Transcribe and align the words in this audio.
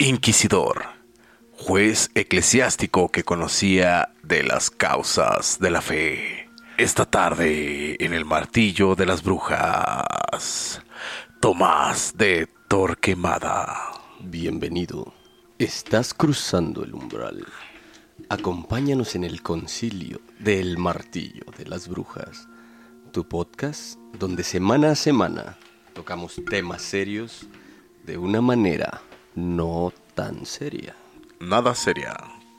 inquisidor, 0.00 0.84
juez 1.50 2.10
eclesiástico 2.14 3.08
que 3.08 3.24
conocía 3.24 4.14
de 4.22 4.44
las 4.44 4.70
causas 4.70 5.58
de 5.58 5.70
la 5.70 5.80
fe. 5.80 6.48
Esta 6.76 7.04
tarde 7.04 7.96
en 7.98 8.14
el 8.14 8.24
martillo 8.24 8.94
de 8.94 9.06
las 9.06 9.24
brujas, 9.24 10.80
Tomás 11.40 12.16
de 12.16 12.48
Torquemada. 12.68 13.76
Bienvenido. 14.20 15.12
Estás 15.58 16.14
cruzando 16.14 16.84
el 16.84 16.94
umbral. 16.94 17.44
Acompáñanos 18.28 19.16
en 19.16 19.24
el 19.24 19.42
concilio 19.42 20.20
del 20.38 20.78
martillo 20.78 21.44
de 21.56 21.66
las 21.66 21.88
brujas, 21.88 22.46
tu 23.10 23.26
podcast 23.26 23.98
donde 24.16 24.44
semana 24.44 24.92
a 24.92 24.94
semana 24.94 25.58
tocamos 25.92 26.40
temas 26.48 26.82
serios 26.82 27.48
de 28.04 28.16
una 28.16 28.40
manera 28.40 29.02
no 29.38 29.92
tan 30.14 30.44
seria. 30.46 30.94
Nada 31.40 31.74
seria. 31.74 32.16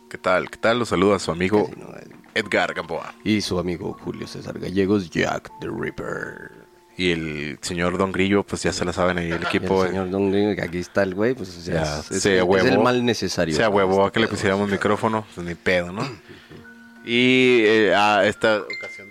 ¿Qué 0.10 0.18
tal? 0.18 0.50
¿Qué 0.50 0.58
tal? 0.58 0.80
Los 0.80 0.90
saluda 0.90 1.20
su 1.20 1.32
amigo 1.32 1.70
no, 1.78 1.90
eh. 1.98 2.08
Edgar 2.34 2.74
Gamboa. 2.74 3.14
Y 3.24 3.42
su 3.42 3.60
amigo 3.60 3.98
Julio 4.04 4.28
César 4.28 4.58
Gallegos, 4.60 5.10
Jack 5.10 5.52
the 5.62 5.68
Ripper. 5.68 6.52
Y 6.98 7.12
el 7.12 7.60
señor 7.62 7.98
Don 7.98 8.12
Grillo, 8.12 8.44
pues 8.44 8.64
ya 8.64 8.74
se 8.74 8.84
la 8.84 8.92
saben 8.92 9.18
ahí, 9.18 9.32
el 9.32 9.44
equipo. 9.44 9.84
el 9.84 9.90
señor 9.92 10.10
Don 10.10 10.32
Gringo, 10.32 10.56
que 10.56 10.62
aquí 10.64 10.80
está 10.80 11.04
el 11.04 11.16
güey, 11.16 11.34
pues 11.34 11.50
o 11.58 11.62
sea, 11.62 11.84
Ya, 11.84 12.00
es, 12.00 12.12
es- 12.12 12.24
se 12.24 12.38
es 12.40 12.44
huevó. 12.44 12.68
el 12.68 12.80
mal 12.80 13.06
necesario. 13.06 13.56
Se 13.56 13.66
huevó 13.68 14.04
a 14.04 14.08
este 14.08 14.14
que 14.16 14.20
le 14.22 14.28
pusiéramos 14.28 14.70
micrófono, 14.70 15.26
pues 15.36 15.46
ni 15.48 15.56
pedo, 15.56 15.92
¿no? 15.92 16.02
Y 17.06 17.62
eh, 17.66 17.96
a 17.96 18.26
esta 18.28 18.58
ocasión. 18.60 19.08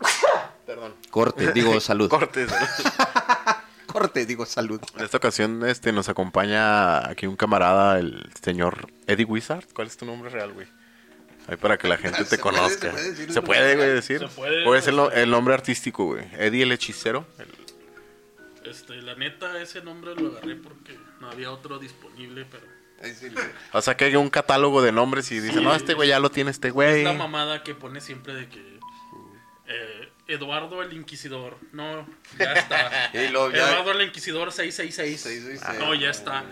Perdón. 0.66 0.94
Corte, 1.10 1.52
digo 1.52 1.80
salud. 1.80 2.08
Cortes. 2.10 2.48
Corte, 4.00 4.26
digo 4.26 4.44
salud. 4.44 4.80
En 4.98 5.04
esta 5.04 5.16
ocasión 5.16 5.64
este, 5.66 5.90
nos 5.92 6.08
acompaña 6.08 7.08
aquí 7.08 7.26
un 7.26 7.34
camarada, 7.36 7.98
el 7.98 8.28
señor 8.42 8.88
Eddie 9.06 9.24
Wizard. 9.24 9.64
¿Cuál 9.72 9.86
es 9.86 9.96
tu 9.96 10.04
nombre 10.04 10.28
real, 10.30 10.52
güey? 10.52 10.66
Ahí 11.48 11.56
para 11.56 11.78
que 11.78 11.88
la 11.88 11.96
gente 11.96 12.24
te 12.28 12.38
conozca. 12.38 12.88
se 12.88 12.90
puede 12.90 13.10
decir 13.12 13.32
¿Se 13.32 13.42
puede, 13.42 13.60
nombre 13.60 13.74
güey, 13.76 13.86
real. 13.86 13.96
decir? 13.96 14.18
Se 14.20 14.26
puede, 14.28 14.66
¿O 14.66 14.74
es 14.74 14.86
el, 14.88 14.96
no- 14.96 15.10
el 15.10 15.30
nombre 15.30 15.54
artístico, 15.54 16.04
güey? 16.06 16.24
Eddie 16.38 16.64
el 16.64 16.72
hechicero. 16.72 17.26
El- 17.38 18.70
Este, 18.70 18.94
la 19.00 19.14
neta, 19.14 19.60
ese 19.62 19.80
nombre 19.80 20.14
lo 20.14 20.28
agarré 20.32 20.56
porque 20.56 20.98
no 21.20 21.30
había 21.30 21.50
otro 21.50 21.78
disponible, 21.78 22.44
pero 22.50 22.64
O 23.72 23.80
sea, 23.80 23.96
que 23.96 24.06
hay 24.06 24.16
un 24.16 24.28
catálogo 24.28 24.82
de 24.82 24.90
nombres 24.92 25.30
y 25.32 25.38
dicen, 25.40 25.62
no, 25.64 25.74
este 25.74 25.94
güey 25.94 26.08
ya 26.08 26.18
lo 26.20 26.30
tiene 26.30 26.50
este 26.50 26.70
güey. 26.70 26.98
es 26.98 27.04
la 27.04 27.12
mamada 27.12 27.62
que 27.62 27.74
pone 27.74 28.00
siempre 28.00 28.34
de 28.34 28.48
que 28.48 28.78
eh, 29.68 30.08
Eduardo 30.28 30.82
el 30.82 30.92
Inquisidor, 30.92 31.56
no, 31.72 32.06
ya 32.38 32.52
está. 32.54 33.10
Y 33.12 33.18
ya- 33.18 33.70
Eduardo 33.70 33.92
el 33.92 34.02
Inquisidor 34.02 34.50
666. 34.52 35.20
666. 35.20 35.78
No, 35.78 35.94
ya 35.94 36.10
está. 36.10 36.44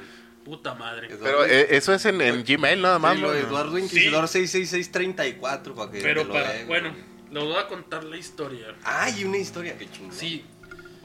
Puta 0.44 0.74
madre. 0.74 1.08
Pero 1.08 1.44
eh, 1.46 1.68
eso 1.70 1.94
es 1.94 2.04
en, 2.04 2.20
en 2.20 2.44
Gmail 2.44 2.80
nada 2.82 2.98
más, 2.98 3.14
Sí, 3.16 3.22
lo 3.22 3.34
Eduardo 3.34 3.78
Inquisidor 3.78 4.28
66634 4.28 5.74
para 5.74 5.90
que 5.90 6.00
Pero 6.02 6.28
para, 6.28 6.52
den. 6.52 6.66
bueno, 6.66 6.94
les 7.30 7.42
voy 7.42 7.56
a 7.56 7.66
contar 7.66 8.04
la 8.04 8.16
historia. 8.16 8.66
Ay, 8.84 9.24
una 9.24 9.38
historia 9.38 9.76
que 9.78 9.90
chingón. 9.90 10.14
Sí, 10.14 10.44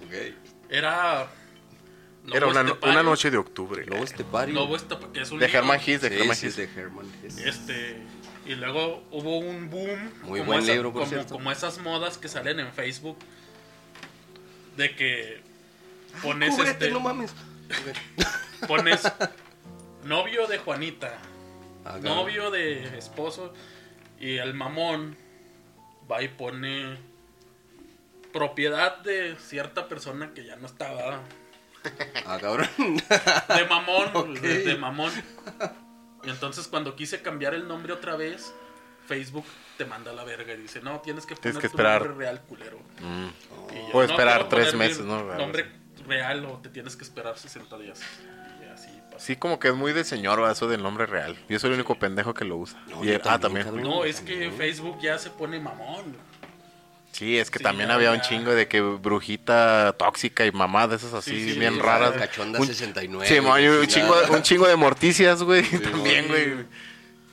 Ok. 0.05 0.13
era 0.69 1.27
Era 2.33 2.47
una, 2.47 2.77
una 2.81 3.01
noche 3.01 3.31
de 3.31 3.37
octubre. 3.37 3.85
Lobo 3.85 4.03
Estepario. 4.03 4.53
Lobo 4.53 4.75
Estepa- 4.75 5.11
que 5.13 5.21
es 5.21 5.31
un 5.31 5.39
De 5.39 5.47
libro. 5.47 5.59
Herman 5.61 5.79
Hesse, 5.79 6.01
de 6.01 6.09
Sí, 6.09 6.15
Herman 6.75 7.05
sí. 7.29 7.43
Este, 7.45 8.01
y 8.51 8.55
luego 8.55 9.03
hubo 9.11 9.37
un 9.39 9.69
boom. 9.69 10.11
Muy 10.23 10.39
como 10.39 10.51
buen 10.51 10.59
esa- 10.63 10.71
libro, 10.73 10.91
por 10.91 11.01
como, 11.03 11.09
cierto. 11.11 11.33
como 11.35 11.51
esas 11.51 11.77
modas 11.79 12.17
que 12.17 12.27
salen 12.27 12.59
en 12.59 12.71
Facebook. 12.73 13.17
De 14.75 14.95
que 14.95 15.41
pones 16.23 16.51
Cúbrete, 16.55 16.71
este. 16.85 16.91
no 16.91 16.99
mames. 16.99 17.33
Pones 18.67 19.01
novio 20.03 20.47
de 20.47 20.57
Juanita. 20.57 21.13
Ah, 21.85 21.97
novio 22.01 22.49
de 22.51 22.97
esposo. 22.97 23.53
Y 24.19 24.37
el 24.37 24.53
mamón 24.53 25.15
va 26.11 26.21
y 26.23 26.27
pone 26.27 26.97
propiedad 28.33 28.97
de 28.99 29.35
cierta 29.39 29.87
persona 29.87 30.33
que 30.33 30.45
ya 30.45 30.55
no 30.55 30.65
estaba. 30.65 31.21
Ah, 32.25 32.37
cabrón. 32.41 32.67
De 32.77 33.65
mamón, 33.69 34.09
Ok. 34.13 34.39
de, 34.39 34.59
de 34.63 34.75
mamón. 34.75 35.11
Y 36.23 36.29
entonces 36.29 36.67
cuando 36.67 36.95
quise 36.95 37.21
cambiar 37.21 37.53
el 37.53 37.67
nombre 37.67 37.93
otra 37.93 38.15
vez, 38.15 38.53
Facebook 39.07 39.45
te 39.77 39.85
manda 39.85 40.11
a 40.11 40.13
la 40.13 40.23
verga 40.23 40.53
y 40.53 40.57
dice, 40.57 40.81
no, 40.81 40.99
tienes 40.99 41.25
que 41.25 41.35
poner 41.35 41.41
Tienes 41.53 41.61
que 41.61 41.69
tu 41.69 41.77
esperar. 41.77 42.01
nombre 42.05 42.25
real, 42.25 42.41
culero. 42.47 42.77
Mm. 43.01 43.27
Yo, 43.71 43.93
"No, 43.93 44.03
esperar 44.03 44.49
tres 44.49 44.73
meses, 44.75 44.99
¿no? 45.05 45.23
Nombre 45.35 45.65
real 46.07 46.45
o 46.45 46.57
te 46.59 46.69
tienes 46.69 46.95
que 46.95 47.03
esperar 47.03 47.37
60 47.37 47.77
días. 47.77 48.01
Y 48.61 48.65
así. 48.71 48.89
Sí, 49.17 49.35
como 49.35 49.59
que 49.59 49.69
es 49.69 49.75
muy 49.75 49.93
de 49.93 50.03
señor 50.03 50.41
¿va? 50.41 50.51
eso 50.51 50.67
del 50.67 50.81
nombre 50.83 51.05
real. 51.05 51.37
Yo 51.49 51.59
soy 51.59 51.69
el 51.69 51.75
único 51.75 51.95
pendejo 51.95 52.33
que 52.33 52.45
lo 52.45 52.57
usa. 52.57 52.81
No, 52.87 53.03
Y- 53.03 53.07
yo 53.07 53.19
ah, 53.25 53.39
también. 53.39 53.81
No, 53.81 54.03
es 54.05 54.21
que 54.21 54.51
Facebook 54.51 54.99
ya 55.01 55.17
se 55.17 55.29
pone 55.29 55.59
mamón. 55.59 56.15
Sí, 57.19 57.37
es 57.37 57.51
que 57.51 57.57
Sí, 57.59 57.63
también 57.65 57.89
ya, 57.89 57.95
había 57.95 58.11
un 58.13 58.21
chingo 58.21 58.55
de 58.55 58.69
que 58.69 58.79
brujita 58.79 59.93
tóxica 59.99 60.45
y 60.45 60.53
mamá 60.53 60.87
de 60.87 60.95
esas 60.95 61.13
así 61.13 61.31
Sí, 61.31 61.51
sí, 61.53 61.59
bien 61.59 61.73
sí, 61.73 61.79
raras. 61.81 62.13
Cachonda 62.13 62.61
Un- 62.61 62.65
69. 62.65 63.27
Sí, 63.27 63.39
un, 63.39 63.87
chingo, 63.87 64.15
un 64.31 64.41
chingo 64.41 64.65
de 64.69 64.77
morticias, 64.77 65.43
güey. 65.43 65.63
también, 65.81 66.29
güey. 66.29 66.53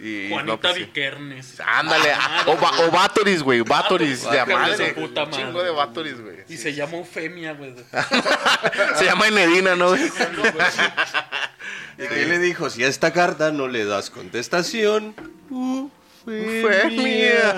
Y, 0.01 0.29
Juanita 0.29 0.53
no, 0.55 0.61
pues, 0.61 0.75
sí. 0.75 0.81
Vikernes. 0.87 1.61
Ándale. 1.65 2.11
Ah, 2.13 2.43
o, 2.47 2.57
va- 2.61 2.81
o 2.81 2.91
Vatoris, 2.91 3.45
güey. 3.45 3.61
Vatoris 3.61 4.29
de 4.29 4.45
madre. 4.45 4.93
puta 4.93 5.23
Un 5.23 5.31
chingo 5.31 5.63
de 5.63 5.71
Vatoris, 5.71 6.21
güey. 6.21 6.39
Y 6.49 6.57
se 6.57 6.75
llama 6.75 6.99
Eufemia, 6.99 7.53
güey. 7.53 7.73
Se 8.97 9.05
llama 9.05 9.29
Enedina, 9.29 9.77
¿no? 9.77 9.91
güey? 9.91 10.03
¿Y 11.99 12.07
qué 12.09 12.27
le 12.27 12.41
dijo? 12.41 12.71
Si 12.71 12.83
a 12.83 12.89
esta 12.89 13.13
carta 13.13 13.53
no 13.53 13.69
le 13.69 13.85
das 13.85 14.11
contestación. 14.11 15.15
Uh, 15.49 15.89
fue, 16.27 16.61
Fue 16.61 16.91
mía. 16.91 17.53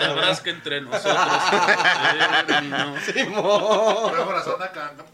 Sabrás 0.00 0.40
que 0.40 0.50
entre 0.50 0.80
nosotros. 0.80 1.16
terminó. 3.06 4.12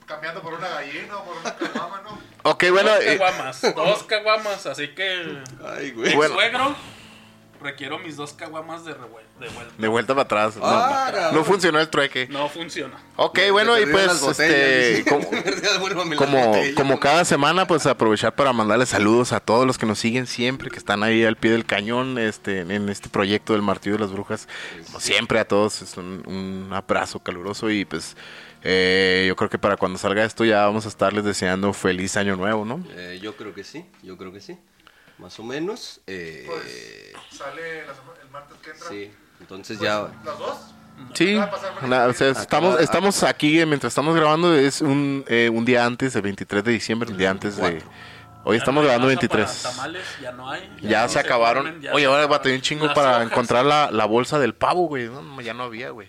Cambiando 0.07 0.41
por 0.41 0.55
una 0.55 0.69
gallina 0.69 1.19
o 1.19 1.25
por 1.27 1.37
una 1.37 1.55
caguama, 1.55 2.01
¿no? 2.03 2.19
Ok, 2.51 2.65
bueno. 2.71 2.91
dos 2.95 3.05
eh, 3.05 3.19
caguamas. 3.19 3.61
Dos 3.75 4.03
caguamas. 4.05 4.65
Así 4.65 4.89
que. 4.95 5.43
Ay, 5.67 5.91
güey. 5.91 6.15
Bueno. 6.15 6.35
Suegro. 6.35 6.75
Requiero 7.65 7.99
mis 7.99 8.17
dos 8.17 8.35
caguamas 8.35 8.85
de, 8.85 8.93
revuel- 8.93 9.25
de 9.41 9.49
vuelta. 9.49 9.75
de 9.79 9.89
vuelta 9.89 10.15
para 10.15 10.23
atrás. 10.25 10.57
No, 10.57 10.63
Ah, 10.67 11.33
funcionó 11.45 11.81
el 11.81 11.89
trueque. 11.89 12.29
No 12.31 12.49
funciona. 12.51 12.99
Ok, 13.17 13.39
bueno, 13.51 13.79
y 13.81 13.87
pues, 13.87 14.23
este, 14.39 15.03
como, 15.09 15.27
como, 16.17 16.53
como 16.77 17.01
cada 17.01 17.25
semana, 17.25 17.67
pues 17.67 17.87
aprovechar 17.87 18.35
para 18.35 18.53
mandarles 18.53 18.91
saludos 18.91 19.33
a 19.33 19.41
todos 19.41 19.67
los 19.67 19.79
que 19.79 19.87
nos 19.87 19.99
siguen 19.99 20.27
siempre, 20.27 20.71
que 20.71 20.77
están 20.77 21.03
ahí 21.03 21.25
al 21.25 21.37
pie 21.37 21.53
del 21.53 21.65
cañón, 21.65 22.19
este, 22.19 22.61
en 22.61 22.89
este 22.91 23.09
proyecto 23.09 23.55
del 23.55 23.63
Martillo 23.63 23.97
de 23.97 24.03
las 24.03 24.13
Brujas. 24.13 24.47
Como 24.87 25.01
siempre, 25.01 25.39
a 25.41 25.49
todos 25.49 25.81
es 25.83 25.97
un, 25.97 26.23
un 26.27 26.71
abrazo 26.73 27.19
caluroso 27.21 27.71
y 27.71 27.85
pues 27.87 28.15
eh, 28.63 29.25
yo 29.27 29.37
creo 29.37 29.49
que 29.49 29.59
para 29.59 29.77
cuando 29.79 29.99
salga 29.99 30.25
esto 30.25 30.45
ya 30.45 30.67
vamos 30.67 30.85
a 30.85 30.89
estarles 30.89 31.25
deseando 31.25 31.73
feliz 31.73 32.17
año 32.17 32.37
nuevo, 32.37 32.65
¿no? 32.65 32.85
Eh, 32.91 33.19
yo 33.23 33.35
creo 33.37 33.55
que 33.55 33.65
sí, 33.65 33.87
yo 34.03 34.17
creo 34.19 34.33
que 34.33 34.41
sí. 34.41 34.59
Más 35.19 35.39
o 35.39 35.43
menos. 35.45 36.01
eh, 36.07 36.45
Pues 36.47 37.39
sale 37.39 37.87
la 37.87 37.93
el 38.23 38.31
martes 38.31 38.57
que 38.63 38.71
entra. 38.71 38.89
sí. 38.89 39.13
Entonces 39.41 39.79
Pues, 39.79 39.89
ya. 39.89 40.09
¿Las 40.25 40.39
dos? 40.39 40.59
Sí, 41.13 41.37
o 41.37 42.13
sea, 42.13 42.29
estamos, 42.31 42.81
estamos 42.81 43.23
aquí, 43.25 43.59
eh, 43.61 43.67
mientras 43.67 43.91
estamos 43.91 44.15
grabando, 44.15 44.55
es 44.55 44.81
un, 44.81 45.25
eh, 45.27 45.51
un 45.53 45.65
día 45.65 45.85
antes, 45.85 46.15
el 46.15 46.23
23 46.23 46.63
de 46.63 46.71
diciembre, 46.71 47.11
un 47.11 47.19
día 47.19 47.31
antes 47.31 47.57
de... 47.57 47.83
Hoy 48.47 48.57
Ya 48.57 48.59
estamos 48.59 48.83
no 48.85 48.89
grabando 48.89 49.09
masa 49.09 49.21
23. 49.21 49.51
para 49.63 49.75
Tamales, 49.75 50.05
ya 50.23 50.33
no 50.33 50.49
hay. 50.51 50.77
Ya, 50.83 51.03
no 51.03 51.09
se 51.09 51.19
acabaron. 51.19 51.65
ponen, 51.65 51.81
ya 51.83 51.93
Oye, 51.95 52.05
se 52.05 52.11
ahora 52.11 52.27
batallé 52.27 52.55
un 52.55 52.61
chingo 52.61 52.93
para 52.95 53.13
hojas. 53.17 53.27
encontrar 53.27 53.65
la, 53.65 53.91
la 53.91 54.05
bolsa 54.05 54.39
del 54.39 54.55
pavo, 54.55 54.87
güey. 54.87 55.09
No, 55.09 55.41
ya 55.41 55.53
no 55.55 55.65
había, 55.65 55.91
güey. 55.91 56.09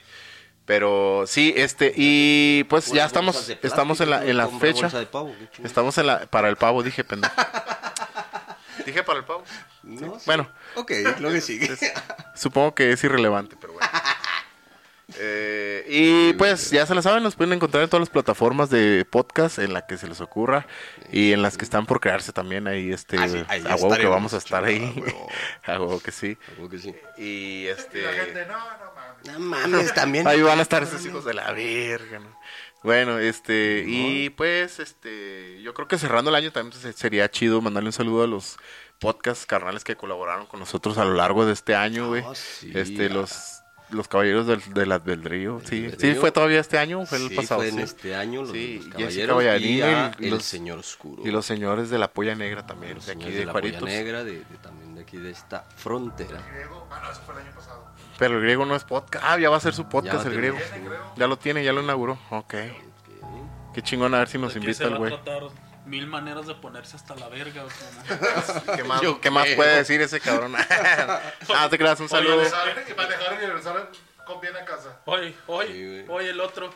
Pero 0.66 1.24
sí, 1.28 1.54
este, 1.56 1.94
y 1.96 2.66
pues 2.66 2.92
ya 2.92 3.06
estamos, 3.06 3.36
plástico, 3.38 3.66
estamos 3.66 4.02
en 4.02 4.10
la, 4.10 4.26
en 4.26 4.36
la 4.38 4.48
fecha. 4.50 4.82
bolsa 4.84 5.00
de 5.00 5.06
pavo. 5.06 5.34
Estamos 5.64 5.98
en 5.98 6.08
la, 6.08 6.26
para 6.28 6.50
el 6.50 6.58
pavo, 6.58 6.84
dije, 6.84 7.04
pendejo. 7.04 7.34
dije 8.86 9.04
para 9.04 9.20
el 9.20 9.26
pavo. 9.26 9.44
No, 9.84 10.16
sí. 10.20 10.24
Bueno, 10.26 10.50
Ok, 10.76 10.92
lo 11.20 11.32
que 11.32 11.42
sigue. 11.42 11.70
supongo 12.36 12.74
que 12.76 12.92
es 12.92 13.04
irrelevante, 13.04 13.56
pero 13.60 13.74
bueno. 13.74 13.88
Eh, 15.18 15.86
y 15.88 16.34
pues 16.34 16.72
ya 16.72 16.86
se 16.88 16.96
la 16.96 17.02
saben, 17.04 17.22
nos 17.22 17.36
pueden 17.36 17.54
encontrar 17.54 17.84
en 17.84 17.90
todas 17.90 18.02
las 18.02 18.10
plataformas 18.10 18.72
de 18.72 19.06
podcast 19.10 19.60
en 19.60 19.72
la 19.72 19.86
que 19.86 19.98
se 19.98 20.08
les 20.08 20.20
ocurra 20.20 20.66
y 21.12 21.32
en 21.32 21.44
las 21.44 21.58
que 21.58 21.64
están 21.64 21.86
por 21.86 22.00
crearse 22.00 22.34
también 22.34 22.68
ahí 22.68 22.92
este 22.92 23.18
Ah, 23.20 23.30
sí, 23.30 23.44
ahí 23.48 23.64
a 23.70 23.76
huevo 23.76 23.96
que 23.96 24.08
vamos 24.08 24.34
a 24.34 24.38
estar 24.38 24.64
ahí. 24.66 24.80
huevo. 24.98 25.30
a 25.64 25.72
huevo 25.80 26.00
que 26.00 26.12
sí. 26.12 26.38
Algo 26.58 26.70
que 26.70 26.80
sí. 26.80 26.96
Y 27.18 27.24
Y 27.26 27.68
este 27.68 28.02
la 28.02 28.14
gente, 28.14 28.46
no, 28.48 28.58
no 28.58 28.94
mames. 28.96 29.34
No 29.34 29.40
mames, 29.40 29.94
también. 29.94 30.28
Ahí 30.28 30.42
van 30.42 30.58
a 30.60 30.64
estar 30.64 30.82
esos 30.82 31.06
hijos 31.06 31.24
de 31.24 31.36
la 31.36 31.52
verga, 31.52 32.18
¿no? 32.20 32.40
Bueno, 32.86 33.20
este, 33.20 33.84
y 33.88 34.30
pues, 34.30 34.80
este, 34.80 35.62
yo 35.62 35.74
creo 35.74 35.88
que 35.88 35.98
cerrando 35.98 36.30
el 36.30 36.36
año 36.36 36.52
también 36.52 36.80
sería 36.96 37.30
chido 37.30 37.62
mandarle 37.62 37.90
un 37.90 37.94
saludo 37.94 38.24
a 38.24 38.28
los 38.28 38.58
podcast 39.00 39.46
carnales 39.46 39.84
que 39.84 39.96
colaboraron 39.96 40.46
con 40.46 40.60
nosotros 40.60 40.98
a 40.98 41.04
lo 41.06 41.14
largo 41.16 41.46
de 41.46 41.54
este 41.54 41.76
año, 41.76 42.08
güey. 42.08 42.24
Ah, 42.26 42.34
sí. 42.36 42.72
Este, 42.74 43.10
los 43.10 43.62
los 43.92 44.08
caballeros 44.08 44.48
del, 44.48 44.62
del 44.74 44.92
albedrío. 44.92 45.62
Sí, 45.64 45.90
sí, 46.00 46.16
fue 46.16 46.32
todavía 46.32 46.60
este 46.60 46.80
año, 46.80 47.06
fue 47.06 47.20
el 47.20 47.30
Sí, 47.30 47.36
pasado. 47.36 47.60
fue 47.62 47.70
en 47.70 47.76
sí. 47.76 47.82
este 47.84 48.16
año 48.16 48.42
los, 48.42 48.52
Sí, 48.52 48.80
los 48.80 48.88
caballeros 48.94 49.44
y 49.44 49.48
a 49.82 50.12
y 50.20 50.28
el 50.28 50.42
señor 50.42 50.80
oscuro. 50.80 51.22
Y 51.24 51.30
los 51.30 51.46
señores 51.46 51.92
de 51.92 52.00
la 52.00 52.12
polla 52.12 52.34
negra 52.34 52.66
también, 52.66 52.96
Los 52.96 53.06
de 53.06 53.12
aquí 53.12 53.22
señores 53.22 53.40
de, 53.40 53.46
la 53.46 53.52
Polla 53.54 53.62
Juaritos. 53.80 53.90
negra, 53.90 54.24
de, 54.24 54.32
de- 54.40 54.58
también 54.62 54.96
de 54.96 55.02
aquí 55.02 55.18
de 55.18 55.30
esta 55.30 55.66
frontera. 55.78 56.42
Griego. 56.52 56.88
Ah, 56.92 57.00
no, 57.04 57.12
eso 57.12 57.22
fue 57.26 57.36
el 57.36 57.42
año 57.42 57.56
pasado. 57.56 57.86
Pero 58.18 58.36
el 58.36 58.42
griego 58.42 58.66
no 58.66 58.76
es 58.76 58.84
podcast. 58.84 59.26
Ah, 59.28 59.38
ya 59.38 59.50
va 59.50 59.58
a 59.58 59.60
ser 59.60 59.74
su 59.74 59.88
podcast 59.90 60.26
el 60.26 60.36
griego. 60.36 60.58
Ya 61.18 61.28
lo 61.28 61.38
tiene, 61.38 61.64
ya 61.64 61.74
lo 61.74 61.82
inauguró. 61.82 62.18
Ok. 62.30 62.54
Qué 63.74 63.82
chingón 63.82 64.14
a 64.14 64.20
ver 64.20 64.30
si 64.30 64.38
nos 64.38 64.56
invita 64.56 64.86
el 64.86 64.96
güey. 64.98 65.14
mil 65.86 66.08
maneras 66.08 66.48
de 66.48 66.56
ponerse 66.56 66.96
hasta 66.96 67.14
la 67.16 67.28
verga. 67.28 67.64
¿Qué 68.76 68.84
más, 68.86 69.02
Yo 69.02 69.20
¿qué 69.20 69.30
más 69.30 69.48
puede 69.50 69.76
decir 69.78 70.02
ese 70.02 70.20
cabrón? 70.22 70.56
ah, 71.56 71.68
te 71.70 71.78
creas 71.78 72.00
un 72.00 72.08
saludo. 72.10 72.38
Oye, 72.38 72.50
Manejar- 72.50 72.90
Y 72.90 72.94
manejar 72.94 73.34
y 73.34 73.46
regresar 73.46 73.92
con 74.26 74.40
bien 74.42 74.56
a 74.56 74.64
casa. 74.66 74.98
Oye, 75.06 75.36
güey. 75.46 76.06
oye 76.10 76.30
el 76.30 76.40
otro. 76.40 76.70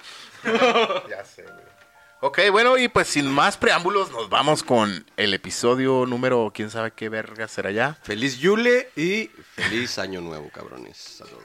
Ya 1.09 1.23
sé, 1.25 1.43
güey. 1.43 1.78
Ok, 2.21 2.39
bueno, 2.51 2.77
y 2.77 2.89
pues 2.89 3.07
sin 3.07 3.27
más 3.31 3.55
preámbulos, 3.55 4.11
nos 4.11 4.29
vamos 4.29 4.61
con 4.63 5.05
el 5.15 5.33
episodio 5.33 6.05
número, 6.05 6.51
quién 6.53 6.69
sabe 6.69 6.91
qué 6.91 7.07
verga 7.07 7.47
será 7.47 7.71
ya. 7.71 7.93
Feliz 8.03 8.39
Yule 8.39 8.89
y 8.97 9.27
feliz 9.55 9.97
año 9.99 10.19
nuevo, 10.19 10.49
cabrones. 10.49 11.21
a 11.21 11.25
todos. 11.25 11.43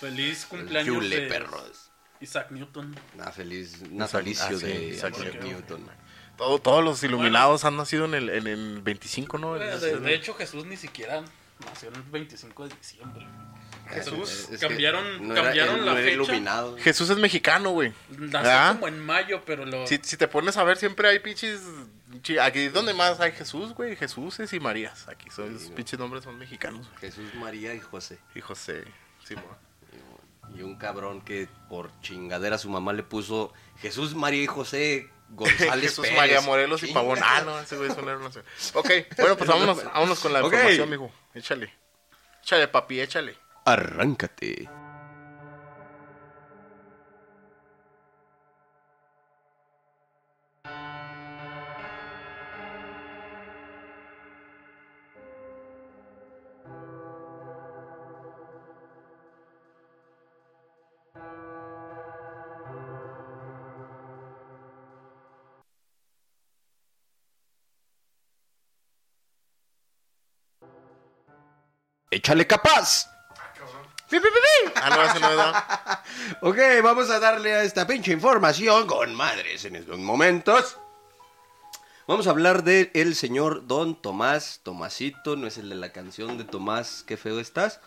Feliz 0.00 0.44
cumpleaños 0.44 0.86
Yule, 0.94 1.20
de 1.20 1.26
perros. 1.28 1.90
Isaac 2.20 2.50
Newton. 2.50 2.94
Una 3.14 3.32
feliz 3.32 3.80
natalicio 3.90 4.56
ah, 4.56 4.60
sí, 4.60 4.66
de 4.66 4.84
Isaac 4.88 5.16
Newton. 5.18 5.48
Newton. 5.48 5.90
Todo- 6.36 6.58
todos 6.58 6.84
los 6.84 7.02
iluminados 7.02 7.64
han 7.64 7.76
nacido 7.76 8.04
en 8.04 8.14
el, 8.14 8.28
en 8.28 8.46
el 8.46 8.82
25, 8.82 9.38
¿no? 9.38 9.56
En 9.56 9.80
De, 9.80 9.98
de 9.98 10.14
hecho, 10.14 10.34
Jesús 10.34 10.66
ni 10.66 10.76
siquiera 10.76 11.22
nació 11.64 11.88
el 11.88 12.02
25 12.02 12.68
de 12.68 12.74
diciembre. 12.76 13.26
Jesús. 13.94 14.48
Es 14.50 14.60
que 14.60 14.66
cambiaron 14.68 15.26
no 15.28 15.34
era- 15.34 15.44
cambiaron 15.44 15.74
él 15.80 15.84
la 15.86 15.92
no 15.92 15.98
era 15.98 16.04
fecha. 16.10 16.14
iluminado. 16.14 16.76
Jesús 16.78 17.10
es 17.10 17.16
mexicano, 17.18 17.70
güey. 17.70 17.92
Nació 18.10 18.50
¿Ah? 18.50 18.72
como 18.74 18.88
en 18.88 18.98
mayo, 19.00 19.42
pero 19.44 19.64
lo. 19.64 19.86
Si, 19.86 19.98
si 20.02 20.16
te 20.16 20.28
pones 20.28 20.56
a 20.56 20.64
ver, 20.64 20.76
siempre 20.76 21.08
hay 21.08 21.18
pinches. 21.18 21.60
Aquí 22.42 22.68
donde 22.68 22.92
más 22.94 23.20
hay 23.20 23.32
Jesús, 23.32 23.72
güey. 23.74 23.96
Jesús 23.96 24.38
y 24.52 24.60
Marías. 24.60 25.08
Aquí 25.08 25.30
son, 25.30 25.56
esos 25.56 25.70
pinches 25.70 25.98
nombres 25.98 26.24
son 26.24 26.38
mexicanos. 26.38 26.86
Jesús, 27.00 27.34
María 27.34 27.74
y 27.74 27.80
José. 27.80 28.18
Y 28.34 28.40
José. 28.40 28.84
Simón. 29.24 29.44
Y 30.54 30.62
un 30.62 30.76
cabrón 30.76 31.22
que 31.22 31.48
por 31.70 31.90
chingadera 32.02 32.58
su 32.58 32.68
mamá 32.68 32.92
le 32.92 33.02
puso 33.02 33.52
Jesús, 33.80 34.14
María 34.14 34.42
y 34.42 34.46
José 34.46 35.08
González 35.30 35.80
Jesús 35.90 36.04
Pérez. 36.04 36.18
María 36.18 36.40
Morelos 36.42 36.82
y. 36.82 36.92
Pavón. 36.92 37.18
Ah, 37.22 37.40
no, 37.44 37.58
ese 37.58 37.76
güey 37.78 37.90
es 37.90 37.96
un 37.96 38.06
héroe 38.08 38.22
nacional. 38.22 38.50
Ok, 38.74 38.90
bueno, 39.16 39.36
pues 39.38 39.48
vámonos, 39.48 39.82
vámonos 39.84 40.20
con 40.20 40.32
la 40.34 40.40
información, 40.42 40.90
mijo. 40.90 41.10
Échale. 41.34 41.72
Échale, 42.42 42.68
papi, 42.68 43.00
échale. 43.00 43.36
Arráncate. 43.64 44.68
Échale 72.12 72.46
capaz. 72.46 73.11
Ah, 74.76 74.90
no, 74.90 75.02
ese 75.04 75.20
no 75.20 75.30
es. 75.30 75.36
¿no? 75.36 75.52
Ok, 76.50 76.58
vamos 76.82 77.10
a 77.10 77.18
darle 77.20 77.54
a 77.54 77.62
esta 77.62 77.86
pinche 77.86 78.12
información 78.12 78.86
con 78.86 79.14
madres 79.14 79.64
en 79.64 79.76
estos 79.76 79.98
momentos. 79.98 80.78
Vamos 82.06 82.26
a 82.26 82.30
hablar 82.30 82.64
de 82.64 82.90
el 82.94 83.14
señor 83.14 83.66
Don 83.66 83.94
Tomás, 84.00 84.60
Tomasito, 84.62 85.36
no 85.36 85.46
es 85.46 85.56
el 85.56 85.68
de 85.68 85.76
la 85.76 85.92
canción 85.92 86.36
de 86.36 86.44
Tomás, 86.44 87.04
qué 87.06 87.16
feo 87.16 87.38
estás. 87.38 87.80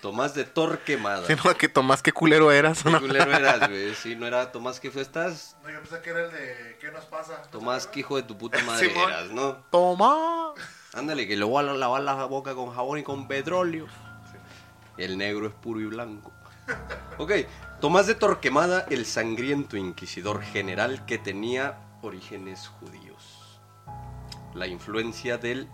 Tomás 0.00 0.34
de 0.34 0.44
Torquemada. 0.44 1.26
Sí, 1.26 1.34
no, 1.42 1.56
que 1.56 1.68
Tomás, 1.68 2.02
qué 2.02 2.12
culero 2.12 2.52
eras. 2.52 2.82
¿Qué 2.82 2.90
¿no? 2.90 3.00
culero 3.00 3.32
eras, 3.32 3.68
güey? 3.68 3.94
Sí, 3.94 4.14
no 4.16 4.26
era 4.26 4.52
Tomás, 4.52 4.80
qué 4.80 4.90
feo 4.90 5.02
estás. 5.02 5.56
No, 5.62 5.70
yo 5.70 5.80
pensé 5.80 6.00
que 6.02 6.10
era 6.10 6.24
el 6.24 6.30
de 6.32 6.76
¿Qué 6.80 6.90
nos 6.90 7.04
pasa? 7.06 7.42
Tomás, 7.50 7.86
qué 7.86 8.00
hijo 8.00 8.16
de 8.16 8.22
tu 8.22 8.36
puta 8.36 8.62
madre 8.64 8.88
Simón. 8.88 9.10
eras, 9.10 9.30
¿no? 9.30 9.64
Tomás. 9.70 10.54
Ándale, 10.94 11.26
que 11.26 11.36
le 11.36 11.44
voy 11.44 11.64
a 11.64 11.72
lavar 11.72 12.02
la 12.02 12.14
boca 12.24 12.54
con 12.54 12.74
jabón 12.74 12.98
y 12.98 13.02
con 13.02 13.28
petróleo. 13.28 13.86
El 14.98 15.16
negro 15.16 15.46
es 15.46 15.54
puro 15.54 15.80
y 15.80 15.86
blanco. 15.86 16.32
Ok, 17.16 17.32
Tomás 17.80 18.06
de 18.06 18.14
Torquemada, 18.14 18.84
el 18.90 19.06
sangriento 19.06 19.76
inquisidor 19.76 20.42
general 20.42 21.06
que 21.06 21.16
tenía 21.16 21.78
orígenes 22.02 22.68
judíos. 22.68 23.60
La 24.54 24.66
influencia 24.66 25.38
del 25.38 25.68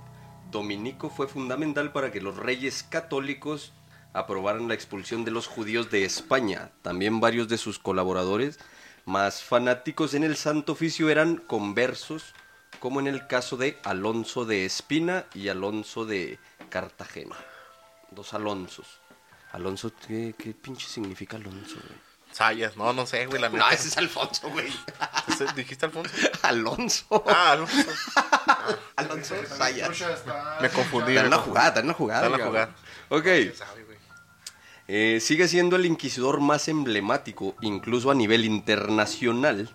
dominico 0.50 1.10
fue 1.10 1.26
fundamental 1.26 1.92
para 1.92 2.12
que 2.12 2.20
los 2.20 2.36
reyes 2.36 2.82
católicos 2.82 3.72
aprobaran 4.12 4.68
la 4.68 4.74
expulsión 4.74 5.24
de 5.24 5.30
los 5.30 5.46
judíos 5.46 5.90
de 5.90 6.04
España. 6.04 6.70
También 6.82 7.20
varios 7.20 7.48
de 7.48 7.58
sus 7.58 7.78
colaboradores 7.78 8.58
más 9.06 9.42
fanáticos 9.42 10.14
en 10.14 10.24
el 10.24 10.36
Santo 10.36 10.72
Oficio 10.72 11.10
eran 11.10 11.36
conversos, 11.36 12.34
como 12.80 13.00
en 13.00 13.06
el 13.06 13.26
caso 13.26 13.56
de 13.56 13.78
Alonso 13.82 14.44
de 14.44 14.64
Espina 14.64 15.24
y 15.34 15.48
Alonso 15.48 16.04
de 16.04 16.38
Cartagena. 16.68 17.36
Dos 18.10 18.34
Alonsos. 18.34 19.00
Alonso, 19.54 19.92
¿qué, 20.06 20.34
qué 20.36 20.52
pinche 20.52 20.86
significa 20.88 21.36
Alonso, 21.36 21.76
güey? 21.76 21.98
Sayas, 22.32 22.76
no, 22.76 22.92
no 22.92 23.06
sé, 23.06 23.26
güey, 23.26 23.40
la 23.40 23.48
No, 23.48 23.70
ese 23.70 23.86
es 23.86 23.96
Alfonso, 23.96 24.50
güey. 24.50 24.66
¿Ese- 25.28 25.46
¿Dijiste 25.54 25.86
Alfonso? 25.86 26.12
Alonso. 26.42 27.24
Ah, 27.28 27.52
Alonso. 27.52 27.76
Alonso 28.96 29.34
Sayas. 29.56 29.90
Me 30.60 30.68
confundí. 30.70 31.12
Está 31.12 31.24
en 31.24 31.30
la 31.30 31.38
jugada, 31.38 31.68
está 31.68 31.80
en 31.80 31.86
la 31.88 31.94
jugada. 31.94 32.22
Está 32.26 32.34
en 32.34 32.40
la 32.40 32.46
jugada. 32.46 32.74
Ok. 33.10 33.26
Eh, 34.88 35.18
sigue 35.20 35.46
siendo 35.48 35.76
el 35.76 35.86
inquisidor 35.86 36.40
más 36.40 36.66
emblemático, 36.68 37.54
incluso 37.60 38.10
a 38.10 38.14
nivel 38.14 38.44
internacional, 38.44 39.70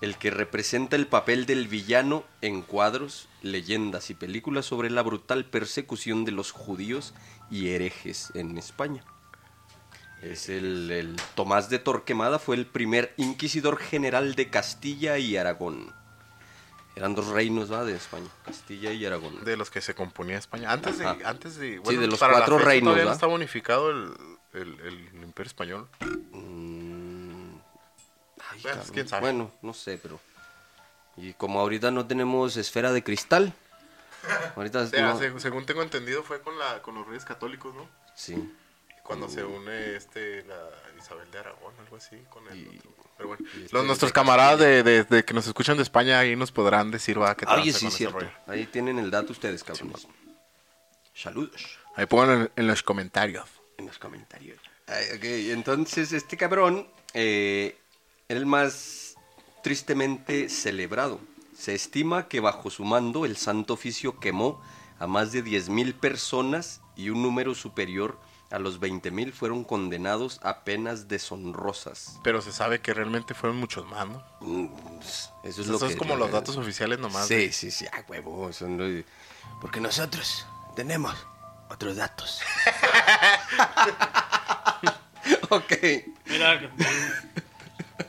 el 0.00 0.16
que 0.16 0.30
representa 0.30 0.96
el 0.96 1.06
papel 1.06 1.46
del 1.46 1.66
villano 1.66 2.24
en 2.40 2.62
cuadros, 2.62 3.28
leyendas 3.42 4.10
y 4.10 4.14
películas 4.14 4.66
sobre 4.66 4.90
la 4.90 5.02
brutal 5.02 5.44
persecución 5.44 6.24
de 6.24 6.32
los 6.32 6.52
judíos 6.52 7.14
y 7.50 7.68
herejes 7.70 8.30
en 8.34 8.58
España. 8.58 9.04
Es 10.22 10.48
el, 10.48 10.90
el 10.90 11.16
Tomás 11.34 11.70
de 11.70 11.78
Torquemada, 11.78 12.38
fue 12.38 12.56
el 12.56 12.66
primer 12.66 13.14
inquisidor 13.16 13.78
general 13.78 14.34
de 14.34 14.50
Castilla 14.50 15.18
y 15.18 15.36
Aragón. 15.36 15.92
Eran 16.96 17.14
dos 17.14 17.28
reinos 17.28 17.70
¿va? 17.72 17.84
de 17.84 17.94
España, 17.94 18.26
Castilla 18.44 18.92
y 18.92 19.06
Aragón. 19.06 19.44
De 19.44 19.56
los 19.56 19.70
que 19.70 19.80
se 19.80 19.94
componía 19.94 20.36
España. 20.36 20.72
Antes 20.72 20.98
de, 20.98 21.06
antes 21.06 21.56
de, 21.56 21.80
Sí, 21.86 21.96
de 21.96 22.06
los 22.08 22.18
cuatro 22.18 22.58
reinos, 22.58 22.92
Todavía 22.92 23.04
no 23.04 23.12
estaba 23.12 23.32
unificado 23.32 23.90
el, 23.90 24.12
el, 24.52 24.80
el 24.80 25.22
Imperio 25.22 25.46
Español. 25.46 25.88
Mm, 26.32 26.77
ay, 28.58 28.62
Pues, 28.62 28.74
cabrón. 28.76 28.94
quién 28.94 29.08
sabe. 29.08 29.20
Bueno, 29.22 29.50
no 29.62 29.72
sé, 29.74 29.98
pero. 30.02 30.20
Y 31.16 31.32
como 31.34 31.60
ahorita 31.60 31.90
no 31.90 32.06
tenemos 32.06 32.56
esfera 32.56 32.92
de 32.92 33.02
cristal. 33.02 33.52
Ahorita 34.56 34.80
O 34.82 34.86
sea, 34.86 35.02
no- 35.02 35.18
se- 35.18 35.40
según 35.40 35.66
tengo 35.66 35.82
entendido, 35.82 36.22
fue 36.22 36.40
con, 36.42 36.58
la, 36.58 36.80
con 36.82 36.94
los 36.94 37.06
reyes 37.06 37.24
católicos, 37.24 37.74
¿no? 37.74 37.88
Sí. 38.14 38.52
Cuando 39.02 39.28
se 39.28 39.42
une 39.42 39.96
este, 39.96 40.44
la 40.44 40.68
Isabel 40.98 41.30
de 41.30 41.38
Aragón, 41.38 41.72
algo 41.80 41.96
así, 41.96 42.16
con 42.30 42.46
el 42.48 42.58
Y- 42.58 42.76
otro. 42.78 42.90
Pero 43.16 43.28
bueno, 43.30 43.44
y 43.56 43.62
este 43.62 43.74
los, 43.74 43.84
nuestros 43.86 44.12
camaradas 44.12 44.60
de, 44.60 44.82
de- 44.84 45.02
de 45.04 45.24
que 45.24 45.34
nos 45.34 45.46
escuchan 45.46 45.76
de 45.76 45.82
España 45.82 46.18
ahí 46.20 46.36
nos 46.36 46.52
podrán 46.52 46.90
decir, 46.90 47.20
va, 47.20 47.34
qué 47.36 47.46
Oye, 47.46 47.70
tranza 47.72 47.78
sí, 47.78 47.90
cierto. 47.90 48.18
rollo. 48.20 48.30
Ahí 48.46 48.66
tienen 48.66 48.98
el 48.98 49.10
dato 49.10 49.32
ustedes, 49.32 49.64
cabrones. 49.64 50.06
Saludos. 51.14 51.78
Ahí 51.96 52.06
pónganlo 52.06 52.34
en, 52.44 52.50
en 52.56 52.66
los 52.68 52.82
comentarios. 52.82 53.48
En 53.76 53.86
los 53.86 53.98
comentarios. 53.98 54.58
Ay, 54.86 55.04
ok, 55.16 55.24
entonces 55.52 56.12
este 56.12 56.36
cabrón 56.36 56.88
eh, 57.14 57.76
era 58.28 58.38
el 58.40 58.46
más 58.46 59.14
tristemente 59.62 60.48
celebrado. 60.50 61.18
Se 61.56 61.74
estima 61.74 62.28
que 62.28 62.40
bajo 62.40 62.68
su 62.70 62.84
mando 62.84 63.24
el 63.24 63.36
Santo 63.38 63.72
Oficio 63.74 64.20
quemó 64.20 64.60
a 64.98 65.06
más 65.06 65.32
de 65.32 65.42
10.000 65.42 65.94
personas 65.94 66.80
y 66.94 67.08
un 67.08 67.22
número 67.22 67.54
superior 67.54 68.18
a 68.50 68.58
los 68.58 68.80
20.000 68.80 69.32
fueron 69.32 69.64
condenados 69.64 70.40
a 70.42 70.60
penas 70.64 71.08
deshonrosas. 71.08 72.18
Pero 72.22 72.40
se 72.42 72.52
sabe 72.52 72.80
que 72.80 72.92
realmente 72.94 73.32
fueron 73.34 73.56
muchos 73.58 73.86
más, 73.86 74.06
¿no? 74.06 74.22
Mm, 74.40 74.66
Eso 75.02 75.30
es 75.42 75.58
Esos 75.58 75.66
lo 75.68 75.78
son 75.78 75.88
que... 75.90 75.96
como 75.96 76.14
los 76.16 76.30
datos 76.30 76.56
oficiales 76.58 76.98
nomás. 76.98 77.26
Sí, 77.28 77.34
de- 77.34 77.52
sí, 77.52 77.70
sí, 77.70 77.86
ah, 77.92 78.02
huevo. 78.08 78.52
son 78.52 79.04
Porque 79.60 79.80
nosotros 79.80 80.46
tenemos 80.76 81.14
otros 81.70 81.96
datos. 81.96 82.40
ok. 85.50 85.72
Mira, 86.26 86.70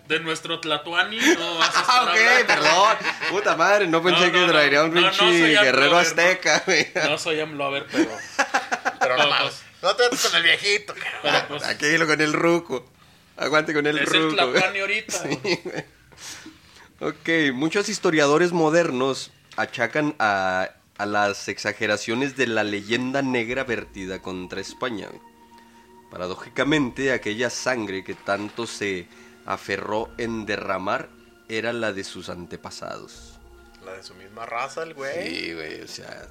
de, 0.10 0.20
nuestro 0.20 0.60
Tlatuani 0.60 1.18
no 1.18 1.58
vas 1.58 1.76
a 1.76 1.80
estar 1.82 1.96
Ah, 2.10 2.12
ok, 2.12 2.46
perdón. 2.48 2.98
Puta 3.30 3.56
madre, 3.56 3.88
no 3.88 4.04
pensé 4.04 4.28
No, 4.28 4.32
que 4.34 4.40
no, 4.40 4.48
traería 4.48 4.84
un 4.84 4.92
pinche 4.92 5.48
guerrero 5.62 5.98
azteca, 5.98 6.64
güey. 6.66 6.88
No 6.96 7.18
soy 7.18 7.40
AMLover, 7.40 7.86
pero. 7.92 8.10
Pero 9.00 9.16
no 9.16 9.24
pero, 9.24 9.30
mames. 9.30 9.54
pues, 9.54 9.82
No 9.82 9.96
te 9.96 10.04
metas 10.04 10.28
con 10.28 10.36
el 10.36 10.44
viejito. 10.44 10.94
Pero 11.22 11.48
pues 11.48 11.64
Aquello 11.64 12.06
con 12.06 12.20
el 12.20 12.34
ruco. 12.34 12.86
Aguante 13.38 13.74
con 13.74 13.88
el 13.88 13.98
es 13.98 14.12
el 14.12 14.24
ruco. 14.24 14.36
Tlapani 14.36 14.80
ahorita. 14.80 15.24
Ok, 17.02 17.30
muchos 17.54 17.88
historiadores 17.88 18.52
modernos 18.52 19.32
achacan 19.56 20.16
a, 20.20 20.70
a 20.98 21.06
las 21.06 21.48
exageraciones 21.48 22.36
de 22.36 22.46
la 22.48 22.66
leyenda 22.66 23.22
negra 23.22 23.64
vertida 23.64 24.22
contra 24.22 24.60
España. 24.60 25.08
Paradójicamente, 26.12 27.14
aquella 27.14 27.50
sangre 27.50 28.04
que 28.04 28.16
tanto 28.16 28.68
se 28.68 29.08
aferró 29.50 30.10
en 30.18 30.46
derramar 30.46 31.10
era 31.50 31.74
la 31.74 31.92
de 31.92 32.04
sus 32.04 32.30
antepasados. 32.30 33.34
La 33.84 33.94
de 33.94 34.04
su 34.04 34.14
misma 34.14 34.46
raza, 34.46 34.84
el 34.84 34.94
güey. 34.94 35.28
Sí, 35.36 35.54
güey, 35.54 35.82
o 35.82 35.88
sea... 35.88 36.28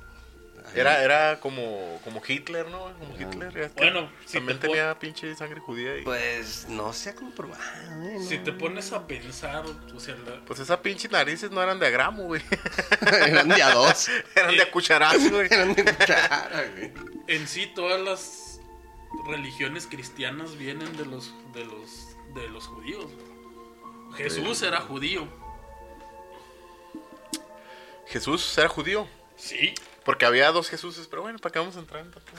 Era, 0.75 1.03
era 1.03 1.41
como, 1.41 1.99
como 2.05 2.21
Hitler, 2.27 2.69
¿no? 2.69 2.93
Como 2.99 3.17
Hitler. 3.19 3.57
es 3.57 3.73
que 3.73 3.81
Bueno, 3.81 4.11
si 4.27 4.35
también 4.35 4.59
te 4.61 4.67
pon- 4.67 4.77
tenía 4.77 4.99
pinche 4.99 5.35
sangre 5.35 5.61
judía. 5.61 5.97
Y... 5.97 6.03
Pues, 6.03 6.67
no 6.69 6.93
se 6.93 7.09
ha 7.11 7.15
comprobado, 7.15 7.63
¿eh? 8.03 8.19
Si 8.29 8.37
te 8.39 8.53
pones 8.53 8.93
a 8.93 9.07
pensar, 9.07 9.65
o 9.65 9.99
sea, 10.01 10.15
la- 10.17 10.45
pues 10.45 10.61
esas 10.61 10.79
pinches 10.81 11.11
narices 11.11 11.51
no 11.51 11.63
eran 11.63 11.79
de 11.79 11.87
a 11.87 11.91
gramo, 11.91 12.25
güey. 12.25 12.43
Eran 13.27 13.49
de 13.49 13.63
a 13.63 13.71
dos. 13.73 14.09
eran 14.37 14.55
de 14.57 14.63
a 14.63 14.71
cucharazo, 14.71 15.31
güey. 15.31 15.49
Eran 15.51 15.75
de 15.75 15.85
cuchara, 15.85 16.65
güey. 16.77 16.93
en 17.29 17.49
sí 17.49 17.73
todas 17.75 17.99
las 18.03 18.61
religiones 19.27 19.87
cristianas 19.87 20.59
vienen 20.59 20.95
de 20.99 21.07
los 21.07 21.33
de 21.55 21.65
los 21.65 22.08
de 22.39 22.49
los 22.49 22.67
judíos. 22.67 23.07
Jesús 24.17 24.63
era 24.63 24.81
judío. 24.81 25.27
Jesús 28.07 28.57
era 28.59 28.69
judío. 28.69 29.07
Sí. 29.37 29.75
Porque 30.05 30.25
había 30.25 30.51
dos 30.53 30.71
Jesuses, 30.71 31.07
pero 31.07 31.23
bueno, 31.23 31.39
¿para 31.39 31.53
qué 31.53 31.59
vamos 31.59 31.77
a 31.77 31.81
entrar 31.81 32.01
en 32.05 32.11
tanto? 32.11 32.33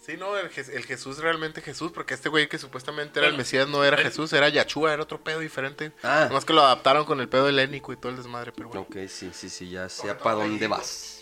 Sí, 0.00 0.16
no, 0.16 0.36
el, 0.38 0.50
Je- 0.50 0.72
el 0.72 0.84
Jesús 0.84 1.18
realmente 1.18 1.60
Jesús, 1.60 1.90
porque 1.92 2.14
este 2.14 2.28
güey 2.28 2.48
que 2.48 2.58
supuestamente 2.58 3.18
era 3.18 3.28
el 3.28 3.36
Mesías 3.36 3.68
no 3.68 3.84
era 3.84 3.96
el- 3.98 4.04
Jesús, 4.04 4.32
era 4.32 4.48
Yachua, 4.48 4.92
era 4.94 5.02
otro 5.02 5.20
pedo 5.22 5.40
diferente. 5.40 5.92
Ah. 6.02 6.26
Nomás 6.28 6.44
que 6.44 6.52
lo 6.52 6.62
adaptaron 6.62 7.04
con 7.04 7.20
el 7.20 7.28
pedo 7.28 7.48
helénico 7.48 7.92
y 7.92 7.96
todo 7.96 8.10
el 8.10 8.16
desmadre, 8.16 8.52
pero 8.52 8.68
bueno. 8.68 8.82
Ok, 8.82 8.96
sí, 9.08 9.30
sí, 9.34 9.50
sí, 9.50 9.68
ya 9.68 9.88
sé 9.88 10.06
Porque 10.08 10.22
para 10.22 10.36
dónde 10.36 10.66
vas. 10.68 11.15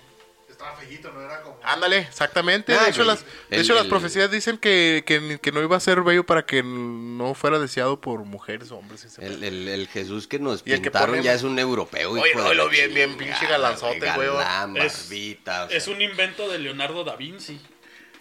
Estaba 0.64 0.76
fellito, 0.80 1.12
no 1.12 1.21
era 1.21 1.42
como. 1.42 1.59
Ándale, 1.62 1.99
exactamente. 1.99 2.75
Ah, 2.75 2.85
de 2.85 2.90
hecho, 2.90 3.04
güey. 3.04 3.09
las, 3.09 3.25
de 3.25 3.56
El- 3.56 3.62
hecho 3.62 3.75
las 3.75 3.87
profecías 3.87 4.30
dicen 4.30 4.56
que, 4.59 5.02
que, 5.06 5.38
que 5.40 5.52
no 5.52 5.62
iba 5.62 5.76
a 5.76 5.80
ser 5.80 6.02
bello 6.02 6.25
para 6.25 6.47
que 6.47 6.62
no 6.62 7.35
fuera 7.35 7.59
deseado 7.59 8.00
por 8.00 8.21
mujeres 8.25 8.71
o 8.71 8.76
hombres. 8.78 9.18
El, 9.18 9.44
el, 9.44 9.68
el 9.68 9.88
Jesús 9.88 10.26
que 10.26 10.38
nos 10.38 10.62
que 10.62 10.78
pintaron 10.78 11.11
pone- 11.16 11.23
ya 11.23 11.35
es 11.35 11.42
un 11.42 11.59
europeo. 11.59 12.12
Oye, 12.12 12.30
hijo 12.30 12.54
lo 12.54 12.68
bien- 12.68 13.16
pinche 13.16 13.47
galanzote, 13.47 14.11
güey. 14.14 14.28
Es- 14.28 15.09
barbita, 15.09 15.64
o 15.64 15.68
sea. 15.68 15.76
Es 15.76 15.88
un 15.88 16.00
invento 16.00 16.49
de 16.49 16.59
Leonardo 16.59 17.04
da 17.04 17.16
Vinci. 17.16 17.61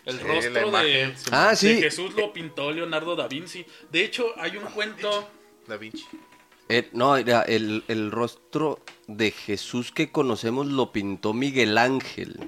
El 0.06 0.18
Sí, 0.18 0.24
rostro 0.26 0.72
de, 0.72 1.14
sí, 1.16 1.26
Ah, 1.32 1.50
de 1.52 1.56
sí. 1.56 1.82
Jesús 1.82 2.14
lo 2.16 2.34
pintó 2.34 2.72
Leonardo 2.74 3.16
da 3.16 3.28
Vinci. 3.30 3.66
De 3.90 4.04
hecho, 4.04 4.34
hay 4.38 4.58
un 4.58 4.66
cuento. 4.66 5.30
Da 5.66 5.78
Vinci. 5.78 6.06
Eh, 6.70 6.90
no, 6.94 7.16
era 7.18 7.44
el, 7.44 7.84
el 7.88 8.12
rostro 8.12 8.84
de 9.18 9.32
Jesús 9.32 9.92
que 9.92 10.12
conocemos 10.12 10.68
lo 10.68 10.92
pintó 10.92 11.34
Miguel 11.34 11.78
Ángel. 11.78 12.40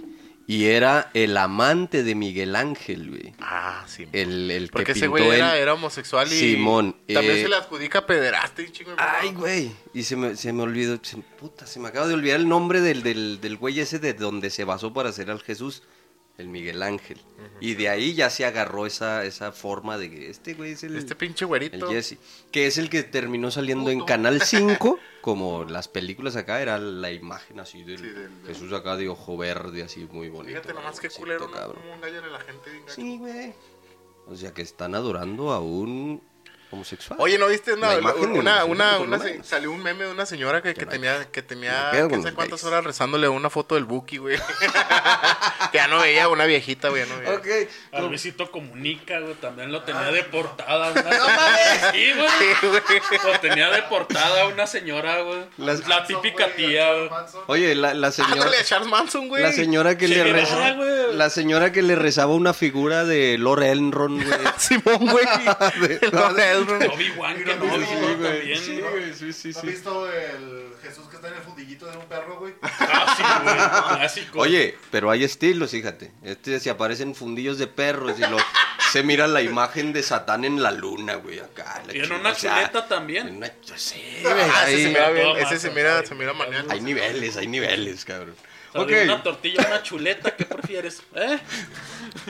Y 0.47 0.65
era 0.65 1.09
el 1.15 1.37
amante 1.37 2.03
de 2.03 2.13
Miguel 2.13 2.55
Ángel, 2.55 3.09
güey. 3.09 3.33
Ah, 3.39 3.83
sí. 3.87 4.05
El, 4.11 4.51
el 4.51 4.65
que 4.67 4.71
Porque 4.73 4.91
ese 4.91 5.09
pintó 5.09 5.25
güey 5.25 5.39
era, 5.39 5.73
homosexual 5.73 6.27
y 6.31 6.35
Simón, 6.35 6.95
también 7.11 7.37
eh, 7.37 7.41
se 7.41 7.49
le 7.49 7.55
adjudica 7.55 8.05
pederasta 8.05 8.61
y 8.61 8.69
chingo 8.71 8.91
de 8.91 8.97
Ay, 8.99 9.31
güey. 9.33 9.71
Y 9.95 10.03
se 10.03 10.15
me, 10.15 10.35
se 10.35 10.53
me 10.53 10.61
olvidó. 10.61 10.99
se- 11.01 11.17
puta, 11.17 11.65
se 11.65 11.79
me 11.79 11.87
acaba 11.87 12.05
de 12.05 12.13
olvidar 12.13 12.39
el 12.39 12.47
nombre 12.47 12.79
del, 12.81 13.01
del, 13.01 13.41
del 13.41 13.57
güey 13.57 13.79
ese 13.79 13.97
de 13.97 14.13
donde 14.13 14.51
se 14.51 14.65
basó 14.65 14.93
para 14.93 15.09
hacer 15.09 15.31
al 15.31 15.41
Jesús. 15.41 15.81
El 16.37 16.49
Miguel 16.49 16.83
Ángel. 16.83 17.17
Y 17.61 17.75
de 17.75 17.87
ahí 17.87 18.13
ya 18.13 18.29
se 18.29 18.43
agarró 18.45 18.85
esa, 18.85 19.23
esa 19.23 19.53
forma 19.53 19.97
de 19.97 20.09
que 20.11 20.29
este 20.29 20.53
güey 20.53 20.71
es 20.73 20.83
el, 20.83 20.97
Este 20.97 21.15
pinche 21.15 21.45
el 21.45 21.47
güerito. 21.47 21.89
Jesse. 21.89 22.17
Que 22.51 22.67
es 22.67 22.77
el 22.77 22.89
que 22.89 23.03
terminó 23.03 23.51
saliendo 23.51 23.89
en. 23.89 24.03
Canal 24.03 24.41
5. 24.45 24.99
como 25.21 25.63
las 25.63 25.87
películas 25.87 26.35
acá, 26.35 26.61
era 26.61 26.77
la 26.77 27.11
imagen 27.11 27.59
así 27.61 27.83
del, 27.83 27.99
Sí, 27.99 28.03
del- 28.09 28.15
del- 28.43 28.47
Jesús 28.47 28.73
acá 28.73 28.97
de 28.97 29.07
ojo 29.07 29.37
verde, 29.37 29.83
así 29.83 30.07
muy 30.11 30.27
bonito. 30.29 30.49
Fíjate 30.59 30.73
nomás 30.73 30.95
cabroncito, 30.97 31.19
culero, 31.21 31.51
cabrón. 31.51 31.81
Cómo 31.81 31.95
engañan 31.95 32.23
a 32.25 32.27
la 32.27 32.39
gente. 32.41 32.69
gacho. 32.81 32.93
Sí, 32.95 33.17
güey. 33.17 33.53
O 34.27 34.35
sea 34.35 34.53
que 34.53 34.61
están 34.61 34.93
adorando 34.93 35.51
a 35.53 35.61
un 35.61 36.21
homosexual. 36.71 37.19
Oye, 37.21 37.37
¿no 37.37 37.47
viste 37.47 37.73
una, 37.73 37.95
una, 37.97 38.65
una, 38.65 38.99
una 38.99 39.19
salió 39.43 39.71
un 39.71 39.81
meme 39.81 40.05
de 40.05 40.11
una 40.11 40.25
señora 40.25 40.61
que, 40.61 40.73
que 40.73 40.85
no 40.85 40.91
tenía, 40.91 41.25
que 41.31 41.41
tenía, 41.41 41.91
no 41.93 42.07
los 42.09 42.31
cuántas 42.33 42.61
gays. 42.61 42.63
horas 42.65 42.83
rezándole 42.83 43.27
una 43.29 43.49
foto 43.49 43.75
del 43.75 43.85
Buki, 43.85 44.17
güey. 44.17 44.37
que 45.71 45.77
ya 45.77 45.87
no 45.87 45.99
veía, 45.99 46.27
una 46.27 46.45
viejita, 46.45 46.89
güey, 46.89 47.05
ya 47.05 47.13
no 47.13 47.19
veía. 47.19 47.33
Ok. 47.35 47.69
A 47.93 48.01
Luisito 48.01 48.51
Comunica, 48.51 49.19
güey, 49.19 49.35
también 49.35 49.71
lo 49.71 49.83
tenía 49.83 50.11
de 50.11 50.23
portada. 50.23 50.91
Una 50.91 51.01
señora. 51.11 51.91
Sí, 51.91 52.13
güey. 52.13 52.27
Sí, 52.39 52.67
güey. 52.67 53.33
Lo 53.33 53.39
tenía 53.39 53.69
de 53.69 53.81
portada 53.83 54.47
una 54.47 54.67
señora, 54.67 55.21
güey. 55.21 55.45
Las- 55.57 55.87
La 55.87 56.05
típica 56.05 56.47
tía, 56.55 56.91
güey. 56.93 57.09
Oye, 57.47 57.75
la, 57.75 57.93
la 57.93 58.11
señora... 58.11 58.33
Ándale 58.33 58.57
a 58.57 58.63
Charles 58.63 58.89
Manson, 58.89 59.27
güey. 59.27 59.43
La 59.43 59.51
señora 59.51 59.97
que 59.97 60.07
Sí, 60.07 60.13
le 60.15 60.23
¿verdad, 60.23 60.39
reza, 60.41 60.71
güey? 60.73 61.15
la 61.15 61.29
señora 61.29 61.71
que 61.71 61.81
le 61.81 61.95
rezaba 61.95 62.33
una 62.33 62.53
figura 62.53 63.03
de 63.05 63.37
Lord 63.37 63.63
Elrond, 63.63 64.23
güey. 64.25 64.39
Simón, 64.57 64.97
güey. 64.99 65.25
Lord 66.11 66.39
Elrond. 66.57 66.83
Obi-Wan 66.93 67.43
que 67.43 67.55
no 67.55 67.61
Sí, 67.63 67.85
güey, 68.19 68.57
sí, 68.57 68.79
güey, 68.81 69.13
sí, 69.13 69.33
sí, 69.33 69.49
¿No 69.51 69.57
has 69.57 69.61
sí. 69.61 69.67
visto 69.67 70.11
el 70.11 70.73
Jesús 70.81 71.07
que 71.09 71.15
está 71.15 71.27
en 71.29 71.33
el 71.35 71.41
fundillito 71.41 71.85
de 71.87 71.97
un 71.97 72.05
perro, 72.05 72.37
güey? 72.39 72.53
Ah, 72.61 73.13
sí, 73.17 73.23
güey. 73.43 73.97
Clásico. 73.99 74.39
Oye, 74.39 74.77
pero 74.91 75.09
hay 75.11 75.23
estilos, 75.23 75.71
fíjate. 75.71 76.11
Este 76.23 76.59
se 76.59 76.69
aparecen 76.69 77.15
fundillos 77.15 77.57
de 77.57 77.67
perros 77.67 78.13
y 78.17 78.21
lo, 78.21 78.37
se 78.91 79.03
mira 79.03 79.27
la 79.27 79.41
imagen 79.41 79.93
de 79.93 80.03
Satán 80.03 80.45
en 80.45 80.61
la 80.61 80.71
luna, 80.71 81.15
güey, 81.15 81.39
acá. 81.39 81.81
la 81.87 81.95
Y 81.95 81.99
en 81.99 82.11
una 82.11 82.31
o 82.31 82.35
sea, 82.35 82.55
chuleta 82.57 82.87
también. 82.87 83.27
en 83.27 83.35
una- 83.37 83.51
sí, 83.75 84.01
güey, 84.21 84.33
Ah, 84.53 84.65
ese 84.69 84.83
se 84.83 84.87
mira 84.89 85.09
bien, 85.11 85.37
ese 85.37 85.59
se 85.59 85.69
mira, 85.71 85.93
güey. 85.95 86.07
se 86.07 86.15
mira 86.15 86.33
maníaco. 86.33 86.71
hay 86.71 86.81
niveles, 86.81 87.37
hay 87.37 87.47
niveles, 87.47 88.05
cabrón. 88.05 88.35
Una 88.75 89.23
tortilla, 89.23 89.65
una 89.67 89.81
chuleta, 89.81 90.35
¿qué 90.35 90.45
prefieres? 90.45 91.01
¿Eh? 91.15 91.39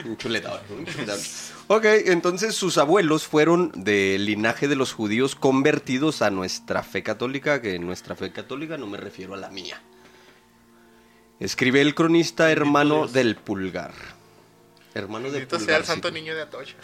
Un 0.04 0.16
chuletón, 0.16 0.60
un 0.70 0.86
chuletón. 0.86 1.18
Ok, 1.66 1.84
entonces 2.06 2.54
sus 2.54 2.78
abuelos 2.78 3.26
fueron 3.26 3.72
del 3.74 4.24
linaje 4.24 4.68
de 4.68 4.76
los 4.76 4.92
judíos 4.92 5.34
convertidos 5.34 6.22
a 6.22 6.30
nuestra 6.30 6.84
fe 6.84 7.02
católica, 7.02 7.60
que 7.60 7.78
nuestra 7.80 8.14
fe 8.14 8.30
católica 8.30 8.76
no 8.76 8.86
me 8.86 8.96
refiero 8.96 9.34
a 9.34 9.36
la 9.36 9.50
mía. 9.50 9.80
Escribe 11.40 11.80
el 11.80 11.94
cronista 11.94 12.50
hermano 12.50 13.08
del 13.08 13.34
pulgar. 13.36 14.15
Hermano 14.96 15.24
del 15.24 15.32
Bendito 15.32 15.56
pulgar. 15.58 15.66
sea 15.66 15.76
el 15.78 15.84
santo 15.84 16.10
niño 16.10 16.34
de 16.34 16.42
Atocha. 16.42 16.74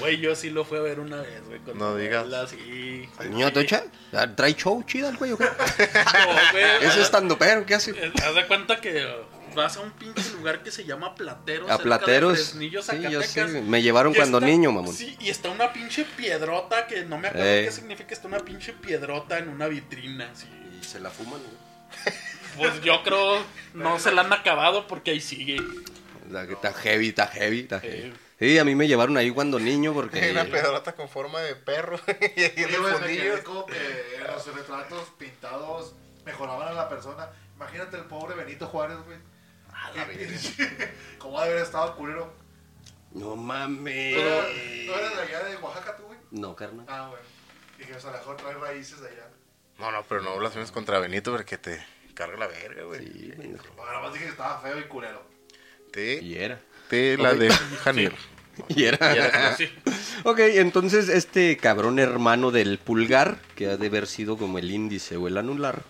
Güey, 0.00 0.18
yo 0.18 0.34
sí 0.34 0.50
lo 0.50 0.64
fui 0.64 0.78
a 0.78 0.82
ver 0.82 1.00
una 1.00 1.16
vez, 1.20 1.44
güey. 1.46 1.60
con 1.60 1.78
No 1.78 1.96
digas. 1.96 2.26
sí. 2.50 3.08
¿Niño 3.28 3.46
Atocha? 3.46 3.84
Ah, 4.12 4.26
¿Trae 4.34 4.54
show 4.54 4.82
chida 4.84 5.10
el 5.10 5.16
güey 5.16 5.32
o 5.32 5.38
qué? 5.38 5.44
No, 5.84 6.50
güey. 6.52 6.64
¿Es 6.82 6.96
estando 6.96 7.38
pero 7.38 7.64
¿Qué 7.66 7.74
hace? 7.74 7.90
Haz 8.24 8.34
de 8.34 8.46
cuenta 8.46 8.80
que 8.80 9.06
vas 9.54 9.76
a 9.76 9.80
un 9.80 9.90
pinche 9.92 10.22
lugar 10.32 10.62
que 10.62 10.70
se 10.70 10.84
llama 10.84 11.14
Plateros. 11.14 11.70
A 11.70 11.76
de 11.76 11.82
Plateros. 11.84 12.54
Sí, 12.58 12.70
yo 12.70 12.82
sé. 12.82 12.94
Me 13.62 13.82
llevaron 13.82 14.12
Y 14.12 14.16
cuando 14.16 14.38
está- 14.38 14.46
niño, 14.48 14.72
mamón. 14.72 14.94
Sí, 14.94 15.16
y 15.20 15.30
está 15.30 15.50
una 15.50 15.72
pinche 15.72 16.04
piedrota 16.16 16.86
que 16.86 17.04
no 17.04 17.18
me 17.18 17.28
acuerdo 17.28 17.46
qué 17.46 17.70
significa. 17.70 18.14
Está 18.14 18.28
una 18.28 18.38
pinche 18.40 18.72
piedrota 18.72 19.38
en 19.38 19.48
una 19.48 19.66
vitrina. 19.68 20.30
Sí. 20.34 20.46
Y 20.80 20.84
se 20.84 21.00
la 21.00 21.10
fuman, 21.10 21.40
güey. 21.40 22.14
Pues 22.56 22.80
yo 22.82 23.02
creo 23.02 23.42
no 23.74 23.98
se 23.98 24.12
la 24.12 24.22
han 24.22 24.32
acabado 24.32 24.86
porque 24.86 25.10
ahí 25.12 25.20
sigue. 25.20 25.56
Está 26.42 26.72
heavy, 26.72 27.08
está 27.08 27.26
heavy, 27.28 27.60
está 27.60 27.80
heavy. 27.80 28.14
Sí, 28.38 28.58
a 28.58 28.64
mí 28.64 28.74
me 28.74 28.88
llevaron 28.88 29.16
ahí 29.16 29.30
cuando 29.30 29.58
niño 29.60 29.94
porque... 29.94 30.30
Una 30.32 30.44
pedrota 30.44 30.92
con 30.94 31.08
forma 31.08 31.40
de 31.40 31.54
perro. 31.54 31.98
y 32.36 32.42
ahí 32.42 32.52
en 32.56 32.72
los 32.72 34.54
retratos 34.54 35.08
pintados 35.18 35.94
mejoraban 36.24 36.68
a 36.68 36.72
la 36.72 36.88
persona. 36.88 37.30
Imagínate 37.56 37.96
el 37.96 38.04
pobre 38.04 38.34
Benito 38.34 38.66
Juárez, 38.66 38.98
güey. 39.06 39.18
¿Cómo 41.18 41.38
ha 41.38 41.44
de 41.44 41.52
haber 41.52 41.62
estado 41.62 41.96
culero? 41.96 42.32
No 43.12 43.30
¿Tú 43.30 43.36
mames. 43.36 44.14
tú 44.14 44.92
eras 44.92 45.16
de 45.16 45.22
allá 45.22 45.44
de 45.44 45.56
Oaxaca, 45.56 45.96
tú, 45.96 46.04
güey? 46.04 46.18
No, 46.32 46.56
carnal. 46.56 46.86
Ah, 46.88 47.08
güey. 47.10 47.22
Dije, 47.78 47.94
o 47.94 48.00
sea, 48.00 48.10
a 48.10 48.12
lo 48.14 48.18
mejor 48.18 48.36
trae 48.36 48.54
raíces 48.54 49.00
de 49.00 49.08
allá. 49.08 49.28
No, 49.78 49.90
no, 49.92 50.02
pero 50.08 50.22
no 50.22 50.36
blasfemes 50.36 50.72
contra 50.72 50.98
Benito 50.98 51.32
porque 51.32 51.58
te 51.58 51.84
carga 52.14 52.36
la 52.36 52.46
verga, 52.46 52.82
güey. 52.84 53.06
Sí, 53.06 53.32
pendejo. 53.36 53.66
Bueno, 53.76 53.92
nada 53.92 54.04
más 54.04 54.12
dije 54.12 54.24
que 54.26 54.30
estaba 54.32 54.60
feo 54.60 54.78
y 54.78 54.84
culero. 54.84 55.33
Te, 55.94 56.20
Y 56.20 56.34
era. 56.34 56.60
te 56.90 57.16
la 57.16 57.34
de 57.34 57.48
Janiel. 57.84 58.12
Y 58.68 58.84
era. 58.84 59.56
Sí. 59.56 59.68
ok, 60.24 60.38
entonces 60.38 61.08
este 61.08 61.56
cabrón 61.56 61.98
hermano 61.98 62.50
del 62.50 62.78
pulgar, 62.78 63.38
que 63.54 63.68
ha 63.68 63.76
de 63.76 63.86
haber 63.86 64.06
sido 64.08 64.36
como 64.36 64.58
el 64.58 64.70
índice 64.70 65.16
o 65.16 65.28
el 65.28 65.38
anular, 65.38 65.82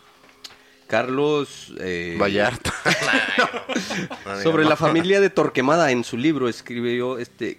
Carlos... 0.86 1.72
eh, 1.80 2.16
Vallarta. 2.20 2.72
Sobre 4.42 4.64
la 4.64 4.76
familia 4.76 5.20
de 5.20 5.30
Torquemada, 5.30 5.90
en 5.90 6.04
su 6.04 6.16
libro 6.16 6.48
escribió 6.48 7.18
este 7.18 7.58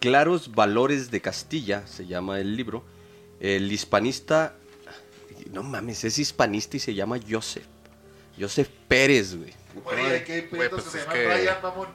Claros 0.00 0.52
Valores 0.52 1.10
de 1.10 1.20
Castilla, 1.20 1.86
se 1.86 2.06
llama 2.06 2.40
el 2.40 2.56
libro. 2.56 2.84
El 3.40 3.70
hispanista, 3.72 4.54
no 5.52 5.62
mames, 5.64 6.04
es 6.04 6.18
hispanista 6.18 6.76
y 6.76 6.80
se 6.80 6.94
llama 6.94 7.18
Joseph. 7.28 7.66
Joseph 8.38 8.68
Pérez, 8.88 9.36
güey. 9.36 9.52
Oye, 9.84 10.02
hay 10.02 10.24
que 10.24 10.32
hay 10.32 10.40
Güey, 10.42 10.50
peditos 10.50 10.70
pues 10.70 10.84
que 10.84 10.90
se 10.90 10.98
es 10.98 11.04
llaman 11.04 11.16
que- 11.20 11.26
Brian, 11.40 11.56
mamón. 11.62 11.88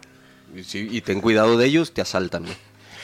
Y, 0.56 0.64
sí, 0.64 0.88
y 0.92 1.02
ten 1.02 1.22
cuidado 1.22 1.58
de 1.58 1.66
ellos, 1.66 1.94
te 1.94 2.02
asaltan, 2.02 2.44
güey. 2.44 2.56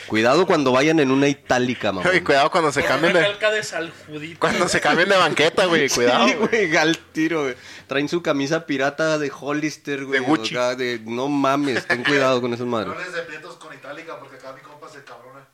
Cuidado 0.07 0.45
cuando 0.45 0.73
vayan 0.73 0.99
en 0.99 1.11
una 1.11 1.29
itálica, 1.29 1.93
mamá. 1.93 2.13
Y 2.13 2.19
cuidado 2.21 2.51
cuando 2.51 2.71
se 2.73 2.81
Con 2.81 2.89
cambien 2.89 3.11
una 3.15 3.21
de, 3.21 3.31
calca 3.31 3.51
de 3.51 3.63
saljudito. 3.63 4.39
cuando 4.39 4.67
se 4.67 4.81
cambien 4.81 5.07
de 5.07 5.15
banqueta, 5.15 5.65
güey. 5.65 5.87
Cuidado. 5.89 6.27
Sí, 6.27 6.33
güey. 6.39 6.67
güey, 6.67 6.77
al 6.77 6.97
tiro, 6.97 7.43
güey. 7.43 7.55
Traen 7.87 8.09
su 8.09 8.21
camisa 8.21 8.65
pirata 8.65 9.17
de 9.17 9.31
Hollister, 9.37 10.03
güey. 10.05 10.19
De 10.19 10.25
Gucci. 10.25 10.55
acá 10.55 10.75
de- 10.75 10.99
no 11.05 11.29
mames, 11.29 11.87
ten 11.87 12.03
cuidado 12.03 12.41
con 12.41 12.53
esas 12.53 12.65
No 12.65 12.71
madres. 12.71 12.97
les 12.97 13.13
de 13.13 13.21
prietos 13.21 13.55
con 13.55 13.73
itálica 13.73 14.19
porque 14.19 14.35
acá 14.35 14.51
mi 14.53 14.61
compa 14.61 14.89
se 14.89 15.03
cabrona. 15.05 15.47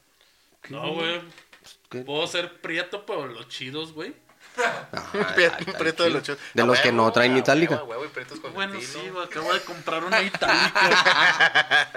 No, 0.70 0.94
güey. 0.96 1.22
¿Qué? 1.90 2.00
Puedo 2.00 2.26
ser 2.28 2.60
prieto, 2.62 3.06
pero 3.06 3.28
los 3.28 3.48
chidos, 3.50 3.94
güey. 3.94 4.14
Prieto 5.80 6.04
de 6.04 6.10
los 6.10 6.24
chos- 6.24 6.38
De 6.54 6.64
los 6.66 6.80
que 6.80 6.92
no 6.92 7.12
traen 7.12 7.38
itálica. 7.38 7.82
Bueno, 8.54 8.80
sí, 8.82 9.10
güey, 9.10 9.26
acabo 9.26 9.54
de 9.54 9.62
comprar 9.62 10.04
una 10.04 10.22
itálica. 10.24 11.90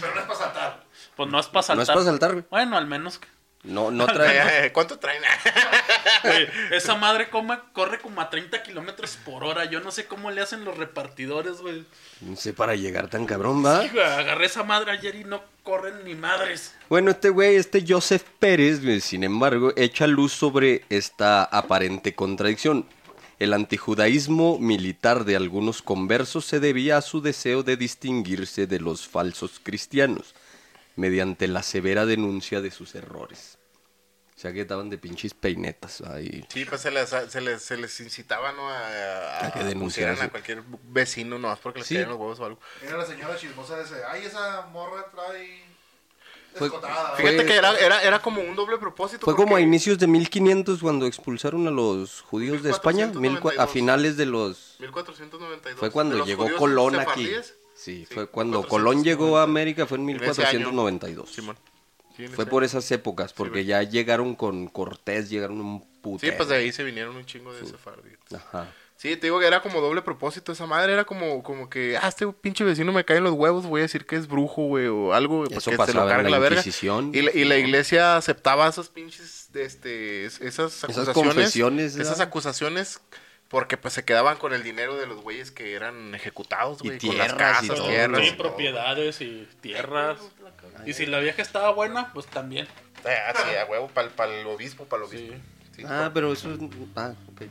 Pero 0.00 0.14
no 0.14 0.20
es 0.20 0.26
para 0.26 0.38
saltar. 0.38 0.84
Pues 1.16 1.30
no 1.30 1.40
es 1.40 1.46
para 1.46 1.62
saltar. 1.62 1.76
No 1.76 1.82
es 1.82 1.88
para 1.88 2.04
saltar, 2.04 2.32
güey. 2.32 2.44
Bueno, 2.50 2.76
al 2.76 2.86
menos 2.86 3.18
que. 3.18 3.28
No, 3.64 3.90
no 3.90 4.06
trae. 4.12 4.72
¿Cuánto 4.72 4.98
traen? 4.98 5.22
Esa 6.70 6.94
madre 6.96 7.28
come- 7.30 7.58
corre 7.72 7.98
como 7.98 8.20
a 8.20 8.30
30 8.30 8.62
kilómetros 8.62 9.16
por 9.24 9.44
hora. 9.44 9.64
Yo 9.64 9.80
no 9.80 9.90
sé 9.90 10.06
cómo 10.06 10.30
le 10.30 10.40
hacen 10.40 10.64
los 10.64 10.76
repartidores, 10.76 11.58
güey. 11.60 11.84
No 12.20 12.36
sé 12.36 12.52
para 12.52 12.74
llegar 12.74 13.08
tan 13.08 13.26
cabrón, 13.26 13.64
¿va? 13.64 13.82
Sí, 13.82 13.88
güey, 13.92 14.04
Agarré 14.04 14.46
esa 14.46 14.62
madre 14.62 14.92
ayer 14.92 15.14
y 15.16 15.24
no 15.24 15.42
corren 15.62 16.04
ni 16.04 16.14
madres. 16.14 16.74
Bueno, 16.88 17.10
este 17.10 17.30
güey, 17.30 17.56
este 17.56 17.84
Joseph 17.86 18.22
Pérez, 18.38 18.80
sin 19.04 19.24
embargo, 19.24 19.72
echa 19.76 20.06
luz 20.06 20.32
sobre 20.32 20.84
esta 20.90 21.42
aparente 21.44 22.14
contradicción. 22.14 22.86
El 23.40 23.52
antijudaísmo 23.52 24.58
militar 24.58 25.24
de 25.24 25.36
algunos 25.36 25.82
conversos 25.82 26.44
se 26.44 26.60
debía 26.60 26.98
a 26.98 27.02
su 27.02 27.20
deseo 27.20 27.62
de 27.62 27.76
distinguirse 27.76 28.66
de 28.66 28.78
los 28.78 29.08
falsos 29.08 29.60
cristianos, 29.62 30.34
mediante 30.96 31.48
la 31.48 31.62
severa 31.62 32.06
denuncia 32.06 32.60
de 32.60 32.70
sus 32.70 32.94
errores. 32.94 33.58
O 34.36 34.40
sea 34.40 34.52
que 34.52 34.62
estaban 34.62 34.90
de 34.90 34.98
pinches 34.98 35.32
peinetas 35.32 36.00
ahí. 36.00 36.44
Sí, 36.48 36.64
pues 36.64 36.80
se 36.80 36.90
les, 36.90 37.08
se 37.08 37.40
les, 37.40 37.62
se 37.62 37.76
les 37.76 38.00
incitaba, 38.00 38.50
¿no? 38.52 38.68
A, 38.68 38.78
a, 39.38 39.46
A 39.46 39.52
que 39.52 39.62
denunciaran, 39.64 40.20
a 40.20 40.28
cualquier 40.28 40.62
vecino, 40.88 41.38
nomás 41.38 41.60
porque 41.60 41.78
les 41.80 41.88
Sí. 41.88 41.94
caían 41.94 42.10
los 42.10 42.18
huevos 42.18 42.40
o 42.40 42.44
algo. 42.44 42.60
Era 42.82 42.96
la 42.98 43.06
señora 43.06 43.36
chismosa 43.36 43.76
de 43.76 43.84
ese. 43.84 43.94
Ay, 44.10 44.24
esa 44.24 44.62
morra 44.72 45.06
trae. 45.10 45.62
Fue- 46.56 46.66
escotada. 46.68 47.14
fue- 47.16 47.30
Fíjate 47.30 47.46
que 47.46 47.54
era, 47.56 47.76
era, 47.78 48.02
era 48.02 48.18
como 48.20 48.40
un 48.40 48.54
doble 48.54 48.78
propósito. 48.78 49.24
Fue 49.24 49.34
como 49.34 49.48
a 49.48 49.50
porque- 49.52 49.62
inicios 49.64 49.98
de 49.98 50.06
1500 50.08 50.80
cuando 50.80 51.06
expulsaron 51.06 51.66
a 51.66 51.70
los 51.70 52.20
judíos 52.22 52.62
de 52.62 52.70
España, 52.70 53.06
mil 53.06 53.16
a 53.16 53.20
1492. 53.40 53.70
finales 53.72 54.16
de 54.16 54.26
los 54.26 54.76
1492. 54.80 55.78
Fue 55.80 55.90
cuando 55.90 56.16
los 56.18 56.26
llegó 56.28 56.48
Colón 56.56 56.96
aquí. 56.96 57.24
sefardíes. 57.26 57.54
Sí, 57.84 58.06
Sí, 58.08 58.14
fue 58.14 58.26
cuando 58.26 58.66
Colón 58.66 59.04
llegó 59.04 59.36
a 59.38 59.42
América, 59.42 59.86
fue 59.86 59.98
en 59.98 60.08
En 60.08 60.16
ese 60.22 60.42
año. 60.44 60.70
1492. 60.70 61.30
Simón. 61.30 61.56
Sí, 62.16 62.24
en 62.24 62.32
Fue 62.32 62.46
por 62.46 62.64
esas 62.64 62.90
épocas, 62.92 63.32
porque 63.32 63.64
ya 63.64 63.82
llegaron 63.82 64.34
con 64.36 64.68
Cortés, 64.68 65.28
llegaron 65.28 65.60
un 65.60 65.80
Sí, 65.80 65.86
putero. 66.00 66.36
pues 66.36 66.48
de 66.48 66.56
ahí 66.56 66.72
se 66.72 66.84
vinieron 66.84 67.16
un 67.16 67.26
chingo 67.26 67.52
de 67.52 67.66
sefardíes. 67.66 68.18
Ajá. 68.34 68.72
Sí, 68.96 69.16
te 69.16 69.26
digo 69.26 69.40
que 69.40 69.46
era 69.46 69.60
como 69.60 69.80
doble 69.80 70.00
propósito 70.00 70.52
esa 70.52 70.66
madre, 70.66 70.92
era 70.92 71.04
como, 71.04 71.42
como 71.42 71.68
que, 71.68 71.98
ah, 72.00 72.08
este 72.08 72.26
pinche 72.28 72.62
vecino 72.64 72.92
me 72.92 73.04
cae 73.04 73.16
en 73.18 73.24
los 73.24 73.32
huevos, 73.34 73.66
voy 73.66 73.80
a 73.80 73.82
decir 73.82 74.06
que 74.06 74.16
es 74.16 74.28
brujo, 74.28 74.62
güey, 74.66 74.86
o 74.86 75.12
algo, 75.12 75.44
Eso 75.44 75.70
porque 75.72 75.86
se 75.92 75.92
lo 75.94 76.02
en 76.04 76.08
carga 76.08 76.22
la 76.22 76.30
la 76.30 76.38
verga. 76.38 76.62
Y 77.12 77.20
la, 77.22 77.30
y 77.34 77.44
la 77.44 77.58
iglesia 77.58 78.16
aceptaba 78.16 78.68
esos 78.68 78.88
pinches, 78.88 79.50
este, 79.52 80.24
es- 80.24 80.40
esas 80.40 80.84
acusaciones. 80.84 81.14
confesiones, 81.14 81.96
Esas 81.96 82.20
acusaciones, 82.20 83.00
porque 83.48 83.76
pues 83.76 83.94
se 83.94 84.04
quedaban 84.04 84.36
con 84.36 84.52
el 84.52 84.62
dinero 84.62 84.96
de 84.96 85.06
los 85.06 85.20
güeyes 85.20 85.50
que 85.50 85.74
eran 85.74 86.14
ejecutados, 86.14 86.78
Y 86.82 86.88
güey, 86.88 86.98
con 86.98 87.16
las 87.16 87.28
tierras 87.28 87.62
y 87.64 87.68
casas, 87.68 87.76
todo, 87.76 87.88
tierras. 87.88 88.20
Sí, 88.20 88.26
y 88.28 88.32
propiedades 88.32 89.20
y 89.20 89.48
tierras. 89.60 90.18
Y 90.86 90.92
si 90.92 91.06
la 91.06 91.20
vieja 91.20 91.42
estaba 91.42 91.70
buena, 91.70 92.12
pues 92.12 92.26
también. 92.26 92.66
Ah, 93.04 93.32
sí, 93.36 93.56
a 93.56 93.66
huevo, 93.66 93.88
para 93.88 94.40
el 94.40 94.46
obispo, 94.46 94.84
para 94.84 95.04
el 95.04 95.08
obispo. 95.08 95.34
Sí. 95.34 95.40
Sí, 95.76 95.82
Ah, 95.86 96.10
pero 96.14 96.32
eso 96.32 96.52
es... 96.52 96.60
Ah, 96.94 97.14
ok. 97.32 97.42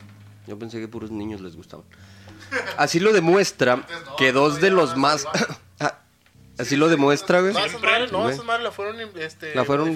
Yo 0.46 0.58
pensé 0.58 0.80
que 0.80 0.88
puros 0.88 1.10
niños 1.10 1.40
les 1.40 1.56
gustaban. 1.56 1.84
Así 2.76 3.00
lo 3.00 3.12
demuestra 3.12 3.86
que 4.16 4.32
dos 4.32 4.60
de 4.60 4.70
los 4.70 4.96
más... 4.96 5.26
Así 6.58 6.76
lo 6.76 6.88
demuestra, 6.88 7.40
güey. 7.40 7.52
No, 7.52 7.58
esas 7.58 7.70
Siempre, 7.72 7.90
madres, 7.90 8.12
no, 8.12 8.20
güey. 8.22 8.32
esas 8.34 8.44
madres 8.44 8.62
la 8.64 8.70
fueron 8.70 9.00
este, 9.18 9.54
La 9.54 9.64
fueron 9.64 9.88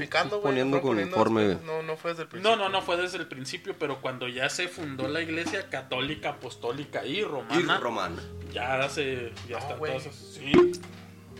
poniendo. 0.42 1.62
No, 1.64 1.82
no 1.82 1.96
fue 1.96 2.10
desde 2.10 2.24
el 2.24 2.28
principio. 2.28 2.56
No, 2.56 2.62
no, 2.64 2.68
no 2.68 2.82
fue 2.82 2.96
desde 2.96 3.18
el 3.18 3.28
principio, 3.28 3.76
pero 3.78 4.00
cuando 4.00 4.26
ya 4.28 4.48
se 4.50 4.66
fundó 4.68 5.06
la 5.06 5.20
iglesia 5.20 5.68
católica, 5.70 6.30
apostólica 6.30 7.04
y 7.06 7.22
romana, 7.22 7.76
Y 7.76 7.80
romana. 7.80 8.22
ya 8.52 8.88
se. 8.88 9.32
Ya 9.48 9.60
No, 9.60 9.66
todas 9.76 10.06
esas- 10.06 10.16
Sí, 10.16 10.52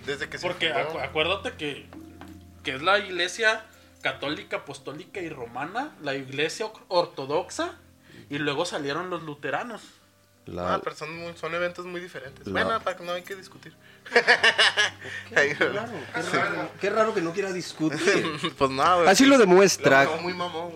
Desde 0.07 0.28
que 0.28 0.38
se 0.38 0.46
porque 0.46 0.72
fundó. 0.72 1.00
acu- 1.00 1.04
acuérdate 1.04 1.52
que, 1.52 1.87
que 2.62 2.76
es 2.76 2.83
la 2.83 2.98
iglesia 3.00 3.64
católica, 4.02 4.59
apostólica 4.59 5.20
y 5.20 5.28
romana, 5.28 5.96
la 6.02 6.14
iglesia 6.14 6.66
or- 6.66 6.85
ortodoxa, 6.87 7.72
y 8.31 8.38
luego 8.38 8.64
salieron 8.64 9.11
los 9.11 9.24
luteranos. 9.24 9.83
La- 10.52 10.74
Ah, 10.74 10.80
pero 10.82 10.96
son, 10.96 11.14
muy- 11.18 11.34
son 11.37 11.54
eventos 11.54 11.84
muy 11.87 12.00
diferentes. 12.00 12.46
La- 12.46 12.52
Bueno, 12.64 12.80
para 12.82 12.96
que 12.96 13.04
no 13.04 13.12
hay 13.12 13.22
que 13.22 13.37
discutir. 13.37 13.74
Qué 15.34 15.54
raro, 15.54 15.92
qué 16.14 16.22
raro, 16.22 16.70
qué 16.80 16.90
raro 16.90 17.14
que 17.14 17.20
no 17.20 17.32
quiera 17.32 17.52
discutir. 17.52 17.98
pues 18.58 18.70
nada. 18.70 19.11
Así 19.11 19.26
lo 19.26 19.38
demuestra 19.38 20.08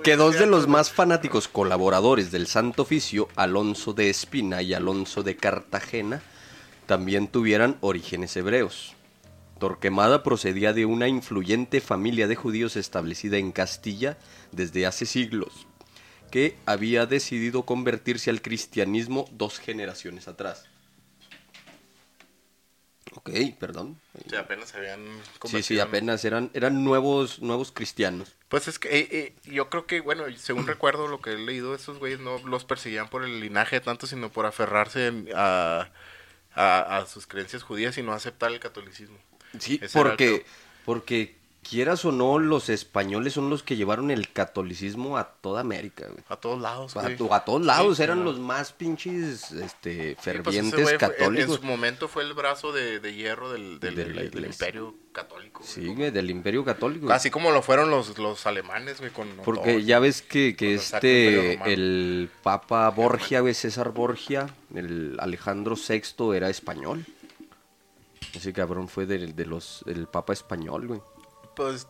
que 0.05 0.17
dos 0.17 0.39
de 0.39 0.47
los 0.47 0.69
más 0.69 0.91
fanáticos 0.93 1.49
colaboradores 1.49 2.31
del 2.31 2.47
Santo 2.47 2.83
Oficio, 2.83 3.29
Alonso 3.37 3.93
de 3.95 4.11
Espina 4.11 4.63
y 4.63 4.75
Alonso 4.75 5.23
de 5.23 5.37
Cartagena, 5.37 6.21
también 6.87 7.29
tuvieran 7.29 7.79
orígenes 7.81 8.37
hebreos. 8.37 8.95
Torquemada 9.59 10.23
procedía 10.25 10.73
de 10.73 10.85
una 10.87 11.07
influyente 11.09 11.81
familia 11.81 12.27
de 12.27 12.35
judíos 12.35 12.75
establecida 12.77 13.37
en 13.39 13.53
Castilla 13.53 14.19
desde 14.51 14.87
hace 14.87 15.07
siglos, 15.07 15.67
que 16.33 16.57
había 16.67 17.07
decidido 17.07 17.65
convertirse 17.65 18.31
al 18.31 18.43
cristianismo 18.43 19.29
dos 19.31 19.61
generaciones 19.61 20.27
atrás. 20.27 20.65
Ok, 23.15 23.31
perdón. 23.61 24.01
Sí, 24.29 24.37
apenas 24.37 24.75
habían 24.75 25.05
Sí, 25.45 25.63
sí, 25.63 25.79
apenas 25.79 26.25
eran, 26.25 26.51
eran 26.55 26.83
nuevos, 26.83 27.43
nuevos 27.43 27.71
cristianos. 27.71 28.35
Pues 28.49 28.67
es 28.67 28.79
que 28.79 28.89
eh, 28.89 29.09
eh, 29.11 29.35
yo 29.45 29.69
creo 29.69 29.87
que, 29.87 30.01
bueno, 30.01 30.25
según 30.39 30.67
recuerdo 30.67 31.07
lo 31.07 31.21
que 31.21 31.33
he 31.33 31.39
leído, 31.39 31.75
esos 31.75 31.99
güeyes 31.99 32.21
no 32.21 32.39
los 32.39 32.65
perseguían 32.65 33.09
por 33.11 33.25
el 33.25 33.41
linaje 33.41 33.81
tanto, 33.81 34.07
sino 34.07 34.33
por 34.33 34.47
aferrarse 34.47 35.13
a, 35.35 35.91
a, 36.55 36.97
a 36.97 37.07
sus 37.07 37.27
creencias 37.27 37.63
judías 37.63 37.99
y 37.99 38.03
no 38.03 38.15
aceptar 38.15 38.51
el 38.51 38.61
catolicismo. 38.61 39.19
Sí, 39.59 39.79
Ese 39.83 39.99
porque, 39.99 40.47
porque 40.87 41.37
quieras 41.69 42.05
o 42.05 42.13
no, 42.13 42.39
los 42.39 42.69
españoles 42.69 43.33
son 43.35 43.49
los 43.49 43.63
que 43.63 43.77
llevaron 43.77 44.11
el 44.11 44.33
catolicismo 44.33 45.17
a 45.17 45.25
toda 45.41 45.61
América, 45.61 46.07
güey. 46.09 46.23
A 46.29 46.37
todos 46.37 46.61
lados, 46.61 46.97
A, 46.97 47.03
güey. 47.03 47.17
to- 47.17 47.33
a 47.33 47.45
todos 47.45 47.63
lados 47.65 47.97
Sí, 47.99 48.03
eran 48.03 48.25
los 48.25 48.39
más 48.39 48.73
pinches 48.73 49.53
este, 49.53 50.11
Sí, 50.11 50.15
pues 50.15 50.25
fervientes 50.25 50.73
güey 50.73 50.85
fue- 50.85 50.93
en- 50.95 50.99
católicos. 50.99 51.57
En, 51.57 51.63
su 51.63 51.67
momento 51.67 52.09
fue 52.09 52.25
el 52.25 52.35
brazo 52.35 52.73
de, 52.73 52.99
de 53.01 53.15
hierro 53.15 53.53
del, 53.53 53.79
De 53.81 53.91
imperio 54.47 54.95
católico. 55.13 55.63
Sí, 55.65 55.87
güey, 55.95 56.11
del 56.11 56.31
imperio 56.31 56.65
católico. 56.65 57.13
Así 57.13 57.31
como 57.31 57.51
lo 57.53 57.63
fueron 57.63 57.91
los, 57.91 58.19
los 58.19 58.45
alemanes, 58.47 58.99
güey, 58.99 59.13
con 59.13 59.29
Porque 59.45 59.85
ya 59.85 59.99
ves 60.01 60.21
que, 60.23 60.57
que 60.57 60.75
este, 60.75 61.55
el 61.73 62.29
Papa 62.43 62.89
Borgia, 62.91 63.41
güey, 63.41 63.55
César 63.55 63.91
Borgia, 63.93 64.49
el 64.75 65.17
Alejandro 65.21 65.77
VI 65.77 66.35
era 66.37 66.51
español. 66.51 67.05
Ese 68.35 68.53
cabrón 68.53 68.89
fue 68.89 69.07
del- 69.07 69.37
de, 69.37 69.45
los, 69.47 69.85
el 69.87 70.07
Papa 70.07 70.33
español, 70.33 70.87
güey. 70.89 71.01
Pues 71.55 71.87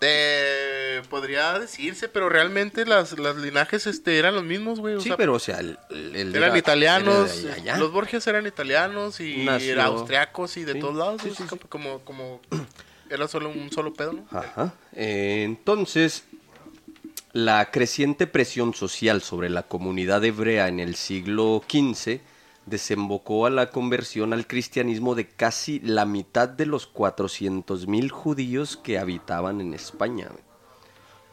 eh, 0.00 1.02
podría 1.08 1.58
decirse, 1.58 2.08
pero 2.08 2.28
realmente 2.28 2.84
las, 2.84 3.18
las 3.18 3.36
linajes 3.36 3.86
este, 3.86 4.18
eran 4.18 4.34
los 4.34 4.44
mismos, 4.44 4.78
güey. 4.80 4.94
o 4.96 5.00
Sí, 5.00 5.08
sea, 5.08 5.16
pero 5.16 5.34
o 5.34 5.38
sea, 5.38 5.58
el, 5.60 5.78
el 5.90 6.34
eran 6.34 6.50
era- 6.50 6.58
italianos, 6.58 7.38
era 7.38 7.54
de 7.54 7.60
allá. 7.60 7.76
los 7.78 7.92
Borges 7.92 8.26
eran 8.26 8.46
italianos 8.46 9.20
y 9.20 9.44
Nació- 9.44 9.72
eran 9.72 9.86
austriacos 9.86 10.56
y 10.58 10.64
de 10.64 10.74
Sí, 10.74 10.80
todos 10.80 10.96
lados, 10.96 11.22
sí, 11.22 11.30
sí, 11.36 11.44
sí. 11.48 11.58
como 11.68 12.00
como 12.00 12.40
era 13.08 13.26
solo 13.28 13.48
un 13.48 13.70
solo 13.72 13.94
pedo, 13.94 14.12
¿no? 14.12 14.26
Ajá. 14.38 14.74
Eh, 14.92 15.42
entonces, 15.44 16.24
la 17.32 17.70
creciente 17.70 18.26
presión 18.26 18.74
social 18.74 19.22
sobre 19.22 19.48
la 19.50 19.62
comunidad 19.62 20.24
hebrea 20.24 20.68
en 20.68 20.80
el 20.80 20.94
siglo 20.96 21.62
XV 21.68 22.20
desembocó 22.66 23.46
a 23.46 23.50
la 23.50 23.70
conversión 23.70 24.32
al 24.32 24.46
cristianismo 24.46 25.14
de 25.14 25.28
casi 25.28 25.80
la 25.80 26.04
mitad 26.04 26.48
de 26.48 26.66
los 26.66 26.92
400.000 26.92 28.10
judíos 28.10 28.76
que 28.76 28.98
habitaban 28.98 29.60
en 29.60 29.72
España. 29.72 30.30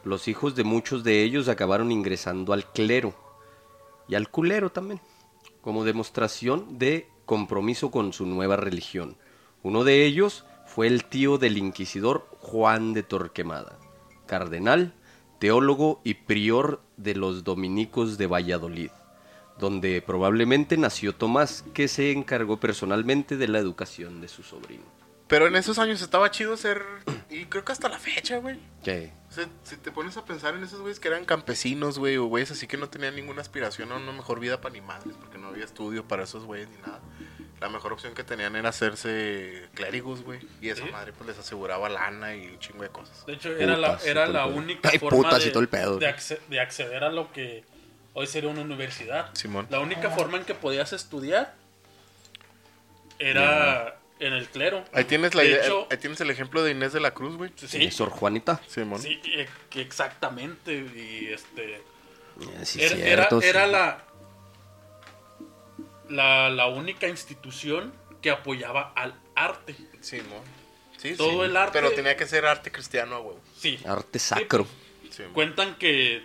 Los 0.04 0.28
hijos 0.28 0.54
de 0.54 0.64
muchos 0.64 1.02
de 1.02 1.22
ellos 1.22 1.48
acabaron 1.48 1.90
ingresando 1.90 2.52
al 2.52 2.70
clero 2.70 3.14
y 4.08 4.14
al 4.14 4.30
culero 4.30 4.70
también, 4.70 5.00
como 5.60 5.84
demostración 5.84 6.78
de 6.78 7.08
compromiso 7.24 7.90
con 7.90 8.12
su 8.12 8.26
nueva 8.26 8.56
religión. 8.56 9.16
Uno 9.62 9.82
de 9.82 10.04
ellos 10.04 10.44
fue 10.66 10.86
el 10.86 11.04
tío 11.04 11.38
del 11.38 11.58
inquisidor 11.58 12.28
Juan 12.38 12.92
de 12.92 13.02
Torquemada, 13.02 13.78
cardenal, 14.26 14.94
teólogo 15.38 16.00
y 16.04 16.14
prior 16.14 16.82
de 16.96 17.14
los 17.14 17.44
dominicos 17.44 18.18
de 18.18 18.26
Valladolid, 18.26 18.90
donde 19.58 20.02
probablemente 20.02 20.76
nació 20.76 21.14
Tomás, 21.14 21.64
que 21.74 21.88
se 21.88 22.12
encargó 22.12 22.58
personalmente 22.58 23.36
de 23.36 23.48
la 23.48 23.58
educación 23.58 24.20
de 24.20 24.28
su 24.28 24.42
sobrino. 24.42 24.84
Pero 25.26 25.46
en 25.46 25.56
esos 25.56 25.78
años 25.78 26.02
estaba 26.02 26.30
chido 26.30 26.56
ser. 26.56 26.82
Y 27.30 27.46
creo 27.46 27.64
que 27.64 27.72
hasta 27.72 27.88
la 27.88 27.98
fecha, 27.98 28.36
güey. 28.38 28.58
¿Qué? 28.84 29.10
O 29.30 29.32
sea, 29.32 29.48
si 29.62 29.76
te 29.78 29.90
pones 29.90 30.16
a 30.18 30.24
pensar 30.24 30.54
en 30.54 30.62
esos 30.62 30.80
güeyes 30.80 31.00
que 31.00 31.08
eran 31.08 31.24
campesinos, 31.24 31.98
güey, 31.98 32.18
o 32.18 32.26
güeyes 32.26 32.50
así 32.50 32.66
que 32.66 32.76
no 32.76 32.88
tenían 32.90 33.16
ninguna 33.16 33.40
aspiración 33.40 33.90
a 33.90 33.96
una 33.96 34.12
mejor 34.12 34.38
vida 34.38 34.60
para 34.60 34.72
animales, 34.74 35.14
porque 35.18 35.38
no 35.38 35.48
había 35.48 35.64
estudio 35.64 36.06
para 36.06 36.24
esos 36.24 36.44
güeyes 36.44 36.68
ni 36.68 36.76
nada. 36.78 37.00
La 37.60 37.70
mejor 37.70 37.94
opción 37.94 38.12
que 38.12 38.22
tenían 38.22 38.54
era 38.54 38.68
hacerse 38.68 39.68
clérigos, 39.74 40.22
güey. 40.22 40.40
Y 40.60 40.68
esa 40.68 40.84
Sí. 40.84 40.90
madre 40.92 41.12
pues 41.14 41.26
les 41.28 41.38
aseguraba 41.38 41.88
lana 41.88 42.36
y 42.36 42.46
un 42.48 42.58
chingo 42.58 42.82
de 42.82 42.90
cosas. 42.90 43.24
De 43.24 43.32
hecho, 43.32 43.56
era 43.56 43.78
la, 43.78 43.92
Putas 43.92 44.06
y 44.06 44.10
era 44.10 44.26
la 44.28 44.46
única 44.46 44.90
Ay, 44.92 44.98
forma 44.98 45.16
putas 45.22 45.42
y 45.42 45.46
de, 45.46 45.50
todo 45.52 45.62
el 45.62 45.68
pedo. 45.68 45.98
de 45.98 46.06
acce- 46.06 46.40
de 46.50 46.60
acceder 46.60 47.02
a 47.02 47.10
lo 47.10 47.32
que 47.32 47.64
hoy 48.14 48.26
sería 48.26 48.48
una 48.50 48.62
universidad. 48.62 49.30
Simón. 49.34 49.66
La 49.70 49.80
única 49.80 50.10
forma 50.10 50.38
en 50.38 50.44
que 50.44 50.54
podías 50.54 50.92
estudiar 50.94 51.54
era 53.18 53.96
en 54.20 54.32
el 54.32 54.48
clero. 54.48 54.84
Ahí 54.92 55.04
tienes, 55.04 55.34
la 55.34 55.42
De 55.42 55.48
idea- 55.50 55.64
hecho, 55.64 55.86
ahí 55.90 55.98
tienes 55.98 56.20
el 56.20 56.30
ejemplo 56.30 56.62
de 56.62 56.70
Inés 56.72 56.92
de 56.92 57.00
la 57.00 57.12
Cruz, 57.12 57.36
güey. 57.36 57.50
sí, 57.56 57.90
Sor 57.90 58.10
Juanita. 58.10 58.60
Simón. 58.68 59.00
sí, 59.00 59.20
que 59.70 59.80
exactamente. 59.80 60.72
Y 60.74 61.28
este. 61.32 61.76
Eh, 61.76 61.82
Sí, 62.64 62.82
era, 62.82 62.96
cierto, 62.96 63.40
era, 63.42 63.64
era 63.64 63.66
sí. 63.66 63.72
la, 66.08 66.48
la 66.48 66.50
la 66.50 66.66
única 66.66 67.06
institución 67.08 67.92
que 68.20 68.30
apoyaba 68.30 68.92
al 68.96 69.14
arte. 69.36 69.76
Simón. 70.00 70.42
Sí, 70.96 71.14
Todo 71.16 71.30
sí. 71.44 71.50
el 71.50 71.56
arte- 71.56 71.72
Pero 71.72 71.92
tenía 71.92 72.16
que 72.16 72.26
ser 72.26 72.44
arte 72.46 72.72
cristiano, 72.72 73.22
güey. 73.22 73.36
Sí. 73.56 73.78
Arte 73.86 74.18
sacro. 74.18 74.66
Simón. 75.10 75.32
Cuentan 75.32 75.74
que 75.76 76.24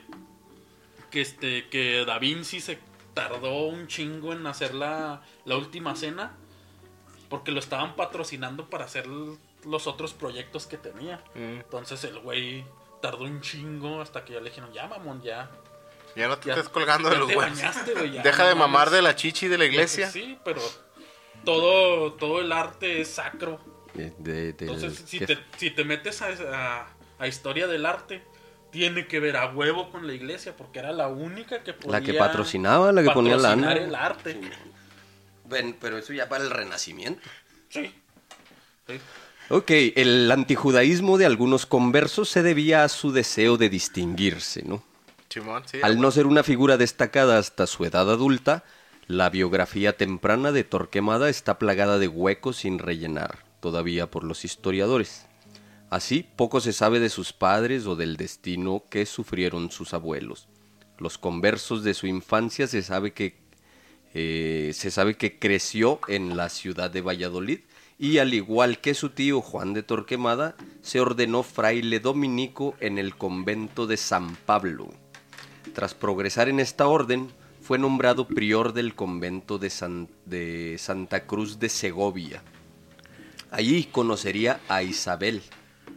que 1.10 1.22
este 1.22 1.68
que 1.70 2.06
Da 2.06 2.20
Vinci 2.20 2.60
se 2.62 2.80
tardó 3.14 3.66
un 3.68 3.88
chingo 3.88 4.34
en 4.34 4.46
hacer 4.48 4.74
la, 4.74 5.22
la 5.46 5.58
última 5.58 5.96
cena 5.96 6.38
porque 7.30 7.52
lo 7.52 7.60
estaban 7.60 7.96
patrocinando 7.96 8.70
para 8.70 8.86
hacer 8.86 9.06
los 9.08 9.88
otros 9.88 10.14
proyectos 10.14 10.66
que 10.68 10.78
tenía. 10.78 11.18
Mm. 11.36 11.60
Entonces 11.62 12.04
el 12.06 12.20
güey 12.20 12.64
tardó 13.02 13.24
un 13.26 13.42
chingo 13.42 14.02
hasta 14.02 14.24
que 14.26 14.34
ya 14.34 14.40
le 14.40 14.50
dijeron, 14.50 14.72
ya 14.74 14.88
mamón, 14.88 15.22
ya. 15.22 15.52
Ya 16.16 16.28
no 16.28 16.38
te 16.38 16.48
ya- 16.48 16.56
estés 16.56 16.70
colgando 16.70 17.10
ya 17.10 17.14
de 17.16 17.20
los 17.20 17.28
te 17.30 17.36
huevos. 17.38 18.24
Deja 18.24 18.44
no 18.44 18.50
de 18.50 18.56
mamar 18.56 18.88
mames". 18.88 18.92
de 18.94 19.02
la 19.02 19.16
chichi 19.16 19.48
de 19.48 19.58
la 19.58 19.66
iglesia. 19.66 20.10
Sí, 20.10 20.38
pero 20.44 20.62
todo, 21.46 22.14
todo 22.14 22.40
el 22.42 22.52
arte 22.52 23.02
es 23.02 23.10
sacro. 23.10 23.60
De- 23.94 24.14
de- 24.18 24.54
de- 24.54 24.66
Entonces, 24.66 25.04
si 25.06 25.20
te, 25.20 25.38
si 25.58 25.72
te 25.72 25.84
metes 25.84 26.22
a, 26.22 26.28
a, 26.54 26.88
a 27.20 27.28
historia 27.28 27.68
del 27.68 27.86
arte, 27.86 28.24
tiene 28.72 29.08
que 29.08 29.20
ver 29.20 29.38
a 29.38 29.48
huevo 29.52 29.90
con 29.92 30.06
la 30.08 30.14
iglesia, 30.14 30.56
porque 30.56 30.80
era 30.80 30.92
la 30.92 31.08
única 31.08 31.64
que 31.64 31.74
podía 31.74 32.00
La 32.00 32.06
que 32.06 32.14
patrocinaba, 32.14 32.92
la 32.92 33.04
que 33.04 33.12
ponía 33.12 33.38
lana. 33.38 33.74
el 33.74 33.96
arte. 33.96 34.40
Ven, 35.46 35.76
pero 35.80 35.98
eso 35.98 36.14
ya 36.14 36.30
para 36.30 36.44
el 36.44 36.52
renacimiento. 36.52 37.22
Sí. 37.70 37.94
Sí. 38.88 39.00
Ok, 39.50 39.72
el 39.96 40.32
antijudaísmo 40.32 41.18
de 41.18 41.26
algunos 41.26 41.66
conversos 41.66 42.30
se 42.30 42.44
debía 42.44 42.84
a 42.84 42.90
su 42.90 43.12
deseo 43.12 43.58
de 43.58 43.70
distinguirse, 43.70 44.64
¿no? 44.64 44.84
Simón, 45.30 45.64
sí. 45.66 45.80
Al 45.82 46.00
no 46.00 46.12
ser 46.12 46.28
una 46.28 46.44
figura 46.44 46.78
destacada 46.78 47.38
hasta 47.40 47.66
su 47.66 47.84
edad 47.86 48.10
adulta, 48.10 48.64
la 49.08 49.30
biografía 49.32 49.98
temprana 49.98 50.52
de 50.52 50.64
Torquemada 50.64 51.30
está 51.30 51.58
plagada 51.58 51.98
de 51.98 52.08
huecos 52.08 52.58
sin 52.58 52.78
rellenar, 52.78 53.40
todavía 53.60 54.10
por 54.12 54.24
los 54.24 54.46
historiadores. 54.46 55.26
Así, 55.90 56.26
poco 56.36 56.62
se 56.62 56.74
sabe 56.74 57.00
de 57.00 57.10
sus 57.10 57.34
padres 57.34 57.86
o 57.88 57.96
del 57.96 58.16
destino 58.16 58.84
que 58.90 59.06
sufrieron 59.06 59.72
sus 59.72 59.94
abuelos. 59.94 60.48
Los 60.98 61.18
conversos 61.18 61.84
de 61.84 61.94
su 61.94 62.06
infancia 62.08 62.68
se 62.68 62.84
sabe 62.84 63.14
que 63.14 63.38
eh, 64.14 64.72
se 64.74 64.92
sabe 64.92 65.18
que 65.18 65.40
creció 65.40 66.00
en 66.08 66.36
la 66.36 66.50
ciudad 66.50 66.90
de 66.92 67.02
Valladolid 67.02 67.60
y 67.98 68.18
al 68.20 68.34
igual 68.34 68.80
que 68.80 68.94
su 68.94 69.10
tío 69.10 69.42
Juan 69.42 69.74
de 69.74 69.84
Torquemada, 69.84 70.56
se 70.82 71.00
ordenó 71.00 71.44
fraile 71.44 72.00
dominico 72.00 72.76
en 72.80 72.98
el 72.98 73.16
convento 73.16 73.88
de 73.88 73.98
San 73.98 74.36
Pablo. 74.36 74.90
Tras 75.74 75.94
progresar 75.96 76.50
en 76.50 76.60
esta 76.60 76.88
orden, 76.88 77.30
fue 77.62 77.78
nombrado 77.78 78.28
prior 78.28 78.74
del 78.74 78.96
convento 78.96 79.60
de, 79.60 79.70
San- 79.70 80.08
de 80.26 80.78
Santa 80.80 81.26
Cruz 81.28 81.60
de 81.60 81.70
Segovia. 81.70 82.42
Allí 83.52 83.84
conocería 83.84 84.60
a 84.70 84.82
Isabel, 84.82 85.44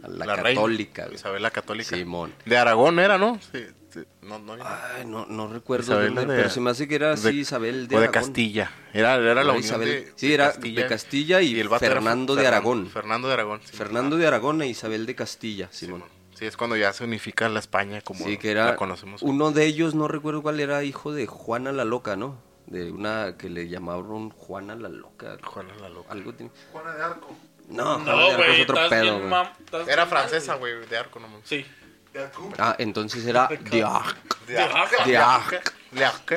la, 0.07 0.35
católica. 0.35 1.07
Isabel 1.13 1.41
la 1.41 1.51
católica. 1.51 1.95
Simón. 1.95 2.33
De 2.45 2.57
Aragón 2.57 2.99
era, 2.99 3.17
¿no? 3.17 3.39
Sí, 3.51 3.65
sí. 3.91 4.01
No, 4.21 4.39
no, 4.39 4.53
Ay, 4.53 5.05
no, 5.05 5.25
no 5.27 5.47
recuerdo, 5.47 5.83
Isabel 5.93 6.15
dónde, 6.15 6.33
de- 6.33 6.39
pero 6.39 6.49
se 6.49 6.59
me 6.59 6.69
hace 6.71 6.87
que 6.87 6.95
era 6.95 7.13
así 7.13 7.29
Isabel 7.39 7.87
de 7.87 7.95
o 7.95 7.99
de 7.99 8.05
Aragón. 8.07 8.21
Castilla. 8.27 8.71
Era, 8.93 9.15
era 9.15 9.43
la 9.43 9.57
Isabel- 9.57 9.87
de, 10.05 10.13
sí, 10.15 10.33
era 10.33 10.51
de 10.51 10.87
Castilla 10.87 11.41
y 11.41 11.55
Fernando 11.79 12.35
de 12.35 12.47
Aragón. 12.47 12.87
Fernando 12.89 13.27
de 13.27 13.33
Aragón. 13.35 13.61
sí. 13.63 13.75
Fernando 13.77 14.17
de 14.17 14.27
Aragón 14.27 14.61
e 14.61 14.67
Isabel 14.67 15.05
de 15.05 15.15
Castilla, 15.15 15.67
Simón. 15.71 16.01
Simón. 16.01 16.23
Sí, 16.35 16.45
es 16.45 16.57
cuando 16.57 16.75
ya 16.75 16.91
se 16.93 17.03
unifica 17.03 17.47
la 17.47 17.59
España 17.59 18.01
como 18.01 18.25
Sí, 18.25 18.37
que 18.37 18.55
la 18.55 18.63
era 18.69 18.75
conocemos. 18.75 19.21
uno 19.21 19.51
de 19.51 19.65
ellos, 19.65 19.93
no 19.93 20.07
recuerdo 20.07 20.41
cuál 20.41 20.59
era, 20.59 20.83
hijo 20.83 21.11
de 21.13 21.27
Juana 21.27 21.71
la 21.71 21.85
Loca, 21.85 22.15
¿no? 22.15 22.37
De 22.65 22.91
una 22.91 23.35
que 23.37 23.49
le 23.51 23.67
llamaron 23.69 24.31
Juana 24.31 24.75
la 24.75 24.89
Loca. 24.89 25.37
Juana 25.43 25.73
la 25.79 25.89
Loca. 25.89 26.11
Algo 26.11 26.33
tiene- 26.33 26.51
Juana 26.71 26.93
de 26.95 27.03
Arco. 27.03 27.35
No, 27.69 27.97
No, 27.99 28.11
Arco 28.11 28.37
güey, 28.37 28.55
es 28.61 28.69
otro 28.69 28.89
pedo, 28.89 29.01
bien 29.03 29.29
güey. 29.29 29.29
mam- 29.31 29.87
Era 29.89 30.05
francesa, 30.05 30.55
güey, 30.55 30.85
de 30.87 30.97
arco 30.97 31.19
nomás. 31.19 31.39
Sí. 31.43 31.65
De 32.13 32.19
Arco. 32.19 32.49
Ah, 32.59 32.75
entonces 32.77 33.25
era. 33.25 33.47
De 33.47 33.57
De 33.57 33.83
Arco. 33.83 34.37
De 34.47 35.17
Arco. 35.17 35.55
De 35.91 36.05
Arco. 36.05 36.35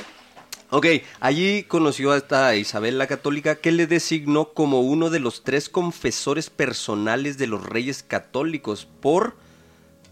Ok, 0.70 0.86
allí 1.20 1.62
conoció 1.64 2.10
a 2.12 2.16
esta 2.16 2.56
Isabel 2.56 2.98
la 2.98 3.06
Católica 3.06 3.56
que 3.56 3.70
le 3.72 3.86
designó 3.86 4.52
como 4.52 4.80
uno 4.80 5.10
de 5.10 5.20
los 5.20 5.44
tres 5.44 5.68
confesores 5.68 6.50
personales 6.50 7.38
de 7.38 7.46
los 7.46 7.62
reyes 7.64 8.02
católicos 8.02 8.86
por 9.00 9.36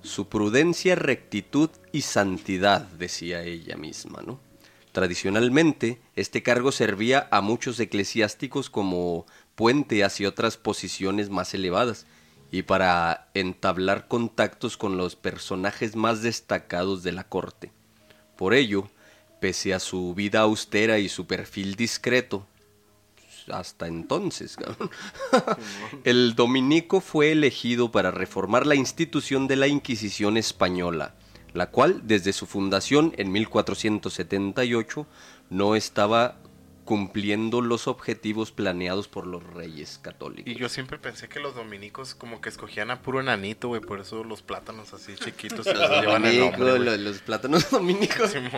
su 0.02 0.28
prudencia, 0.28 0.94
rectitud 0.94 1.70
y 1.92 2.02
santidad, 2.02 2.82
decía 2.82 3.42
ella 3.42 3.76
misma, 3.76 4.20
¿no? 4.24 4.38
Tradicionalmente, 4.92 6.00
este 6.14 6.44
cargo 6.44 6.70
servía 6.70 7.26
a 7.32 7.40
muchos 7.40 7.80
eclesiásticos 7.80 8.70
como 8.70 9.26
puente 9.54 10.04
hacia 10.04 10.28
otras 10.28 10.56
posiciones 10.56 11.30
más 11.30 11.54
elevadas 11.54 12.06
y 12.50 12.62
para 12.62 13.28
entablar 13.34 14.06
contactos 14.08 14.76
con 14.76 14.96
los 14.96 15.16
personajes 15.16 15.96
más 15.96 16.22
destacados 16.22 17.02
de 17.02 17.12
la 17.12 17.24
corte. 17.24 17.72
Por 18.36 18.54
ello, 18.54 18.88
pese 19.40 19.74
a 19.74 19.80
su 19.80 20.14
vida 20.14 20.40
austera 20.40 20.98
y 20.98 21.08
su 21.08 21.26
perfil 21.26 21.74
discreto, 21.74 22.46
hasta 23.52 23.86
entonces, 23.86 24.56
el 26.04 26.34
dominico 26.34 27.00
fue 27.00 27.32
elegido 27.32 27.90
para 27.90 28.10
reformar 28.10 28.66
la 28.66 28.74
institución 28.74 29.46
de 29.46 29.56
la 29.56 29.66
Inquisición 29.66 30.36
española, 30.36 31.14
la 31.52 31.70
cual 31.70 32.02
desde 32.04 32.32
su 32.32 32.46
fundación 32.46 33.12
en 33.16 33.32
1478 33.32 35.06
no 35.50 35.76
estaba 35.76 36.38
cumpliendo 36.84 37.62
los 37.62 37.88
objetivos 37.88 38.52
planeados 38.52 39.08
por 39.08 39.26
los 39.26 39.42
reyes 39.42 39.98
católicos. 40.02 40.52
Y 40.52 40.56
yo 40.56 40.68
siempre 40.68 40.98
pensé 40.98 41.28
que 41.28 41.40
los 41.40 41.54
dominicos 41.54 42.14
como 42.14 42.40
que 42.40 42.50
escogían 42.50 42.90
a 42.90 43.00
puro 43.00 43.20
enanito, 43.20 43.68
güey, 43.68 43.80
por 43.80 44.00
eso 44.00 44.22
los 44.22 44.42
plátanos 44.42 44.92
así 44.92 45.14
chiquitos 45.16 45.64
se 45.64 45.74
los 45.74 45.90
llevan 46.00 46.26
el 46.26 46.40
nombre, 46.40 46.98
los, 46.98 47.18
plátanos 47.18 47.70
dominicos. 47.70 48.32
Güey, 48.32 48.50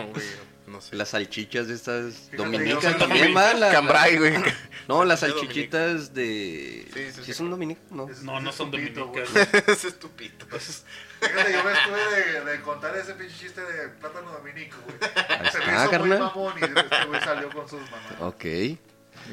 no 0.67 0.81
sé. 0.81 0.95
Las 0.97 1.09
salchichas 1.09 1.69
de 1.69 1.75
estas 1.75 2.29
dominicas 2.35 2.97
también, 2.97 3.33
Cambrai, 3.33 4.17
güey. 4.17 4.33
No, 4.89 5.05
las 5.05 5.21
salchichitas 5.21 6.13
de... 6.13 6.85
Sí, 6.93 6.99
sí, 7.05 7.11
¿Sí 7.13 7.23
sí. 7.23 7.33
son 7.33 7.49
dominicas? 7.49 7.89
No. 7.91 8.07
No, 8.23 8.41
no 8.41 8.51
son 8.51 8.73
estupito, 8.73 9.05
dominicas. 9.05 9.53
es 9.67 9.85
estúpido. 9.85 10.45
Fíjate, 11.19 11.51
yo 11.53 11.63
me 11.63 11.71
estuve 11.73 12.15
de, 12.15 12.45
de 12.51 12.61
contar 12.61 12.95
ese 12.97 13.13
pinche 13.13 13.35
chiste 13.37 13.61
de 13.61 13.89
plátano 13.89 14.31
dominico, 14.31 14.77
güey. 14.85 14.97
Se 15.51 15.57
me 15.59 15.65
hizo 15.75 15.89
carnal. 15.91 16.07
muy 16.09 16.17
mamón 16.19 16.53
y 16.59 16.63
este 16.63 17.05
güey 17.07 17.21
salió 17.21 17.49
con 17.49 17.67
sus 17.69 17.81
mamás. 17.81 18.21
Ok. 18.21 18.45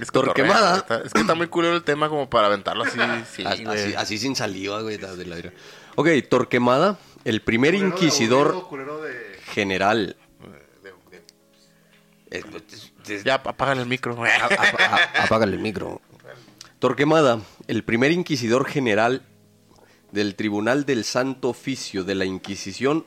Es 0.00 0.10
Torquemada. 0.10 0.78
está- 0.78 1.02
Es 1.02 1.12
que 1.12 1.20
está 1.20 1.34
muy 1.34 1.46
culero 1.48 1.76
el 1.76 1.84
tema 1.84 2.08
como 2.08 2.28
para 2.28 2.46
aventarlo 2.48 2.84
así. 2.84 2.98
Sí, 3.30 3.44
así, 3.44 3.94
así 3.94 4.18
sin 4.18 4.34
saliva, 4.34 4.80
güey. 4.82 4.96
de 4.96 5.24
la 5.26 5.38
ira. 5.38 5.52
Ok, 5.96 6.08
Torquemada, 6.28 6.98
el 7.24 7.42
primer 7.42 7.74
Culero 7.74 7.90
de 7.90 7.96
inquisidor 7.96 8.46
aburrido, 8.48 8.68
culero 8.68 9.02
de... 9.02 9.38
general. 9.52 10.16
De- 10.82 12.42
de- 12.42 12.62
es- 13.14 13.22
Ya, 13.24 13.34
apágale 13.36 13.82
el 13.82 13.86
micro. 13.88 14.20
a- 14.24 14.26
a- 14.26 15.16
a- 15.20 15.24
apágale 15.24 15.52
el 15.54 15.60
micro. 15.62 16.00
Torquemada, 16.80 17.40
el 17.68 17.84
primer 17.84 18.10
inquisidor 18.10 18.66
general 18.66 19.22
del 20.14 20.36
Tribunal 20.36 20.86
del 20.86 21.04
Santo 21.04 21.48
Oficio 21.50 22.04
de 22.04 22.14
la 22.14 22.24
Inquisición, 22.24 23.04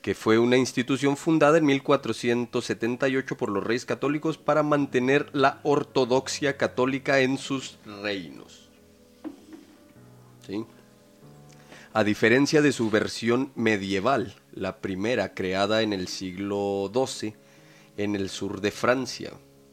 que 0.00 0.14
fue 0.14 0.38
una 0.38 0.56
institución 0.56 1.16
fundada 1.16 1.58
en 1.58 1.66
1478 1.66 3.36
por 3.36 3.50
los 3.50 3.62
reyes 3.64 3.84
católicos 3.84 4.38
para 4.38 4.62
mantener 4.62 5.28
la 5.34 5.60
ortodoxia 5.64 6.56
católica 6.56 7.20
en 7.20 7.36
sus 7.36 7.78
reinos. 7.84 8.68
¿Sí? 10.46 10.64
A 11.92 12.04
diferencia 12.04 12.62
de 12.62 12.72
su 12.72 12.88
versión 12.90 13.50
medieval, 13.56 14.36
la 14.52 14.78
primera 14.78 15.34
creada 15.34 15.82
en 15.82 15.92
el 15.92 16.06
siglo 16.06 16.90
XII 16.94 17.34
en 17.96 18.14
el 18.14 18.30
sur 18.30 18.60
de 18.60 18.70
Francia. 18.70 19.32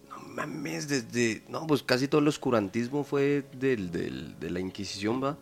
No 0.09 0.17
mames, 0.19 0.87
desde... 0.87 1.43
No, 1.47 1.67
pues 1.67 1.83
casi 1.83 2.07
todo 2.07 2.19
el 2.19 2.27
oscurantismo 2.27 3.03
fue 3.03 3.45
del, 3.53 3.91
del- 3.91 4.39
de 4.39 4.49
la 4.49 4.59
Inquisición, 4.59 5.23
¿va? 5.23 5.37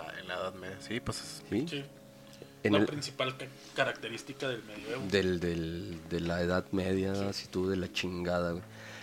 En 0.00 0.06
la, 0.06 0.20
en 0.20 0.28
la 0.28 0.34
Edad 0.34 0.54
Media, 0.54 0.76
sí, 0.80 1.00
pues 1.00 1.20
es- 1.20 1.42
Sí. 1.50 1.66
Sí. 1.68 1.84
En 2.62 2.72
la 2.72 2.78
el- 2.78 2.86
principal 2.86 3.36
ca- 3.36 3.46
característica 3.76 4.48
del 4.48 4.62
medioevo. 4.64 5.02
del, 5.10 5.38
del- 5.40 5.98
de 6.08 6.20
la 6.20 6.40
Edad 6.40 6.64
Media, 6.72 7.12
así 7.28 7.46
tú 7.48 7.68
de 7.68 7.76
la 7.76 7.92
chingada, 7.92 8.52
güey. 8.52 8.62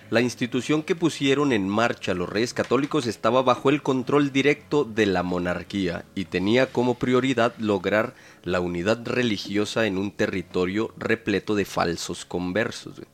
La 0.10 0.20
institución 0.20 0.84
que 0.84 0.94
pusieron 0.96 1.54
en 1.54 1.70
marcha 1.70 2.14
los 2.14 2.28
reyes 2.28 2.54
católicos 2.54 3.08
estaba 3.08 3.44
bajo 3.44 3.70
el 3.70 3.82
control 3.82 4.34
directo 4.34 4.84
de 4.84 5.06
la 5.06 5.24
monarquía 5.24 6.04
y 6.16 6.26
tenía 6.26 6.70
como 6.72 6.96
prioridad 6.96 7.54
lograr 7.60 8.14
la 8.44 8.60
unidad 8.60 9.00
religiosa 9.06 9.86
en 9.86 9.98
un 9.98 10.12
territorio 10.12 10.94
repleto 10.98 11.56
de 11.56 11.64
falsos 11.66 12.26
conversos. 12.26 12.96
güey. 12.98 13.08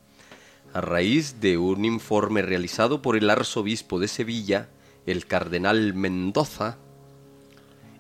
A 0.74 0.82
raíz 0.82 1.40
de 1.40 1.58
un 1.60 1.86
informe 1.86 2.42
realizado 2.42 3.02
por 3.02 3.16
el 3.16 3.30
arzobispo 3.30 4.00
de 4.00 4.08
Sevilla, 4.08 4.68
el 5.06 5.28
cardenal 5.28 5.94
Mendoza, 5.94 6.78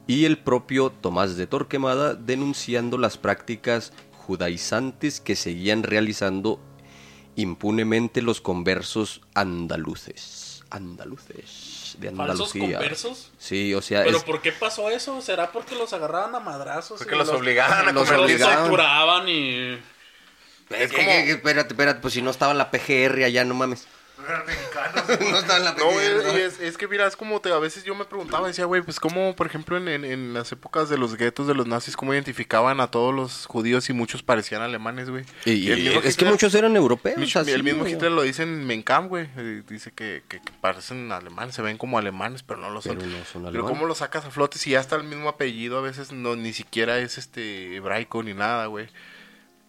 y 0.08 0.26
el 0.26 0.38
propio 0.38 0.89
Tomás 0.89 1.36
de 1.38 1.48
Torquemada 1.48 2.13
denunciando 2.15 2.98
las 2.98 3.17
prácticas 3.17 3.91
judaizantes 4.13 5.20
que 5.20 5.36
seguían 5.36 5.84
realizando 5.84 6.60
impunemente 7.36 8.22
los 8.22 8.41
conversos 8.41 9.22
andaluces. 9.34 10.63
Andaluces 10.70 11.96
de 12.00 12.12
¿Falsos 12.12 12.54
Andalucía. 12.56 12.78
conversos? 12.80 13.32
Sí, 13.38 13.74
o 13.74 13.82
sea, 13.82 14.04
¿Pero 14.04 14.17
es- 14.17 14.24
por 14.24 14.41
qué 14.41 14.52
pasó 14.52 14.89
eso? 14.89 15.22
¿Será 15.22 15.52
porque 15.52 15.76
los 15.76 15.93
agarraban 15.93 16.36
a 16.36 16.39
madrazos? 16.39 16.98
Porque 17.00 17.15
y 17.15 17.17
los 17.17 17.30
obligaban 17.30 17.88
a 17.88 17.91
los 17.93 18.10
Los 18.10 18.20
obligaban. 18.20 18.58
torturaban 18.60 19.30
y... 19.30 19.78
Es 20.70 20.91
como- 20.91 21.10
espérate, 21.10 21.70
espérate, 21.74 22.00
pues 22.02 22.13
si 22.13 22.22
no 22.22 22.30
estaba 22.30 22.54
la 22.54 22.70
PGR 22.70 23.24
allá, 23.24 23.46
no 23.46 23.54
mames. 23.54 23.88
No 24.21 24.25
eran 24.27 24.45
mexicanos. 24.47 25.19
no 25.32 25.38
estaba 25.38 25.60
la 25.60 25.73
No, 25.73 25.91
es, 25.99 26.34
y 26.34 26.39
es, 26.39 26.60
es 26.60 26.77
que 26.77 26.88
mira, 26.88 27.06
es 27.06 27.15
como 27.15 27.39
te, 27.39 27.51
a 27.51 27.60
veces 27.60 27.84
yo 27.84 27.93
me 27.95 28.03
preguntaba, 28.06 28.47
decía, 28.47 28.65
güey, 28.65 28.82
pues 28.82 28.99
cómo, 28.99 29.36
por 29.36 29.45
ejemplo, 29.47 29.77
en, 29.77 29.88
en, 29.88 30.06
en 30.06 30.34
las 30.34 30.51
épocas 30.51 30.89
de 30.89 30.97
los 30.97 31.15
guetos 31.15 31.45
de 31.47 31.53
los 31.53 31.67
nazis, 31.67 31.95
cómo 31.95 32.13
identificaban 32.13 32.80
a 32.80 32.89
todos 32.89 33.13
los 33.13 33.45
judíos 33.45 33.89
y 33.89 33.93
muchos 33.93 34.23
parecían 34.23 34.62
alemanes, 34.63 35.10
güey. 35.10 35.23
Y, 35.45 35.69
el 35.69 35.80
y- 35.80 35.84
mismo 35.89 36.01
es 36.03 36.17
que 36.17 36.25
muchos 36.25 36.53
eran 36.56 36.75
europeos. 36.75 37.17
Mich- 37.17 37.36
así, 37.39 37.51
el 37.51 37.63
mismo 37.63 37.82
güey. 37.82 37.93
Hitler 37.93 38.12
lo 38.12 38.23
dice 38.23 38.43
en 38.43 38.65
Mein 38.65 38.82
Kampf, 38.82 39.10
güey. 39.10 39.30
eh, 39.38 39.62
Dice 39.69 39.91
que, 39.91 40.23
que- 40.27 40.41
que 40.41 40.51
parecen 40.62 41.12
alemanes, 41.12 41.53
se 41.56 41.62
ven 41.62 41.77
como 41.77 41.99
alemanes, 41.99 42.41
pero 42.43 42.60
no 42.60 42.69
lo 42.71 42.82
son. 42.82 42.97
Pero 42.97 43.08
no 43.10 43.17
son 43.25 43.43
Pero 43.43 43.47
alemanes. 43.49 43.69
cómo 43.69 43.86
lo 43.88 43.93
sacas 43.95 44.25
a 44.25 44.32
flote 44.32 44.58
si 44.58 44.71
ya 44.71 44.80
está 44.80 44.95
el 44.95 45.03
mismo 45.03 45.30
apellido, 45.30 45.77
a 45.77 45.82
veces 45.82 46.12
no 46.12 46.36
ni 46.36 46.53
siquiera 46.53 46.97
es 46.97 47.17
este 47.19 47.75
hebraico 47.75 48.23
ni 48.23 48.34
nada, 48.34 48.65
güey. 48.65 48.88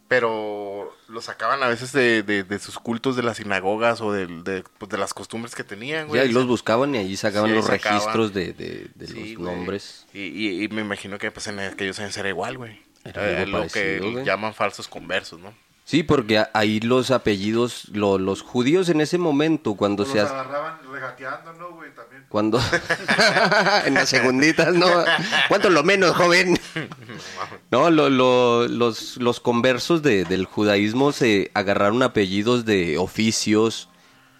Pero 0.09 0.97
lo 1.09 1.21
sacaban 1.21 1.63
a 1.63 1.69
veces 1.69 1.93
de, 1.93 2.23
de- 2.23 2.43
de 2.43 2.59
sus 2.59 2.79
cultos 2.79 3.15
de 3.15 3.23
las 3.23 3.37
sinagogas 3.37 4.01
o 4.01 4.11
de, 4.11 4.27
de, 4.27 4.65
pues, 4.79 4.89
de 4.91 4.97
las 4.97 5.13
costumbres 5.13 5.55
que 5.55 5.65
tenían, 5.65 6.07
Y 6.07 6.09
güey. 6.09 6.21
ahí 6.23 6.33
los 6.33 6.47
buscaban 6.47 6.95
y 6.95 6.99
allí 6.99 7.17
sacaban 7.17 7.51
Sí, 7.51 7.57
los 7.57 7.67
sacaban. 7.67 7.99
registros 8.01 8.33
de, 8.33 8.55
Sí, 9.07 9.35
los 9.35 9.45
güey. 9.45 9.55
nombres. 9.57 10.07
Y, 10.15 10.21
y- 10.23 10.65
y 10.65 10.69
me 10.69 10.81
imagino 10.81 11.19
que 11.19 11.31
pues 11.31 11.47
en 11.49 11.59
aquellos 11.61 11.99
años 12.01 12.17
era 12.17 12.29
igual, 12.31 12.57
güey. 12.57 12.81
Era 13.05 13.43
Eh, 13.43 13.47
lo 13.47 13.67
que 13.69 13.99
güey. 14.01 14.25
llaman 14.25 14.55
falsos 14.55 14.89
conversos, 14.89 15.41
¿no? 15.41 15.53
Sí, 15.89 16.03
porque 16.03 16.45
ahí 16.53 16.81
los 16.81 17.11
apellidos, 17.11 17.85
lo- 17.95 18.19
los 18.19 18.43
judíos 18.43 18.91
en 18.91 19.01
ese 19.01 19.17
momento, 19.17 19.73
cuando 19.75 20.03
Los 20.03 20.13
se... 20.13 20.21
ha- 20.21 20.25
agarraban 20.25 20.81
regateando, 20.93 21.55
¿no, 21.55 21.71
güey? 21.77 21.95
También. 21.95 22.27
Cuando... 22.29 22.61
en 23.87 23.95
las 23.95 24.11
segunditas, 24.11 24.75
¿no? 24.75 24.87
¿Cuánto 25.49 25.71
lo 25.71 25.83
menos, 25.85 26.15
joven? 26.15 26.61
No, 27.71 27.91
lo- 27.91 28.11
lo- 28.11 28.69
los, 28.69 29.17
los 29.17 29.41
conversos 29.41 30.03
de- 30.03 30.25
del 30.25 30.45
judaísmo 30.45 31.11
se 31.13 31.51
agarraron 31.55 32.03
apellidos 32.03 32.67
de 32.67 32.99
oficios 32.99 33.89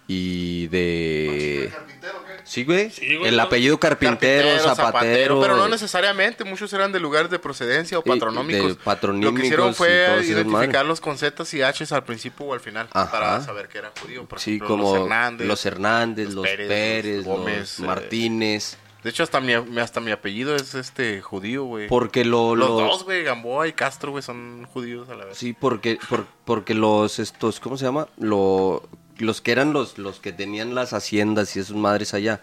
y 0.07 0.65
¿El 0.65 0.69
de... 0.69 1.69
carpintero? 1.73 2.13
Sí, 2.49 2.63
güey. 2.65 2.89
Sí, 2.89 3.15
güey, 3.15 3.29
El 3.29 3.37
no- 3.37 3.43
apellido 3.43 3.79
carpintero, 3.79 4.59
zapatero. 4.75 5.39
Pero 5.39 5.55
no 5.55 5.67
necesariamente, 5.67 6.43
muchos 6.43 6.73
eran 6.73 6.91
de 6.91 6.99
lugares 6.99 7.29
de 7.29 7.37
procedencia 7.37 7.99
o 7.99 8.01
patronómicos. 8.03 8.69
de 8.69 8.83
patronímicos 8.83 9.33
Lo 9.33 9.39
que 9.39 9.45
hicieron 9.45 9.75
fue 9.75 10.21
identificarlos 10.25 10.99
con 10.99 11.19
Zetas 11.19 11.53
y 11.53 11.61
H's 11.61 11.91
al 11.91 12.03
principio 12.05 12.47
o 12.47 12.53
al 12.55 12.59
final 12.59 12.87
Ajá. 12.91 13.11
para 13.11 13.41
saber 13.41 13.67
que 13.67 13.77
era 13.77 13.91
judío. 14.01 14.25
Por 14.25 14.39
Sí, 14.39 14.55
ejemplo, 14.55 14.67
como 14.69 14.93
los 14.95 15.03
Hernández. 15.03 15.47
los 15.47 15.65
Hernández, 15.65 16.25
los 16.27 16.35
los 16.35 16.45
Pérez, 16.47 16.67
Pérez, 16.67 17.15
los 17.17 17.25
los, 17.27 17.37
Gómez, 17.37 17.79
eh, 17.79 17.83
Martínez. 17.83 18.77
De 19.03 19.11
hecho, 19.11 19.23
hasta 19.23 19.39
mi, 19.39 19.53
hasta 19.79 19.99
mi 20.01 20.11
apellido 20.11 20.55
es 20.55 20.73
este 20.75 21.21
judío, 21.21 21.63
güey. 21.65 21.87
Porque 21.87 22.25
lo, 22.25 22.55
Los 22.55 22.67
lo- 22.69 22.75
dos, 22.79 23.03
güey, 23.05 23.23
Gamboa 23.23 23.67
y 23.67 23.73
Castro, 23.73 24.11
güey, 24.11 24.21
son 24.23 24.65
judíos 24.73 25.07
a 25.09 25.15
la 25.15 25.23
vez. 25.25 25.37
Sí, 25.37 25.53
porque, 25.53 25.99
por- 26.09 26.25
porque 26.43 26.73
los 26.73 27.19
estos, 27.19 27.59
¿cómo 27.61 27.77
se 27.77 27.85
llama? 27.85 28.07
Lo, 28.17 28.89
los 29.19 29.41
que 29.41 29.51
eran 29.51 29.73
los, 29.73 29.97
los 29.97 30.19
que 30.19 30.31
tenían 30.31 30.75
las 30.75 30.93
haciendas 30.93 31.55
y 31.55 31.59
esas 31.59 31.75
madres 31.75 32.13
allá, 32.13 32.41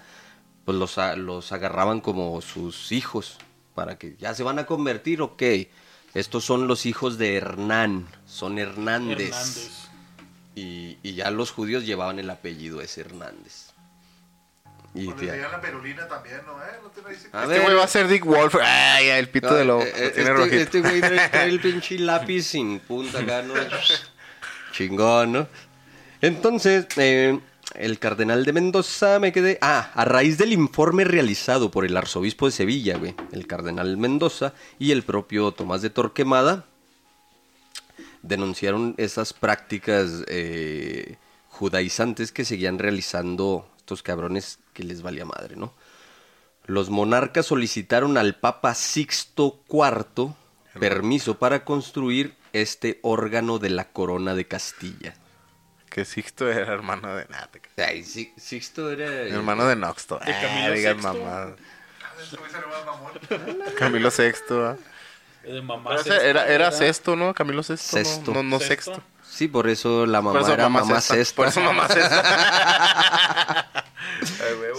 pues 0.64 0.78
los, 0.78 0.96
los 1.16 1.52
agarraban 1.52 2.00
como 2.00 2.40
sus 2.40 2.92
hijos, 2.92 3.38
para 3.74 3.98
que 3.98 4.16
ya 4.18 4.34
se 4.34 4.42
van 4.42 4.58
a 4.58 4.66
convertir, 4.66 5.20
ok. 5.22 5.42
Estos 6.14 6.44
son 6.44 6.66
los 6.66 6.86
hijos 6.86 7.18
de 7.18 7.36
Hernán, 7.36 8.06
son 8.26 8.58
Hernández. 8.58 9.28
Hernández. 9.28 9.70
Y, 10.54 10.96
y 11.02 11.14
ya 11.14 11.30
los 11.30 11.50
judíos 11.50 11.84
llevaban 11.84 12.18
el 12.18 12.30
apellido 12.30 12.80
ese 12.80 13.02
Hernández. 13.02 13.66
Y 14.96 15.12
veían 15.12 15.52
la 15.52 15.60
perulina 15.60 16.08
también, 16.08 16.40
¿no? 16.46 16.52
¿Eh? 16.62 16.78
¿No 16.82 16.88
te 16.88 17.02
lo 17.02 17.08
dice? 17.10 17.28
A 17.32 17.42
Este 17.42 17.60
güey 17.60 17.74
va 17.74 17.84
a 17.84 17.88
ser 17.88 18.08
Dick 18.08 18.24
Wolf. 18.24 18.54
Ay, 18.62 19.08
el 19.08 19.28
pito 19.28 19.54
de 19.54 19.66
lo, 19.66 19.80
Ah, 19.80 19.84
eh, 19.84 20.12
lo 20.16 20.48
tiene 20.48 20.62
este, 20.62 20.78
este 20.78 20.80
güey 20.80 21.00
trae, 21.00 21.28
trae 21.28 21.48
el 21.50 21.60
pinche 21.60 21.98
lápiz 21.98 22.44
sin 22.44 22.80
punta 22.80 23.18
acá, 23.18 23.42
¿no? 23.42 23.52
Chingón, 24.72 25.32
¿no? 25.32 25.48
Entonces, 26.20 26.86
eh, 26.96 27.38
el 27.74 27.98
cardenal 27.98 28.44
de 28.44 28.52
Mendoza 28.52 29.18
me 29.18 29.32
quedé... 29.32 29.58
Ah, 29.60 29.90
a 29.94 30.04
raíz 30.04 30.38
del 30.38 30.52
informe 30.52 31.04
realizado 31.04 31.70
por 31.70 31.84
el 31.84 31.96
arzobispo 31.96 32.46
de 32.46 32.52
Sevilla, 32.52 32.96
güey, 32.96 33.14
el 33.32 33.46
cardenal 33.46 33.96
Mendoza 33.96 34.54
y 34.78 34.92
el 34.92 35.02
propio 35.02 35.52
Tomás 35.52 35.82
de 35.82 35.90
Torquemada, 35.90 36.66
denunciaron 38.22 38.94
esas 38.96 39.32
prácticas 39.32 40.24
eh, 40.28 41.16
judaizantes 41.48 42.32
que 42.32 42.44
seguían 42.44 42.78
realizando 42.78 43.68
estos 43.78 44.02
cabrones 44.02 44.58
que 44.72 44.84
les 44.84 45.02
valía 45.02 45.24
madre, 45.24 45.56
¿no? 45.56 45.72
Los 46.66 46.90
monarcas 46.90 47.46
solicitaron 47.46 48.18
al 48.18 48.34
Papa 48.34 48.74
Sixto 48.74 49.60
IV 49.70 50.34
permiso 50.80 51.38
para 51.38 51.64
construir 51.64 52.34
este 52.52 52.98
órgano 53.02 53.58
de 53.58 53.70
la 53.70 53.92
corona 53.92 54.34
de 54.34 54.46
Castilla. 54.46 55.14
Que 55.90 56.04
Sixto 56.04 56.50
era 56.50 56.72
hermano 56.74 57.14
de... 57.16 57.26
Nah, 57.28 57.46
te 57.46 57.60
creas. 57.60 57.90
Ay, 57.90 58.04
Si- 58.04 58.32
Sixto 58.36 58.90
era... 58.90 59.06
hermano 59.06 59.66
de 59.66 59.76
Noxto. 59.76 60.18
De 60.18 60.32
Ah, 60.32 60.40
Camilo 60.42 60.74
digan 60.74 61.00
Sexto. 61.02 61.14
mamá. 61.24 61.56
Camilo 63.78 64.10
Sexto. 64.10 64.66
¿ah? 64.66 64.76
De 65.42 65.62
mamá 65.62 65.90
Pero 65.90 66.00
ese 66.00 66.10
sexta, 66.10 66.26
era, 66.28 66.46
era 66.48 66.72
sexto, 66.72 67.14
¿no? 67.16 67.32
Camilo 67.34 67.62
Sexto. 67.62 67.96
no- 67.98 68.04
Sexto. 68.04 68.32
No, 68.34 68.42
no, 68.42 68.58
Sexto. 68.58 68.94
sexto. 68.94 69.02
Sí, 69.28 69.48
por 69.48 69.68
eso 69.68 70.06
la 70.06 70.22
mamá 70.22 70.40
eso 70.40 70.52
era 70.52 70.68
mamá 70.68 71.00
sexta. 71.00 71.14
sexta. 71.14 71.36
Por 71.36 71.46
eso 71.48 71.60
mamá 71.60 71.88
sexta. 71.92 73.74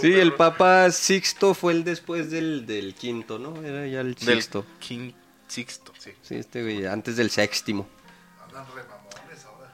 Sí, 0.00 0.12
el. 0.14 0.34
Papa 0.34 0.90
Sixto 0.90 1.54
fue 1.54 1.72
el 1.72 1.84
después 1.84 2.30
del, 2.30 2.66
del 2.66 2.94
quinto, 2.94 3.38
¿no? 3.38 3.62
Era 3.64 3.86
ya 3.86 4.00
el 4.00 4.14
Del 4.14 4.24
sexto. 4.42 4.64
King 4.80 5.12
Sixto, 5.46 5.92
sí. 5.98 6.12
Sí, 6.22 6.34
este 6.36 6.62
güey, 6.62 6.86
antes 6.86 7.16
del 7.16 7.30
séptimo. 7.30 7.88
Andan 8.46 8.66
re. 8.74 8.82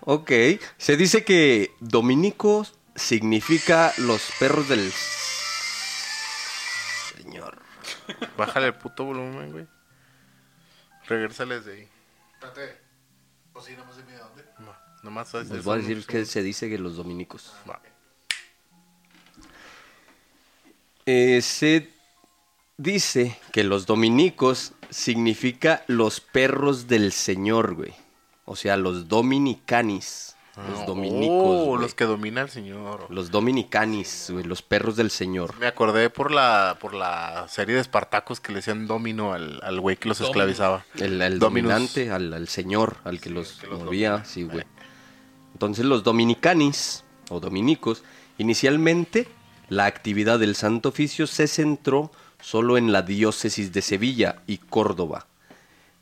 Ok, 0.06 0.30
se 0.76 0.96
dice 0.98 1.24
que 1.24 1.72
Dominico 1.80 2.66
significa 2.94 3.92
los 3.98 4.30
perros 4.38 4.68
del 4.68 4.92
Señor. 7.16 7.58
Bájale 8.36 8.66
el 8.68 8.74
puto 8.74 9.04
volumen, 9.04 9.50
güey. 9.52 9.66
Regrésales 11.06 11.64
de 11.64 11.72
ahí. 11.74 11.88
Espérate. 12.34 12.78
Pues 13.52 13.64
sí, 13.66 13.72
nomás 13.76 13.96
dime 13.96 14.12
de 14.12 14.18
dónde. 14.18 14.42
Va, 14.66 14.78
Nomás 15.02 15.28
sabes 15.30 15.48
Les 15.50 15.64
voy 15.64 15.74
a 15.74 15.76
no- 15.82 15.88
decir 15.88 16.06
que 16.06 16.24
se 16.26 16.42
dice 16.42 16.68
que 16.68 16.78
los 16.78 16.96
dominicos. 16.96 17.54
Va. 17.68 17.80
Eh, 21.06 21.40
se 21.42 21.90
dice 22.78 23.38
que 23.52 23.62
los 23.64 23.86
dominicos 23.86 24.72
significa 24.90 25.84
los 25.86 26.20
perros 26.20 26.88
del 26.88 27.12
Señor, 27.12 27.74
güey. 27.74 27.94
O 28.44 28.56
sea, 28.56 28.76
los 28.76 29.08
dominicanis. 29.08 30.30
Los 30.56 30.80
Ah, 30.80 30.84
dominicos. 30.86 31.34
oh, 31.66 31.76
los 31.76 31.94
que 31.94 32.04
domina 32.04 32.40
el 32.42 32.48
señor. 32.48 33.06
Los 33.08 33.32
dominicanis, 33.32 34.28
güey, 34.30 34.44
los 34.44 34.62
perros 34.62 34.94
del 34.94 35.10
Señor. 35.10 35.52
Me 35.58 35.66
acordé 35.66 36.10
por 36.10 36.30
la 36.30 36.76
por 36.80 36.94
la 36.94 37.46
serie 37.48 37.74
de 37.74 37.80
Espartacos 37.80 38.38
que 38.38 38.52
le 38.52 38.58
decían 38.58 38.86
domino 38.86 39.32
al, 39.32 39.58
al 39.64 39.80
güey 39.80 39.96
que 39.96 40.08
los 40.08 40.20
esclavizaba. 40.20 40.84
El, 40.94 41.40
dominante, 41.40 42.12
al, 42.12 42.32
al 42.32 42.46
señor, 42.46 42.98
al 43.02 43.18
que 43.20 43.30
Sí, 43.30 43.34
los 43.34 43.52
que 43.54 43.66
los 43.66 43.80
movía, 43.82 44.10
domina. 44.10 44.24
sí, 44.26 44.44
güey. 44.44 44.64
Entonces 45.54 45.84
los 45.86 46.04
dominicanis, 46.04 47.02
o 47.30 47.40
dominicos, 47.40 48.04
inicialmente 48.38 49.26
la 49.68 49.86
actividad 49.86 50.38
del 50.38 50.54
Santo 50.54 50.90
Oficio 50.90 51.26
se 51.26 51.48
centró 51.48 52.12
solo 52.40 52.76
en 52.78 52.92
la 52.92 53.02
diócesis 53.02 53.72
de 53.72 53.82
Sevilla 53.82 54.42
y 54.46 54.58
Córdoba, 54.58 55.26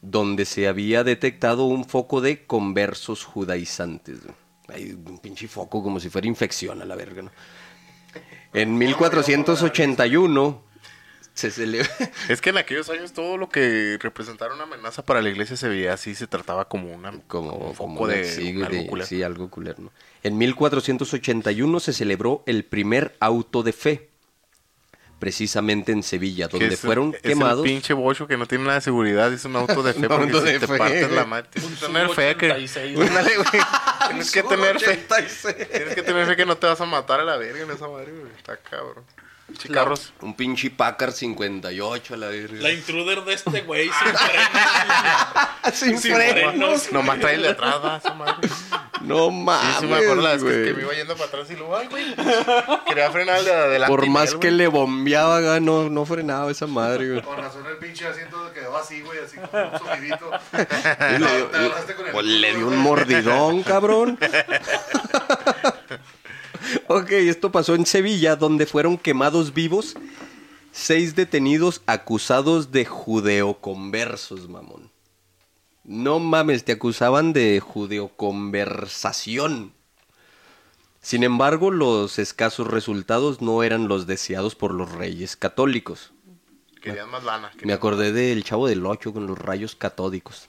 donde 0.03 0.45
se 0.45 0.69
había 0.69 1.05
detectado 1.05 1.65
un 1.65 1.85
foco 1.87 2.21
de 2.21 2.45
conversos 2.45 3.25
judaizantes. 3.25 4.19
Hay 4.69 4.93
un 4.93 5.19
pinche 5.19 5.49
foco 5.49 5.83
como 5.83 6.01
si 6.01 6.11
fuera 6.11 6.27
infección 6.27 6.83
a 6.83 6.85
la 6.85 6.95
verga, 6.97 7.23
¿no? 7.23 7.31
En 8.53 8.77
1481 8.77 10.62
se 11.35 11.51
celebra... 11.51 11.88
Es 12.29 12.41
que 12.41 12.51
en 12.51 12.59
aquellos 12.59 12.91
años 12.91 13.12
todo 13.12 13.37
lo 13.38 13.49
que 13.49 13.97
representara 14.01 14.55
una 14.55 14.65
amenaza 14.65 15.05
para 15.05 15.23
la 15.23 15.31
iglesia 15.31 15.57
se 15.57 15.69
veía 15.69 15.95
así, 15.95 16.15
se 16.15 16.27
trataba 16.27 16.69
como 16.69 16.93
una 16.93 17.12
como, 17.27 17.53
un 17.53 17.59
como 17.59 17.75
foco 17.75 18.05
una- 18.05 18.12
de 18.15 18.25
sí, 18.25 18.49
algo 18.62 18.67
de- 18.77 18.87
culero. 18.87 19.07
sí, 19.09 19.23
algo 19.23 19.49
culero, 19.51 19.83
¿no? 19.85 19.93
En 20.23 20.37
1481 20.37 21.81
se 21.81 21.93
celebró 21.93 22.43
el 22.47 22.65
primer 22.65 23.17
auto 23.21 23.62
de 23.62 23.73
fe, 23.73 24.11
precisamente 25.23 25.93
en 25.93 26.03
Sevilla, 26.03 26.49
Que 26.49 26.59
donde 26.59 26.75
es- 26.75 26.81
fueron 26.81 27.15
es 27.15 27.21
quemados. 27.23 27.65
el 27.65 27.71
pinche 27.71 27.93
bocho 27.95 28.27
que 28.27 28.37
no 28.37 28.47
tiene 28.47 28.65
nada 28.65 28.75
de 28.75 28.81
seguridad, 28.81 29.33
es 29.33 29.45
un 29.45 29.55
auto 29.55 29.81
de 29.85 29.93
fe 29.95 30.01
Un 30.01 30.09
porque 30.09 30.33
si 30.33 30.41
de 30.41 30.59
te 30.59 30.67
fe. 30.67 30.77
partes 30.79 31.13
la 31.13 31.25
madre. 31.25 31.49
Tienes 31.53 31.71
Un 31.71 31.77
que 31.77 31.87
tener 31.87 32.09
fe 32.11 32.37
que... 32.37 32.47
86. 32.51 32.99
Ándale, 33.09 33.37
güey. 33.37 33.63
Tienes 34.09 34.31
que 34.33 34.43
tener 34.43 34.81
fe. 34.81 34.91
86. 34.91 35.57
Tienes 35.71 35.95
que 35.95 36.03
tener 36.03 36.27
fe 36.27 36.35
que 36.35 36.45
no 36.45 36.57
te 36.57 36.67
vas 36.67 36.81
a 36.81 36.87
matar 36.87 37.21
a 37.21 37.25
la 37.25 37.37
verga 37.37 37.63
en 37.63 37.71
esa 37.71 37.87
madre, 37.87 38.11
güey. 38.11 38.33
Está 38.37 38.57
cabrón. 38.57 39.05
Pinche 39.46 39.68
carros. 39.68 40.12
Un 40.22 40.35
pinche 40.35 40.70
Packard 40.70 41.12
58 41.12 42.14
a 42.14 42.16
la 42.16 42.28
verga. 42.28 42.62
La 42.62 42.72
intruder 42.72 43.22
de 43.24 43.35
este 43.35 43.61
güey 43.62 43.90
sin 43.98 44.14
frenos. 44.16 45.74
Sin 45.74 45.98
sin 45.98 46.14
frenos. 46.14 46.50
frenos. 46.52 46.92
Nomás 46.92 47.20
trae 47.20 47.35
el 47.35 47.42
de 47.42 47.48
atrás, 47.50 47.74
va, 47.85 47.96
esa 47.98 48.14
madre. 48.14 48.48
No 49.02 49.28
Sí, 49.31 49.37
mames, 49.42 49.76
sí 49.81 49.87
me 49.87 49.96
acuerdo 49.96 50.22
la 50.22 50.31
vez 50.35 50.42
que, 50.44 50.48
güey. 50.48 50.64
que 50.64 50.74
me 50.74 50.83
iba 50.83 50.92
yendo 50.94 51.14
para 51.16 51.26
atrás 51.28 51.50
y 51.50 51.57
luego, 51.57 51.76
ay, 51.76 51.88
güey. 51.88 52.14
Quería 52.87 53.11
frenar 53.11 53.38
el 53.40 53.44
de 53.44 53.52
adelante. 53.52 53.90
Por 53.94 54.07
más 54.09 54.33
él, 54.33 54.38
que 54.38 54.46
güey. 54.48 54.59
le 54.59 54.66
bombeaba, 54.68 55.40
ga, 55.40 55.61
no, 55.61 55.90
no 55.90 56.07
frenaba 56.07 56.50
esa 56.50 56.66
madre, 56.68 57.09
güey. 57.11 57.22
Con 57.22 57.37
razón 57.37 57.64
el 57.66 57.76
pinche 57.78 58.07
asiento 58.07 58.50
quedó 58.55 58.76
así, 58.76 59.00
güey, 59.02 59.18
así 59.18 59.37
como 59.37 59.70
un 59.70 59.78
sonidito. 59.78 60.31
Y 60.52 61.18
le, 61.18 61.37
dio- 61.37 61.46
Te 61.48 61.57
agarraste 61.59 61.94
con 61.94 62.07
el 62.07 62.12
pues, 62.12 62.26
le 62.26 62.55
dio 62.55 62.68
un 62.68 62.76
mordidón, 62.78 63.62
cabrón. 63.64 64.18
ok, 66.94 67.11
esto 67.12 67.52
pasó 67.52 67.74
en 67.74 67.87
Sevilla, 67.87 68.37
donde 68.37 68.66
fueron 68.66 68.98
quemados 68.98 69.55
vivos 69.55 69.96
seis 70.72 71.14
detenidos 71.14 71.83
acusados 71.87 72.72
de 72.72 72.85
judeoconversos, 72.87 74.48
mamón. 74.48 74.90
No 75.85 76.18
mames, 76.18 76.64
te 76.64 76.72
acusaban 76.72 77.33
de 77.33 77.61
judeoconversación. 77.61 79.72
Sin 81.00 81.22
embargo, 81.24 81.70
los 81.70 82.18
escasos 82.18 82.66
resultados 82.68 83.40
no 83.42 83.62
eran 83.62 83.88
los 83.88 84.07
deseados 84.07 84.55
por 84.55 84.72
los 84.72 84.92
reyes 84.92 85.37
católicos. 85.37 86.12
Querían 86.81 87.11
más 87.11 87.24
lana. 87.24 87.50
Me 87.62 87.72
acordé 87.72 88.12
del 88.12 88.44
Chavo 88.44 88.68
del 88.68 88.87
Ocho 88.87 89.12
con 89.12 89.26
los 89.26 89.37
rayos 89.38 89.74
catódicos. 89.76 90.48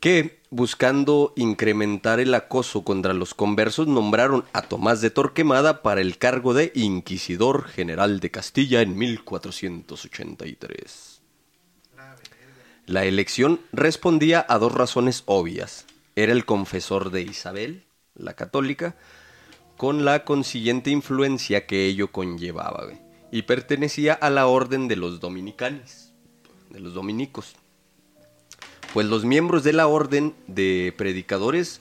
Que, 0.00 0.40
buscando 0.50 1.32
incrementar 1.36 2.20
el 2.20 2.34
acoso 2.34 2.84
contra 2.84 3.12
los 3.12 3.34
conversos, 3.34 3.88
nombraron 3.88 4.44
a 4.52 4.62
Tomás 4.62 5.00
de 5.00 5.10
Torquemada 5.10 5.82
para 5.82 6.00
el 6.00 6.18
cargo 6.18 6.54
de 6.54 6.70
Inquisidor 6.74 7.66
General 7.68 8.20
de 8.20 8.30
Castilla 8.30 8.80
en 8.80 8.96
1483. 8.96 11.18
La 12.88 13.04
elección 13.04 13.60
respondía 13.70 14.46
a 14.48 14.58
dos 14.58 14.72
razones 14.72 15.22
obvias. 15.26 15.84
Era 16.16 16.32
el 16.32 16.46
confesor 16.46 17.10
de 17.10 17.20
Isabel, 17.20 17.84
la 18.14 18.32
católica, 18.32 18.96
con 19.76 20.06
la 20.06 20.24
consiguiente 20.24 20.88
influencia 20.88 21.66
que 21.66 21.84
ello 21.84 22.10
conllevaba. 22.10 22.88
Y 23.30 23.42
pertenecía 23.42 24.14
a 24.14 24.30
la 24.30 24.46
orden 24.46 24.88
de 24.88 24.96
los 24.96 25.20
dominicanes, 25.20 26.14
de 26.70 26.80
los 26.80 26.94
dominicos. 26.94 27.56
Pues 28.94 29.06
los 29.06 29.24
miembros 29.24 29.64
de 29.64 29.72
la 29.72 29.86
orden 29.86 30.34
de 30.46 30.94
predicadores 30.96 31.80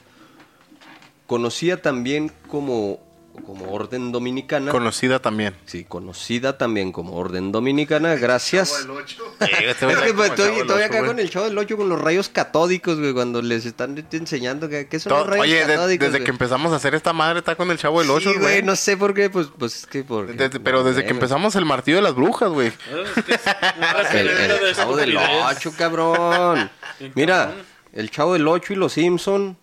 conocía 1.25 1.81
también 1.81 2.31
como, 2.49 2.99
como 3.45 3.71
orden 3.71 4.11
dominicana. 4.11 4.71
Conocida 4.71 5.19
también. 5.19 5.55
sí, 5.65 5.83
conocida 5.83 6.57
también 6.57 6.91
como 6.91 7.15
orden 7.15 7.51
dominicana, 7.51 8.15
gracias. 8.15 8.71
Como 8.85 8.99
el 8.99 9.03
ocho. 9.03 9.23
Es 9.39 9.49
que 9.77 10.13
pues, 10.13 10.29
estoy, 10.31 10.59
estoy 10.59 10.81
acá 10.83 11.05
con 11.05 11.19
el 11.19 11.29
chavo 11.29 11.45
del 11.45 11.57
8 11.57 11.77
con 11.77 11.89
los 11.89 11.99
rayos 11.99 12.29
catódicos, 12.29 12.97
güey, 12.99 13.13
cuando 13.13 13.41
les 13.41 13.65
están 13.65 14.05
enseñando 14.11 14.67
que, 14.69 14.87
qué 14.87 14.99
son 14.99 15.13
los 15.13 15.27
rayos 15.27 15.43
Oye, 15.43 15.65
de- 15.65 15.73
catódicos. 15.75 16.05
desde 16.07 16.17
güey. 16.19 16.25
que 16.25 16.31
empezamos 16.31 16.71
a 16.73 16.77
hacer 16.77 16.95
esta 16.95 17.13
madre 17.13 17.39
está 17.39 17.55
con 17.55 17.69
el 17.71 17.77
chavo 17.77 17.99
del 18.01 18.09
8, 18.09 18.31
Sí, 18.33 18.39
güey. 18.39 18.63
no 18.63 18.75
sé 18.75 18.95
por 18.97 19.13
qué, 19.13 19.29
pues, 19.29 19.47
pues 19.57 19.75
es 19.79 19.85
que 19.85 20.03
por... 20.03 20.27
Desde- 20.33 20.59
pero 20.59 20.83
desde 20.83 21.03
que 21.05 21.11
empezamos 21.11 21.55
el 21.55 21.65
martillo 21.65 21.97
de 21.97 22.03
las 22.03 22.15
brujas, 22.15 22.49
güey. 22.49 22.71
Un 22.91 24.17
El, 24.17 24.27
el 24.29 24.75
chavo 24.75 24.95
del 24.95 25.15
estupidez. 25.17 25.57
8, 25.57 25.73
cabrón. 25.77 26.69
Mira, 27.15 27.53
el 27.93 28.10
chavo 28.10 28.33
del 28.33 28.47
8 28.47 28.73
y 28.73 28.75
los 28.75 28.93
Simpson. 28.93 29.57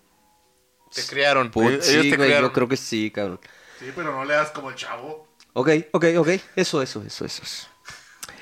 Te 0.93 1.03
criaron. 1.03 1.51
Put, 1.51 1.65
Ellos 1.65 1.85
sí, 1.85 1.93
te 2.09 2.15
güey, 2.15 2.29
criaron. 2.29 2.49
yo 2.49 2.53
creo 2.53 2.67
que 2.67 2.77
sí, 2.77 3.11
cabrón. 3.11 3.39
Sí, 3.79 3.87
pero 3.95 4.11
no 4.13 4.23
le 4.25 4.33
das 4.33 4.51
como 4.51 4.69
el 4.69 4.75
chavo. 4.75 5.27
Ok, 5.53 5.69
ok, 5.91 6.05
ok. 6.17 6.29
Eso, 6.55 6.81
eso, 6.81 7.03
eso, 7.05 7.25
eso. 7.25 7.43
eso. 7.43 7.67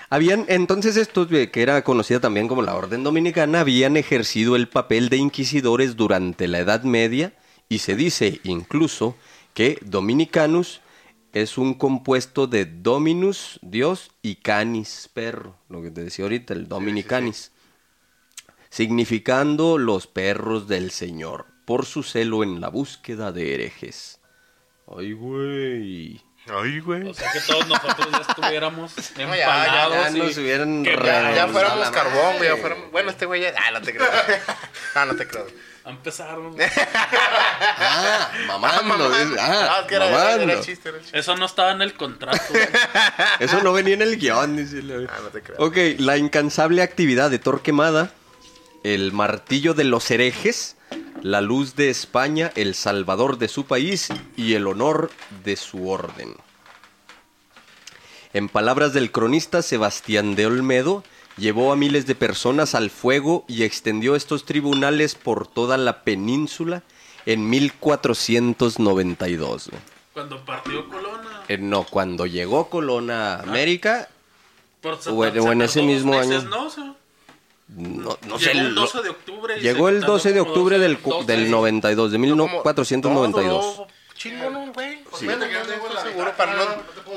Habían, 0.09 0.45
entonces 0.47 0.95
estos, 0.95 1.27
que 1.27 1.61
era 1.61 1.83
conocida 1.83 2.19
también 2.19 2.47
como 2.47 2.61
la 2.61 2.75
Orden 2.75 3.03
Dominicana, 3.03 3.61
habían 3.61 3.97
ejercido 3.97 4.55
el 4.55 4.69
papel 4.69 5.09
de 5.09 5.17
inquisidores 5.17 5.95
durante 5.95 6.47
la 6.47 6.59
Edad 6.59 6.83
Media 6.83 7.33
y 7.67 7.79
se 7.79 7.95
dice 7.95 8.39
incluso 8.43 9.15
que 9.55 9.79
Dominicanus 9.81 10.81
es 11.33 11.57
un 11.57 11.73
compuesto 11.73 12.45
de 12.45 12.65
Dominus, 12.65 13.59
Dios, 13.63 14.11
y 14.21 14.35
Canis, 14.35 15.09
perro, 15.11 15.57
lo 15.67 15.81
que 15.81 15.89
te 15.89 16.03
decía 16.03 16.25
ahorita, 16.25 16.53
el 16.53 16.67
Dominicanis, 16.67 17.51
significando 18.73 19.77
los 19.77 20.07
perros 20.07 20.67
del 20.67 20.89
Señor, 20.89 21.45
por 21.63 21.85
su 21.85 22.01
celo 22.01 22.41
en 22.41 22.59
la 22.59 22.69
búsqueda 22.69 23.31
de 23.31 23.53
herejes. 23.53 24.19
Ay, 24.97 25.13
güey. 25.13 26.19
Ay, 26.47 26.79
güey. 26.79 27.07
O 27.07 27.13
sea 27.13 27.31
que 27.31 27.39
todos 27.41 27.67
nosotros 27.67 28.07
ya 28.11 28.17
estuviéramos 28.27 28.91
No, 29.17 29.35
ya, 29.35 29.35
ya, 29.37 29.63
empalados 29.65 29.95
ya 29.95 30.09
y 30.09 30.19
nos 30.21 30.37
hubieran. 30.37 30.83
Ya, 30.83 31.47
fuéramos 31.47 31.89
carbón, 31.91 32.37
güey. 32.39 32.49
fuéramos- 32.59 32.91
Bueno, 32.91 33.11
este 33.11 33.27
güey 33.27 33.41
ya. 33.43 33.53
Ah, 33.57 33.71
no 33.71 33.81
te 33.81 33.93
creo. 33.93 34.09
ah, 34.95 35.05
no 35.05 35.15
te 35.15 35.27
creo. 35.27 35.45
A 35.85 35.89
empezar. 35.91 36.35
Ah, 37.77 38.31
mamando. 38.47 39.05
ah, 39.39 39.67
Ah, 39.69 39.79
es 39.81 39.87
que 39.87 39.95
era, 39.95 40.07
era, 40.07 40.17
mamando. 40.17 40.43
era 40.43 40.53
el 40.53 40.61
chiste, 40.61 40.89
era 40.89 40.97
el 40.97 41.03
chiste. 41.03 41.19
Eso 41.19 41.35
no 41.35 41.45
estaba 41.45 41.71
en 41.73 41.81
el 41.83 41.93
contrato. 41.93 42.41
güey. 42.49 42.65
Eso 43.39 43.61
no 43.61 43.71
venía 43.71 43.93
en 43.93 44.01
el 44.01 44.17
guion. 44.17 44.55
dice 44.57 44.81
la- 44.81 45.07
Ah, 45.13 45.19
no 45.23 45.29
te 45.29 45.41
creo. 45.43 45.57
Ok, 45.59 45.77
la 45.99 46.17
incansable 46.17 46.81
actividad 46.81 47.29
de 47.29 47.37
Torquemada, 47.39 48.11
el 48.83 49.11
martillo 49.13 49.73
de 49.73 49.83
los 49.85 50.09
herejes, 50.11 50.75
la 51.21 51.41
luz 51.41 51.75
de 51.75 51.89
España, 51.89 52.51
el 52.55 52.75
salvador 52.75 53.37
de 53.37 53.47
su 53.47 53.65
país 53.65 54.09
y 54.35 54.53
el 54.53 54.67
honor 54.67 55.09
de 55.43 55.55
su 55.55 55.89
orden. 55.89 56.35
En 58.33 58.49
palabras 58.49 58.93
del 58.93 59.11
cronista 59.11 59.61
Sebastián 59.61 60.35
de 60.35 60.47
Olmedo, 60.47 61.03
llevó 61.37 61.71
a 61.71 61.75
miles 61.75 62.05
de 62.07 62.15
personas 62.15 62.75
al 62.75 62.89
fuego 62.89 63.45
y 63.47 63.63
extendió 63.63 64.15
estos 64.15 64.45
tribunales 64.45 65.15
por 65.15 65.47
toda 65.47 65.77
la 65.77 66.03
península 66.03 66.83
en 67.25 67.49
1492. 67.49 69.69
güey. 69.69 69.81
Cuando 70.13 70.43
partió 70.45 70.87
Colona. 70.89 71.43
Eh, 71.47 71.57
no, 71.57 71.83
cuando 71.85 72.25
llegó 72.25 72.69
Colón 72.69 73.09
a 73.11 73.39
América, 73.39 74.09
Por 74.81 75.01
se- 75.01 75.09
o 75.09 75.25
en- 75.25 75.33
se 75.33 75.39
o 75.39 75.51
en 75.51 75.59
tardó 75.59 75.63
ese 75.71 75.81
mismo 75.81 76.17
año. 76.19 76.41
¿no? 76.43 76.65
O 76.65 76.69
sea, 76.69 76.93
no, 77.75 78.17
no 78.27 78.39
sé. 78.39 78.53
llegó 78.53 78.59
el 78.67 78.75
lo- 78.75 78.81
12 78.81 79.01
de 79.01 79.09
octubre. 79.09 79.59
llegó 79.59 79.89
el 79.89 79.99
tardó 79.99 80.13
12 80.13 80.33
de 80.33 80.39
octubre 80.41 80.77
12, 80.77 80.87
del, 80.87 80.99
cu- 80.99 81.09
12. 81.11 81.25
del 81.25 81.51
92, 81.51 82.11
de 82.11 82.17
Como- 82.17 82.45
1492. 82.63 83.81
No, 84.25 84.49
no, 84.51 84.71
güey. 84.71 84.99
Sí. 85.19 85.27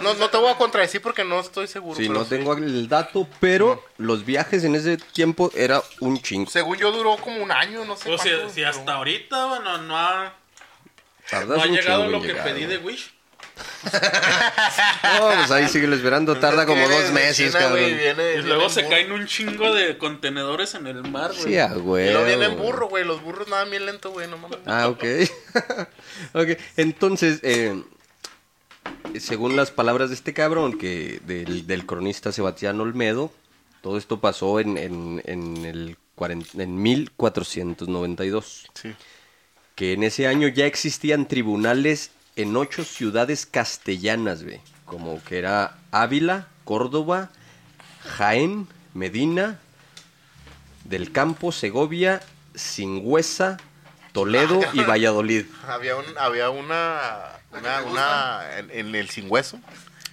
No, 0.03 0.15
no 0.15 0.29
te 0.29 0.37
voy 0.39 0.51
a 0.51 0.57
contradecir 0.57 1.01
porque 1.01 1.23
no 1.25 1.39
estoy 1.41 1.67
seguro. 1.69 1.97
Sí, 1.97 2.09
no 2.09 2.25
tengo 2.25 2.55
el 2.55 2.89
dato, 2.89 3.29
pero 3.39 3.83
los 3.99 4.25
viajes 4.25 4.65
en 4.65 4.75
ese 4.75 4.97
tiempo 4.97 5.51
era 5.55 5.83
un 6.01 6.21
chingo. 6.21 6.51
Según 6.51 6.77
yo 6.79 6.91
duró 6.93 7.17
como 7.17 7.43
un 7.43 7.53
año, 7.53 7.85
no 7.85 7.97
sé 7.97 8.09
Pues 8.09 8.23
si, 8.53 8.65
hasta 8.65 8.95
ahorita, 8.95 9.47
bueno, 9.47 9.79
no 9.79 9.97
ha, 9.97 10.35
no 11.47 11.55
ha 11.63 11.67
llegado 11.67 12.03
chingo 12.05 12.19
lo 12.19 12.21
que 12.23 12.29
llegar, 12.29 12.45
pedí 12.45 12.67
de. 12.67 12.79
Wish. 12.79 13.13
No, 15.19 15.29
pues 15.35 15.51
ahí 15.51 15.69
sigue 15.69 15.93
esperando, 15.95 16.37
tarda 16.39 16.67
como 16.67 16.87
dos 16.89 17.11
meses, 17.13 17.53
China, 17.53 17.59
cabrón. 17.61 17.87
viene- 17.87 18.35
Y 18.35 18.43
luego 18.43 18.69
se 18.69 18.83
burro. 18.83 18.91
caen 18.91 19.13
un 19.13 19.27
chingo 19.27 19.73
de 19.75 19.97
contenedores 19.99 20.75
en 20.75 20.87
el 20.87 21.03
mar, 21.11 21.31
güey. 21.33 21.45
Sí, 21.45 21.59
a 21.59 21.73
Y 21.75 21.79
güey. 21.81 22.11
luego 22.13 22.27
viene 22.27 22.45
en 22.47 22.57
burro, 22.59 22.89
güey. 22.89 23.05
Los 23.05 23.23
burros 23.23 23.49
nadan 23.49 23.71
bien 23.71 23.87
lento, 23.87 24.11
güey. 24.11 24.29
No 24.29 24.37
mames. 24.39 24.59
Ah, 24.67 24.89
ok. 24.89 25.05
ok, 26.35 26.49
entonces, 26.77 27.41
eh, 27.43 27.83
según 29.19 29.57
las 29.57 29.71
palabras 29.71 30.11
de 30.11 30.17
este 30.17 30.35
cabrón, 30.35 30.79
que 30.79 31.21
del, 31.25 31.67
del 31.67 31.87
cronista 31.87 32.33
Sebastián 32.33 32.81
Olmedo, 32.81 33.33
todo 33.83 33.97
esto 33.99 34.21
pasó 34.21 34.61
en, 34.61 34.77
en, 34.77 35.23
en 35.27 35.65
el 35.65 35.97
cuaren- 36.17 36.47
en 36.61 36.83
1492. 36.83 38.67
Sí. 38.75 38.95
Que 39.75 39.93
en 39.93 40.03
ese 40.03 40.27
año 40.27 40.49
ya 40.49 40.67
existían 40.67 41.29
tribunales 41.29 42.11
en 42.37 42.55
ocho 42.55 42.85
ciudades 42.85 43.47
castellanas, 43.47 44.45
güey. 44.45 44.61
Como 44.85 45.23
que 45.25 45.39
era 45.39 45.79
Ávila, 45.91 46.47
Córdoba, 46.65 47.31
Jaén, 48.05 48.69
Medina, 48.95 49.59
del 50.85 51.11
Campo, 51.11 51.51
Segovia, 51.51 52.23
Singüesa, 52.55 53.57
Toledo 54.13 54.61
y 54.73 54.81
Valladolid. 54.85 55.47
Había, 55.67 55.97
un, 55.97 56.05
había 56.19 56.51
una, 56.51 57.01
una, 57.53 57.83
una 57.83 58.59
en, 58.59 58.71
en 58.71 58.95
el 58.95 59.11
sin 59.11 59.31
hueso. 59.31 59.59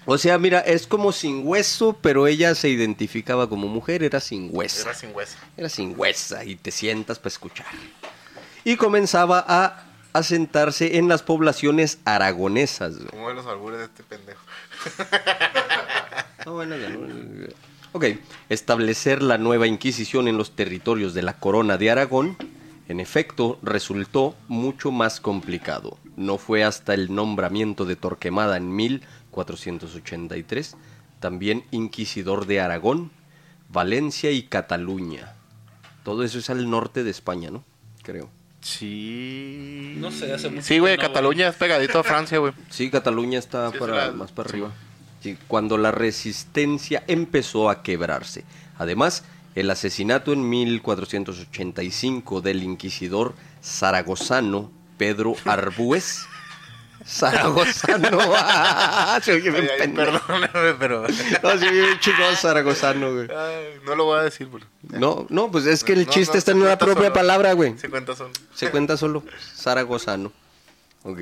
O 0.06 0.18
sea, 0.18 0.38
mira, 0.38 0.60
es 0.60 0.86
como 0.86 1.12
sin 1.12 1.48
hueso, 1.48 1.98
pero 2.02 2.28
ella 2.28 2.56
se 2.56 2.68
identificaba 2.68 3.48
como 3.48 3.68
mujer, 3.68 4.04
era 4.04 4.20
sin 4.20 4.50
hueso. 4.52 4.82
Era 4.82 4.94
sin 4.94 5.16
hueso. 5.16 5.38
Era 5.56 5.70
sin 5.70 5.98
huesa 5.98 6.44
y 6.44 6.56
te 6.56 6.72
sientas 6.72 7.20
para 7.20 7.30
escuchar. 7.30 7.68
Y 8.66 8.76
comenzaba 8.76 9.46
a 9.48 9.93
asentarse 10.14 10.98
en 10.98 11.08
las 11.08 11.24
poblaciones 11.24 12.00
aragonesas. 12.06 12.98
güey. 12.98 13.08
Como 13.10 13.30
de 13.30 13.36
los 13.36 13.46
albures 13.48 13.80
de 13.80 13.86
este 13.86 14.04
pendejo. 14.04 14.42
Ah, 16.46 16.50
bueno, 16.50 16.76
ya 16.78 16.90
no- 16.90 17.08
Ok, 17.94 18.06
establecer 18.50 19.22
la 19.22 19.38
nueva 19.38 19.68
Inquisición 19.68 20.28
en 20.28 20.38
los 20.38 20.56
territorios 20.56 21.14
de 21.14 21.22
la 21.22 21.34
Corona 21.34 21.78
de 21.78 21.92
Aragón, 21.92 22.36
en 22.90 23.00
efecto, 23.00 23.60
resultó 23.62 24.36
mucho 24.48 24.92
más 24.92 25.20
complicado. 25.22 25.98
No 26.18 26.38
fue 26.40 26.64
hasta 26.64 26.94
el 26.96 27.14
nombramiento 27.14 27.86
de 27.86 27.96
Torquemada 27.96 28.58
en 28.58 28.76
1483, 28.76 30.76
también 31.20 31.64
inquisidor 31.72 32.46
de 32.48 32.62
Aragón, 32.62 33.12
Valencia 33.70 34.32
y 34.32 34.44
Cataluña. 34.44 35.36
Todo 36.04 36.24
eso 36.24 36.40
es 36.40 36.50
al 36.50 36.68
norte 36.70 37.04
de 37.04 37.12
España, 37.12 37.52
¿no? 37.52 37.64
Creo. 38.02 38.30
Sí. 38.64 39.94
No 39.98 40.10
sé, 40.12 40.34
hace 40.34 40.50
mucho 40.50 40.64
Sí, 40.64 40.80
güey, 40.80 40.96
no, 40.98 41.02
Cataluña 41.04 41.50
es 41.50 41.56
pegadito 41.56 42.00
a 42.00 42.04
Francia, 42.04 42.38
güey. 42.40 42.54
Sí, 42.70 42.90
Cataluña 42.90 43.38
está 43.40 43.72
Sí, 43.72 43.78
para, 43.78 44.02
es 44.06 44.08
la- 44.08 44.14
más 44.16 44.32
para 44.32 44.50
arriba. 44.50 44.72
Sí, 45.22 45.38
cuando 45.48 45.78
la 45.78 45.92
resistencia 45.92 47.04
empezó 47.08 47.70
a 47.70 47.82
quebrarse. 47.84 48.44
Además, 48.78 49.24
el 49.56 49.70
asesinato 49.70 50.34
en 50.34 50.50
1485 50.50 52.42
del 52.42 52.64
inquisidor 52.64 53.36
zaragozano 53.64 54.72
Pedro 54.98 55.36
Arbúez. 55.46 56.24
Zaragozano. 57.06 58.10
Se 59.22 59.34
oye 59.34 59.50
bien 59.52 59.64
Ay, 59.64 59.70
ay, 59.74 59.80
pendejo. 59.80 60.12
Perdóname, 60.28 60.74
pero. 60.80 61.02
No, 61.04 61.50
se 61.58 61.68
oye 61.70 61.82
bien 61.82 62.00
chingón 62.00 62.36
zaragozano, 62.36 63.14
güey. 63.14 63.28
Ay, 63.32 63.80
no 63.86 63.96
lo 63.96 64.06
voy 64.06 64.20
a 64.20 64.24
decir, 64.24 64.48
güey. 64.48 64.64
No, 64.84 65.26
no, 65.30 65.52
pues 65.52 65.66
es 65.66 65.84
que 65.84 65.94
el 65.94 66.06
No, 66.06 66.12
chiste 66.12 66.34
no, 66.34 66.40
está 66.40 66.52
en 66.52 66.62
una 66.62 66.78
propia 66.78 67.04
solo. 67.06 67.14
palabra, 67.14 67.54
güey. 67.54 67.78
Se 67.78 67.90
cuenta 67.90 68.16
son. 68.16 68.32
Se 68.54 68.70
cuenta 68.70 68.98
solo 68.98 69.24
Zaragozano. 69.56 70.32
Ok. 71.04 71.20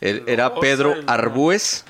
Él- 0.00 0.22
era 0.26 0.54
Pedro 0.56 0.94
el- 0.94 1.04
Arbúez. 1.08 1.84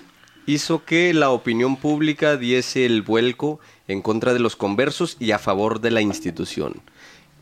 Hizo 0.44 0.84
que 0.84 1.14
la 1.14 1.30
opinión 1.30 1.76
pública 1.76 2.36
diese 2.36 2.84
el 2.84 3.02
vuelco 3.02 3.60
en 3.86 4.02
contra 4.02 4.32
de 4.32 4.40
los 4.40 4.56
conversos 4.56 5.16
y 5.20 5.30
a 5.30 5.38
favor 5.38 5.80
de 5.80 5.92
la 5.92 6.00
institución. 6.00 6.82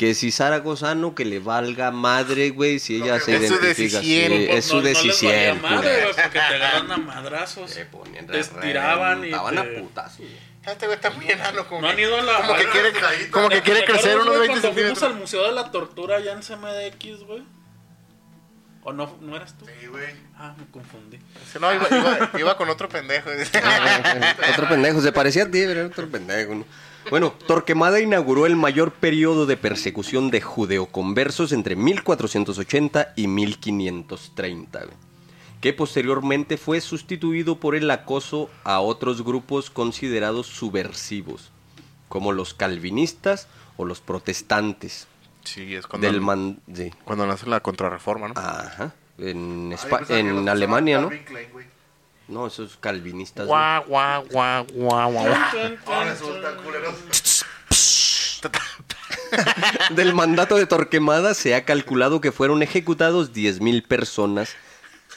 Que 0.00 0.14
si 0.14 0.32
Zaragozano, 0.32 1.14
que 1.14 1.26
le 1.26 1.40
valga 1.40 1.90
madre, 1.90 2.48
güey, 2.50 2.78
si 2.78 2.96
ella 3.02 3.20
se 3.20 3.36
Es 3.36 3.48
su 3.48 3.54
identifica. 3.56 3.98
decisión, 4.00 4.32
sí, 4.32 4.46
Pues 4.46 4.58
es 4.58 4.64
su 4.64 4.74
no- 4.76 4.80
no 4.80 4.84
les 4.88 4.94
valía 4.96 5.12
decisión. 5.12 5.60
madre, 5.60 5.90
güey, 5.92 6.04
porque 6.14 6.22
te 6.30 6.38
agarran 6.38 6.92
a 6.92 6.96
madrazos. 6.96 7.70
Se 7.70 7.84
ponían 7.84 8.26
te 8.26 8.40
estiraban 8.40 9.24
y 9.24 9.26
Estaban 9.28 9.58
a 9.58 9.62
te- 9.62 9.68
putazos. 9.80 10.18
güey. 10.20 10.30
Este 10.66 10.86
güey 10.86 10.96
está 10.96 11.10
muy 11.10 11.30
enano, 11.30 11.66
como 11.66 11.82
No 11.82 11.88
han 11.88 11.98
ido 12.00 12.16
a 12.16 12.22
la- 12.22 12.36
como 12.38 12.54
que 12.56 12.68
quiere, 12.68 12.92
como 13.30 13.48
que 13.50 13.60
quiere 13.60 13.80
¿Te 13.80 13.86
crecer 13.86 14.14
unos 14.16 14.26
güey, 14.28 14.38
20 14.48 14.60
cuando 14.60 14.72
fuimos 14.72 14.98
centímetros. 14.98 15.02
al 15.02 15.14
Museo 15.18 15.42
de 15.44 15.52
la 15.52 15.70
Tortura 15.70 16.16
allá 16.16 16.32
en 16.32 16.42
CMDX, 16.42 17.20
güey? 17.26 17.42
¿O 18.82 18.92
no, 18.92 19.14
no 19.20 19.36
eras 19.36 19.56
tú? 19.58 19.66
Sí, 19.66 19.86
güey. 19.86 20.14
Ah, 20.36 20.54
me 20.58 20.64
confundí. 20.66 21.18
No, 21.60 21.74
iba, 21.74 21.86
iba, 21.90 22.30
iba 22.38 22.56
con 22.56 22.68
otro 22.70 22.88
pendejo. 22.88 23.28
otro 24.52 24.68
pendejo, 24.68 25.00
se 25.00 25.12
parecía 25.12 25.42
a 25.42 25.46
ti, 25.46 25.60
pero 25.66 25.80
era 25.80 25.86
otro 25.86 26.08
pendejo. 26.08 26.54
¿no? 26.54 26.64
Bueno, 27.08 27.34
Torquemada 27.46 28.00
inauguró 28.00 28.46
el 28.46 28.56
mayor 28.56 28.92
periodo 28.92 29.44
de 29.46 29.56
persecución 29.56 30.30
de 30.30 30.40
judeoconversos 30.40 31.52
entre 31.52 31.74
1480 31.74 33.14
y 33.16 33.26
1530, 33.26 34.78
güey, 34.78 34.96
que 35.60 35.72
posteriormente 35.72 36.56
fue 36.56 36.80
sustituido 36.80 37.58
por 37.58 37.74
el 37.74 37.90
acoso 37.90 38.48
a 38.64 38.80
otros 38.80 39.24
grupos 39.24 39.70
considerados 39.70 40.46
subversivos, 40.46 41.50
como 42.08 42.32
los 42.32 42.54
calvinistas 42.54 43.48
o 43.76 43.84
los 43.84 44.00
protestantes. 44.00 45.08
Sí, 45.54 45.74
es 45.74 45.86
cuando, 45.86 46.06
Del 46.06 46.20
man... 46.20 46.60
sí. 46.74 46.90
cuando 47.04 47.26
nace 47.26 47.46
la 47.48 47.60
contrarreforma, 47.60 48.28
¿no? 48.28 48.34
Ajá. 48.36 48.92
En, 49.18 49.72
Espa- 49.72 50.08
en 50.10 50.48
Alemania, 50.48 51.00
¿no? 51.00 51.10
No, 52.28 52.46
esos 52.46 52.76
calvinistas. 52.76 53.46
güey. 53.46 53.58
Guau, 53.58 53.84
guau, 53.88 54.26
guau, 54.30 54.66
guau, 54.72 55.12
guau. 55.12 55.26
Ahora 55.86 56.10
resulta 56.10 56.56
culero. 56.56 56.94
Del 59.90 60.14
mandato 60.14 60.56
de 60.56 60.66
Torquemada 60.66 61.34
se 61.34 61.54
ha 61.54 61.64
calculado 61.64 62.20
que 62.20 62.32
fueron 62.32 62.62
ejecutados 62.62 63.32
10.000 63.32 63.86
personas, 63.86 64.54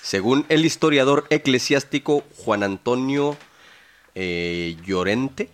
según 0.02 0.46
el 0.50 0.66
historiador 0.66 1.26
eclesiástico 1.30 2.24
Juan 2.38 2.64
Antonio 2.64 3.38
eh, 4.16 4.76
Llorente, 4.86 5.50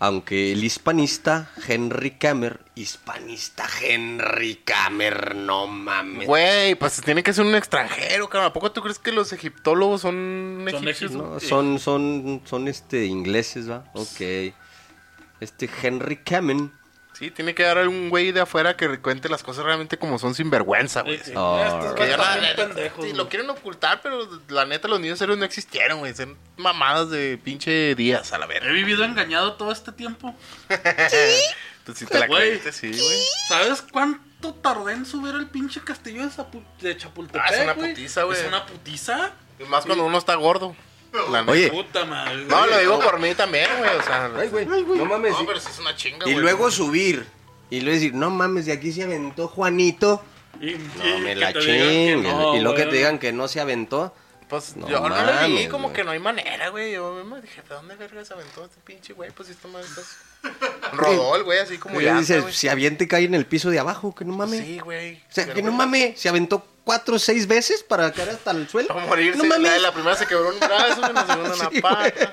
aunque 0.00 0.52
el 0.52 0.64
hispanista 0.64 1.50
Henry 1.68 2.12
Kamer, 2.12 2.60
hispanista 2.74 3.68
Henry 3.82 4.56
Kamer, 4.64 5.36
no 5.36 5.66
mames. 5.66 6.26
Güey, 6.26 6.74
pues 6.74 7.02
tiene 7.02 7.22
que 7.22 7.34
ser 7.34 7.44
un 7.44 7.54
extranjero, 7.54 8.28
cabrón. 8.30 8.48
¿A 8.48 8.52
poco 8.54 8.72
tú 8.72 8.80
crees 8.80 8.98
que 8.98 9.12
los 9.12 9.32
egiptólogos 9.34 10.00
son, 10.00 10.64
Son 10.64 10.68
egipcios? 10.88 11.12
egipcios. 11.12 11.12
No, 11.12 11.38
son, 11.38 11.78
son, 11.78 12.40
son 12.46 12.66
este 12.66 13.04
ingleses, 13.04 13.70
¿va? 13.70 13.84
Ok. 13.92 14.54
Este 15.38 15.68
Henry 15.82 16.16
Kamen. 16.16 16.72
Sí, 17.20 17.30
tiene 17.30 17.54
que 17.54 17.62
dar 17.62 17.86
un 17.86 18.08
güey 18.10 18.32
de 18.32 18.40
afuera 18.40 18.76
que 18.76 18.98
cuente 18.98 19.28
las 19.28 19.42
cosas 19.44 19.64
realmente 19.64 19.96
como 19.98 20.18
son 20.18 20.34
sin 20.34 20.48
vergüenza, 20.50 21.02
güey. 21.02 21.18
Sí, 21.18 21.24
sí. 21.26 21.30
Estos 21.32 21.94
Que 21.94 22.06
la- 22.08 22.16
la- 22.16 22.56
pendejos, 22.56 23.04
sí, 23.04 23.12
lo 23.12 23.28
quieren 23.28 23.48
ocultar, 23.50 24.00
pero 24.02 24.26
la 24.48 24.64
neta 24.64 24.88
los 24.88 24.98
niños 25.00 25.20
héroes 25.20 25.38
no 25.38 25.44
existieron, 25.44 25.98
güey. 25.98 26.14
Son 26.14 26.36
mamadas 26.56 27.10
de 27.10 27.38
pinche 27.44 27.94
días 27.94 28.32
a 28.32 28.38
la 28.38 28.46
He 28.46 28.48
verga. 28.48 28.72
vivido 28.72 29.04
engañado 29.04 29.52
todo 29.52 29.70
este 29.70 29.92
tiempo. 29.92 30.34
Sí 31.94 32.06
te 32.06 32.18
la 32.20 32.26
Güey. 32.26 32.58
creíste, 32.60 32.72
sí, 32.72 32.88
güey. 32.90 33.18
¿Sabes 33.48 33.82
cuánto 33.82 34.54
tardé 34.54 34.92
en 34.92 35.04
subir 35.04 35.34
el 35.34 35.46
pinche 35.48 35.80
castillo 35.82 36.22
de, 36.22 36.28
Zapu- 36.30 36.64
de 36.80 36.96
Chapultepec? 36.96 37.42
Ah, 37.44 37.48
es 37.54 37.60
una 37.64 37.74
putiza, 37.74 38.22
güey. 38.22 38.38
Es 38.40 38.46
una 38.46 38.64
putiza. 38.64 39.32
Y 39.58 39.64
más 39.64 39.84
cuando 39.86 40.04
uno 40.06 40.16
está 40.16 40.34
gordo. 40.36 40.74
Oye, 41.48 41.70
Puta 41.70 42.04
madre. 42.04 42.44
No, 42.46 42.66
lo 42.66 42.78
digo 42.78 43.00
por 43.00 43.18
mí 43.18 43.34
también, 43.34 43.68
güey. 43.78 43.96
O 43.96 44.02
sea, 44.02 44.30
Ay, 44.36 44.48
güey, 44.48 44.66
no 44.66 45.04
mames. 45.06 45.32
No, 45.32 45.46
pero 45.46 45.58
sí 45.60 45.68
es 45.70 45.78
una 45.78 45.94
chinga, 45.96 46.28
Y 46.28 46.32
güey. 46.32 46.36
luego 46.42 46.70
subir. 46.70 47.26
Y 47.70 47.80
luego 47.80 47.94
decir, 47.94 48.14
no 48.14 48.30
mames, 48.30 48.66
de 48.66 48.72
aquí 48.72 48.92
se 48.92 49.02
aventó 49.04 49.48
Juanito. 49.48 50.22
Y, 50.60 50.72
No 50.96 51.18
y 51.18 51.20
me 51.20 51.28
que 51.30 51.34
la 51.36 51.52
te 51.52 51.58
digan 51.60 51.76
que 51.76 51.82
chinguen. 52.14 52.22
no, 52.22 52.56
y 52.56 52.60
luego 52.60 52.76
que 52.76 52.86
te 52.86 52.96
digan 52.96 53.18
que 53.18 53.32
no 53.32 53.48
se 53.48 53.60
aventó. 53.60 54.14
Pues 54.48 54.76
No 54.76 54.88
yo 54.88 54.98
no 55.00 55.08
lo 55.10 55.14
vi, 55.14 55.22
mames, 55.32 55.68
como 55.68 55.84
güey. 55.88 55.94
que 55.96 56.02
no 56.04 56.10
hay 56.10 56.18
manera, 56.18 56.68
güey. 56.70 56.92
Yo 56.92 57.22
me 57.24 57.40
dije, 57.40 57.62
¿de 57.62 57.74
dónde 57.74 57.94
verga 57.94 58.24
se 58.24 58.34
aventó 58.34 58.64
este 58.64 58.80
pinche 58.84 59.12
güey? 59.12 59.30
Pues 59.30 59.46
si 59.46 59.52
está 59.54 59.68
mal. 59.68 59.84
Pues... 59.94 60.16
Rodó 60.92 61.36
el 61.36 61.44
güey 61.44 61.58
así 61.60 61.78
como 61.78 62.00
Y 62.00 62.04
ya. 62.04 62.18
dices, 62.18 62.44
si 62.56 62.66
aviente 62.68 63.06
cae 63.06 63.24
en 63.24 63.34
el 63.34 63.46
piso 63.46 63.70
de 63.70 63.78
abajo, 63.78 64.12
que 64.14 64.24
no 64.24 64.32
mames. 64.34 64.64
Sí, 64.64 64.78
güey. 64.80 65.16
O 65.16 65.20
sea, 65.32 65.52
que 65.54 65.62
no 65.62 65.70
mames. 65.70 66.18
Se 66.20 66.28
aventó 66.28 66.66
cuatro 66.84 67.16
o 67.16 67.18
seis 67.18 67.46
veces 67.46 67.82
para 67.82 68.12
caer 68.12 68.30
hasta 68.30 68.50
el 68.52 68.68
suelo. 68.68 68.96
A 68.98 69.06
morirse. 69.06 69.38
No 69.38 69.44
la, 69.44 69.58
mames. 69.58 69.82
la 69.82 69.92
primera 69.92 70.16
se 70.16 70.26
quebró 70.26 70.48
un 70.50 70.58
brazo, 70.60 71.00
la 71.00 71.26
segunda 71.26 71.54
una 71.54 71.70
Sí, 71.70 71.80
pata. 71.80 72.32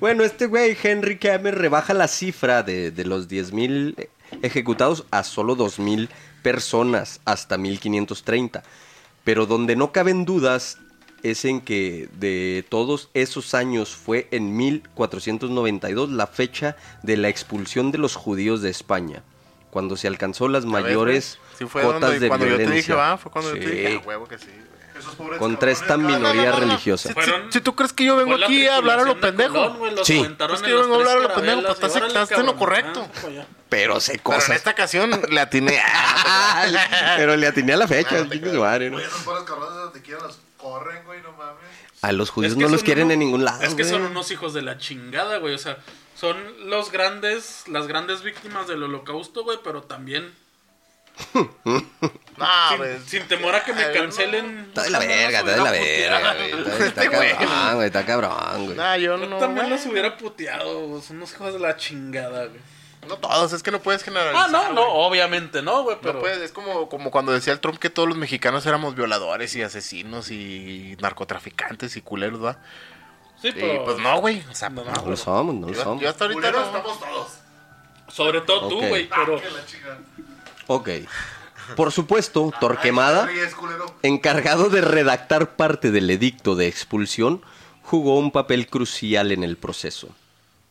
Bueno, 0.00 0.24
este 0.24 0.46
güey, 0.46 0.76
Henry 0.82 1.18
Kamer, 1.18 1.56
rebaja 1.56 1.94
la 1.94 2.08
cifra 2.08 2.62
de, 2.62 2.90
de 2.90 3.04
los 3.04 3.28
10.000 3.28 4.08
ejecutados 4.42 5.04
a 5.10 5.24
solo 5.24 5.56
2.000 5.56 6.08
personas 6.42 7.20
hasta 7.24 7.56
1530. 7.56 8.62
Pero 9.24 9.46
donde 9.46 9.74
no 9.76 9.90
caben 9.92 10.26
dudas 10.26 10.78
es 11.22 11.46
en 11.46 11.62
que 11.62 12.10
de 12.18 12.66
todos 12.68 13.08
esos 13.14 13.54
años 13.54 13.96
fue 13.96 14.28
en 14.30 14.54
1492 14.54 16.10
la 16.10 16.26
fecha 16.26 16.76
de 17.02 17.16
la 17.16 17.30
expulsión 17.30 17.90
de 17.90 17.98
los 17.98 18.14
judíos 18.14 18.60
de 18.60 18.68
España, 18.68 19.22
cuando 19.74 19.96
se 19.96 20.06
alcanzó 20.06 20.46
las 20.48 20.62
¿Ya 20.64 20.70
ves, 20.70 20.82
mayores? 20.84 21.38
Sí, 21.58 21.66
fue 21.66 21.82
cotas 21.82 22.00
donde, 22.00 22.20
de 22.20 22.28
cuando 22.28 22.46
yo 22.46 22.50
violencia. 22.56 22.72
te 22.72 22.76
dije, 22.76 22.94
va, 22.94 23.18
fue 23.18 23.32
cuando 23.32 23.54
yo 23.56 23.60
te 23.60 23.70
dije, 23.70 23.96
"A 24.02 24.06
huevo 24.06 24.26
que 24.28 24.38
sí, 24.38 24.46
güey. 25.18 25.38
Contra 25.38 25.70
esta 25.72 25.96
minoría 25.96 26.18
No, 26.18 26.34
no, 26.34 26.44
no, 26.44 26.50
no. 26.52 26.60
religiosa. 26.60 27.08
Si, 27.08 27.14
Fueron- 27.14 27.46
si- 27.52 27.58
si 27.58 27.60
tú 27.60 27.74
crees 27.74 27.92
que 27.92 28.04
yo 28.04 28.16
vengo 28.16 28.36
aquí 28.36 28.66
a 28.68 28.76
hablar 28.76 29.00
a 29.00 29.02
lo 29.02 29.18
pendejo. 29.20 29.52
Colón, 29.78 29.94
los 29.96 30.06
Sí. 30.06 30.20
Es 30.20 30.62
que 30.62 30.70
yo 30.70 30.80
vengo 30.82 30.94
a 30.94 30.98
hablar 30.98 31.16
a 31.18 31.20
lo 31.20 31.34
pendejo, 31.34 31.60
pues, 31.62 31.74
estás- 31.74 31.90
y 31.92 31.96
órale, 31.98 32.06
estás 32.22 32.38
en 32.38 32.46
lo 32.46 32.56
correcto. 32.56 33.08
ah, 33.12 33.18
pues. 33.20 33.34
Pero 33.68 33.98
se 34.00 34.12
Pero 34.12 34.18
en 34.18 34.22
cosas. 34.40 34.56
esta 34.56 34.70
ocasión 34.70 35.10
le 35.28 35.40
atiné. 35.40 35.82
Pero 37.16 37.36
le 37.36 37.46
atiné 37.48 37.72
a 37.72 37.76
la 37.76 37.88
fecha, 37.88 38.24
madre, 38.58 38.90
¿no? 38.90 38.98
Corren, 40.56 41.04
güey, 41.04 41.20
mames. 41.22 41.58
A 42.00 42.12
los 42.12 42.30
judíos 42.30 42.52
Es 42.52 42.58
que 42.58 42.64
no 42.64 42.70
los 42.70 42.82
quieren 42.82 43.04
uno- 43.06 43.12
en 43.14 43.18
ningún 43.18 43.44
lado. 43.44 43.62
Es 43.62 43.74
que 43.74 43.84
son 43.84 44.02
unos 44.02 44.30
hijos 44.30 44.54
de 44.54 44.62
la 44.62 44.78
chingada, 44.78 45.38
güey. 45.38 45.54
O 45.54 45.58
sea, 45.58 45.78
son 46.28 46.70
los 46.70 46.90
grandes, 46.90 47.64
las 47.68 47.86
grandes 47.86 48.22
víctimas 48.22 48.66
del 48.66 48.82
holocausto, 48.82 49.44
güey, 49.44 49.58
pero 49.62 49.82
también 49.82 50.32
No, 51.34 51.50
sin, 52.70 52.78
güey. 52.78 52.98
sin 53.06 53.28
temor 53.28 53.54
a 53.54 53.62
que 53.64 53.72
me 53.72 53.86
no. 53.86 53.92
cancelen. 53.92 54.64
Está 54.68 54.82
de 54.82 54.90
la 54.90 54.98
verga, 54.98 55.38
está 55.40 55.50
de 55.52 55.56
la 55.62 55.70
verga, 55.70 56.34
güey. 56.34 56.50
Está, 56.50 56.86
Este 56.86 57.10
cabrón, 57.10 57.74
güey, 57.74 57.86
está 57.86 58.06
cabrón, 58.06 58.64
güey. 58.64 58.76
Nah, 58.76 58.96
yo 58.96 59.16
Yo 59.18 59.26
no. 59.26 59.38
también 59.38 59.66
güey. 59.66 59.78
los 59.78 59.86
hubiera 59.86 60.16
puteado, 60.16 60.86
güey, 60.88 61.02
son 61.02 61.18
unos 61.18 61.32
hijos 61.32 61.52
de 61.52 61.58
la 61.60 61.76
chingada, 61.76 62.46
güey. 62.46 62.60
No 63.08 63.18
todos, 63.18 63.52
es 63.52 63.62
que 63.62 63.70
no 63.70 63.80
puedes 63.82 64.02
generalizar. 64.02 64.46
Ah, 64.46 64.50
no, 64.50 64.72
no, 64.72 64.82
obviamente 64.82 65.60
no, 65.60 65.82
güey, 65.82 65.96
No 65.96 66.02
pero... 66.02 66.20
puedes, 66.20 66.38
es 66.38 66.52
como, 66.52 66.88
como 66.88 67.10
cuando 67.10 67.32
decía 67.32 67.52
el 67.52 67.60
Trump 67.60 67.78
que 67.78 67.90
todos 67.90 68.08
los 68.08 68.16
mexicanos 68.16 68.64
éramos 68.64 68.94
violadores 68.94 69.54
y 69.56 69.62
asesinos 69.62 70.30
y 70.30 70.96
narcotraficantes 71.00 71.96
y 71.98 72.00
culeros, 72.00 72.42
¿va? 72.42 72.56
Sí, 73.40 73.48
Y 73.48 73.52
pero... 73.52 73.84
pues 73.84 73.98
no, 73.98 74.20
güey. 74.20 74.42
O 74.50 74.54
sea, 74.54 74.70
No, 74.70 74.82
pues 74.82 74.96
no, 75.02 75.10
lo 75.10 75.16
somos, 75.16 75.54
no 75.54 75.66
lo 75.68 75.72
Yo, 75.74 75.82
somos. 75.82 76.02
yo 76.02 76.08
hasta 76.08 76.24
ahorita 76.24 76.50
no. 76.52 76.64
estamos 76.64 77.00
todos. 77.00 77.28
Sobre 78.08 78.40
todo 78.42 78.68
tú, 78.68 78.80
güey, 78.86 79.08
pero... 79.08 79.40
Ok. 80.66 80.88
Por 81.76 81.92
supuesto, 81.92 82.52
Torquemada, 82.60 83.28
encargado 84.02 84.68
de 84.68 84.82
redactar 84.82 85.56
parte 85.56 85.90
del 85.90 86.10
edicto 86.10 86.56
de 86.56 86.66
expulsión, 86.68 87.42
jugó 87.82 88.18
un 88.18 88.30
papel 88.30 88.66
crucial 88.66 89.32
en 89.32 89.42
el 89.42 89.56
proceso. 89.56 90.08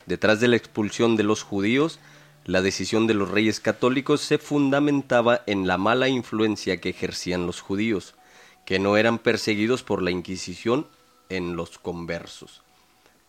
Detrás 0.05 0.39
de 0.39 0.47
la 0.49 0.55
expulsión 0.55 1.15
de 1.15 1.23
los 1.23 1.41
judíos, 1.43 1.99
la 2.45 2.61
decisión 2.61 3.07
de 3.07 3.13
los 3.15 3.29
reyes 3.31 3.59
católicos 3.59 4.21
se 4.21 4.37
fundamentaba 4.37 5.41
en 5.47 5.65
la 5.65 5.77
mala 5.77 6.09
influencia 6.09 6.79
que 6.79 6.89
ejercían 6.89 7.47
los 7.47 7.61
judíos, 7.61 8.13
que 8.65 8.79
no 8.79 8.95
eran 8.97 9.17
perseguidos 9.17 9.81
por 9.81 10.01
la 10.01 10.11
Inquisición 10.11 10.87
en 11.35 11.55
los 11.55 11.77
conversos. 11.79 12.61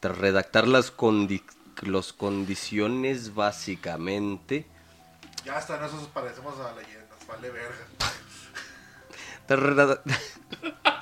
Tras 0.00 0.18
redactar 0.18 0.66
las, 0.68 0.94
condi- 0.96 1.42
los 1.82 2.12
condiciones 2.12 3.34
básicamente... 3.34 4.66
Ya 5.44 5.56
hasta 5.58 5.78
nosotros 5.78 6.08
parecemos 6.12 6.54
a 6.60 6.72
leyendas. 6.74 7.18
Vale 7.28 7.50
verga. 7.50 7.86
tras 9.46 9.98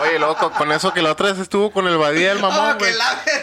Oye, 0.00 0.18
loco, 0.18 0.50
con 0.52 0.72
eso 0.72 0.92
que 0.92 1.02
la 1.02 1.12
otra 1.12 1.28
vez 1.30 1.38
estuvo 1.38 1.70
con 1.70 1.86
el 1.86 1.96
Badía, 1.98 2.32
el 2.32 2.40
mamón, 2.40 2.78
güey. 2.78 2.94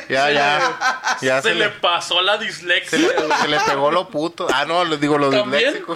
Ya, 0.10 0.32
ya. 0.32 1.18
Ya 1.22 1.42
se, 1.42 1.50
se, 1.50 1.56
le 1.56 1.66
le, 1.66 1.70
pasó 1.70 2.22
la 2.22 2.38
se, 2.40 2.46
dislexia, 2.46 2.98
le, 3.00 3.08
se 3.42 3.48
le 3.48 3.60
pegó 3.62 3.92
lo 3.92 4.10
puto. 4.10 4.48
Ah, 4.52 4.66
no, 4.66 4.84
les 4.86 5.00
digo 5.00 5.18
lo 5.18 5.30
¿También? 5.30 5.74
disléxico. 5.74 5.96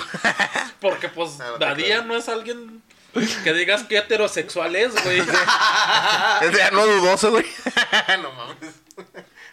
Porque, 0.80 1.10
pues, 1.10 1.39
Ah, 1.41 1.58
Badía 1.60 2.02
no 2.02 2.16
es 2.16 2.30
alguien 2.30 2.82
que 3.43 3.53
digas 3.53 3.84
que 3.84 3.97
heterosexual 3.97 4.76
es, 4.76 4.93
güey. 5.03 5.20
Es 6.41 6.57
ya 6.57 6.72
no 6.72 6.86
dudoso, 6.86 7.32
güey. 7.32 7.45
no 8.22 8.32
mames. 8.32 8.76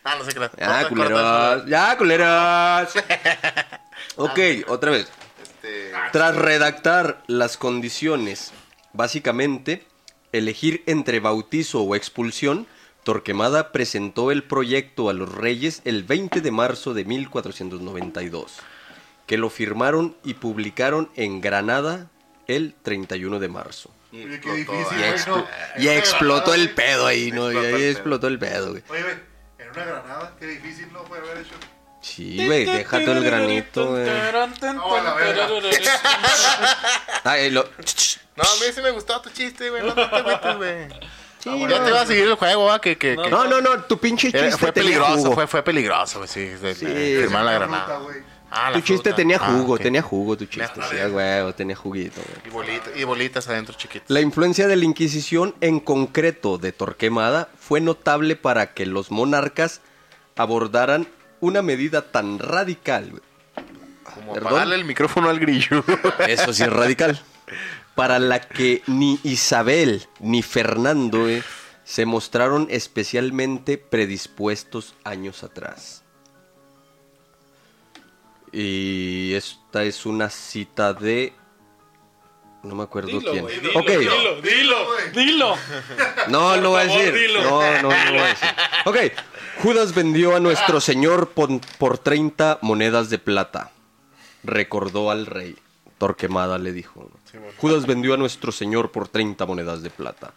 Ah, 0.05 0.17
no 0.19 0.25
sé 0.25 0.33
qué. 0.33 0.51
Ya, 0.59 0.89
culeros. 0.89 1.67
Ya, 1.67 1.99
culeros. 1.99 2.95
Ok, 4.17 4.39
otra 4.69 4.91
vez. 4.93 5.09
Este, 5.43 5.93
Tras 6.13 6.37
redactar 6.37 7.23
las 7.27 7.57
condiciones, 7.57 8.53
básicamente, 8.93 9.87
elegir 10.33 10.83
entre 10.87 11.21
bautizo 11.21 11.83
o 11.83 11.95
expulsión, 11.95 12.67
Torquemada 13.03 13.73
presentó 13.73 14.31
el 14.31 14.45
proyecto 14.45 15.09
a 15.09 15.15
los 15.15 15.35
reyes 15.35 15.83
el 15.85 16.05
20 16.05 16.41
de 16.41 16.51
marzo 16.51 16.95
de 16.95 17.05
1492, 17.05 18.57
que 19.27 19.39
lo 19.39 19.51
firmaron 19.51 20.17
y 20.25 20.35
publicaron 20.35 21.11
en 21.17 21.41
Granada 21.41 22.11
el 22.49 22.75
31 22.83 23.39
de 23.39 23.49
marzo. 23.49 23.91
Oye, 24.13 24.41
qué 24.41 24.53
difícil, 24.53 24.99
Y, 24.99 25.03
expl- 25.03 25.27
no. 25.29 25.47
y 25.77 25.89
explotó 25.89 26.55
el 26.55 26.71
pedo 26.71 27.07
ahí, 27.07 27.31
¿no? 27.31 27.53
Y 27.53 27.57
Explotó 27.57 27.67
el 27.69 27.75
ahí 27.75 27.81
pedo. 27.83 27.91
explotó 27.93 28.27
el 28.29 28.39
pedo, 28.39 28.71
güey. 28.71 28.83
Oye, 28.89 29.03
güey, 29.03 29.15
en 29.59 29.71
una 29.71 29.85
granada, 29.85 30.33
qué 30.41 30.47
difícil 30.47 30.93
no 30.93 31.05
puede 31.05 31.23
haber 31.23 31.39
hecho. 31.45 31.55
Sí, 32.01 32.47
güey, 32.47 32.65
déjate 32.65 33.11
el 33.11 33.23
granito, 33.25 33.91
güey. 33.91 34.07
No, 34.07 34.95
a 34.97 35.03
la 35.03 35.15
verga. 35.15 35.49
Ay, 37.25 37.51
lo... 37.51 37.65
No, 38.37 38.43
a 38.45 38.55
mí 38.61 38.73
sí 38.75 38.81
me 38.81 38.91
gustó 38.93 39.21
tu 39.21 39.31
chiste, 39.31 39.69
güey. 39.69 39.83
No 39.83 39.95
te 39.95 40.03
agüites, 40.03 40.57
güey. 40.57 40.89
Sí, 41.41 41.51
Ya 41.69 41.79
no. 41.79 41.85
te 41.85 41.91
va 41.93 42.01
a 42.03 42.07
seguir 42.07 42.25
el 42.25 42.35
juego, 42.35 42.65
va, 42.67 42.81
que, 42.81 42.97
que, 42.97 43.15
No, 43.15 43.23
que- 43.25 43.31
No, 43.31 43.61
no, 43.61 43.83
tu 43.85 43.99
pinche 43.99 44.29
Era- 44.29 44.41
chiste 44.47 44.59
fue 44.59 44.73
peligroso, 44.73 45.33
fue, 45.33 45.47
fue 45.47 45.63
peligroso, 45.63 46.19
güey, 46.21 46.29
sí. 46.29 46.51
Sí. 46.75 46.87
firmar 46.87 47.45
la 47.45 47.53
granada. 47.53 48.01
Ah, 48.51 48.71
Tu 48.73 48.81
chiste 48.81 49.11
fruta. 49.11 49.17
tenía 49.17 49.37
Ah, 49.41 49.51
jugo, 49.53 49.79
tenía 49.79 50.01
jugo 50.03 50.37
tu 50.37 50.47
chiste. 50.47 50.69
Tenía 50.75 50.89
Sí, 50.89 50.97
jugo. 50.97 51.07
a 51.09 51.11
huevo, 51.17 51.55
tenía 51.55 51.77
juguito. 51.77 52.21
Y, 52.47 52.51
bolita- 52.51 52.91
y 52.97 53.05
bolitas 53.05 53.47
adentro 53.49 53.75
chiquitas. 53.77 54.09
La 54.09 54.21
influencia 54.21 54.67
de 54.67 54.77
la 54.77 54.85
Inquisición, 54.85 55.55
en 55.61 55.81
concreto 55.81 56.57
de 56.59 56.73
Torquemada, 56.73 57.49
fue 57.59 57.81
notable 57.81 58.37
para 58.37 58.73
que 58.73 58.87
los 58.87 59.11
monarcas 59.11 59.81
abordaran 60.37 61.07
una 61.41 61.63
medida 61.63 62.11
tan 62.11 62.39
radical, 62.39 63.11
güey. 63.11 63.23
Como 64.03 64.33
perdón. 64.33 64.49
apagarle 64.49 64.75
el 64.77 64.85
micrófono 64.87 65.29
al 65.29 65.39
grillo. 65.39 65.85
Eso 66.27 66.53
sí 66.53 66.63
es 66.63 66.73
radical. 66.73 67.21
Para 67.95 68.19
la 68.19 68.41
que 68.41 68.83
ni 68.87 69.19
Isabel 69.25 70.07
ni 70.21 70.43
Fernando 70.43 71.21
güey, 71.23 71.43
se 71.85 72.07
mostraron 72.07 72.67
especialmente 72.71 73.77
predispuestos 73.79 74.95
años 75.05 75.43
atrás. 75.45 76.03
Y 78.53 79.35
esta 79.35 79.85
es 79.85 80.07
una 80.07 80.31
cita 80.31 80.93
de... 80.95 81.33
No 82.63 82.75
me 82.75 82.83
acuerdo 82.83 83.19
Dilo, 83.19 83.31
quién. 83.31 83.47
dilo, 83.47 83.79
ok. 83.79 83.87
dilo, 83.89 84.41
dilo, 84.43 84.77
dilo. 85.15 85.55
No, 86.29 86.57
no 86.57 86.71
voy 86.71 86.81
a 86.81 86.85
decir. 86.85 87.15
dilo. 87.15 87.43
No, 87.43 87.83
no, 87.83 87.83
no 87.83 88.11
voy 88.11 88.19
a 88.19 88.27
decir. 88.27 88.49
Ok. 88.85 88.97
Judas 89.63 89.95
vendió 89.95 90.35
a 90.35 90.41
nuestro 90.41 90.81
señor 90.81 91.31
por, 91.31 91.49
por 91.79 91.99
30 91.99 92.59
monedas 92.63 93.11
de 93.11 93.19
plata. 93.19 93.71
Recordó 94.43 95.11
al 95.11 95.27
rey. 95.27 95.57
Torquemada 95.99 96.59
le 96.59 96.73
dijo. 96.73 97.11
Judas 97.59 97.87
vendió 97.87 98.15
a 98.15 98.17
nuestro 98.17 98.51
señor 98.53 98.91
por 98.91 99.09
30 99.09 99.47
monedas 99.47 99.83
de 99.83 99.91
plata. 99.91 100.33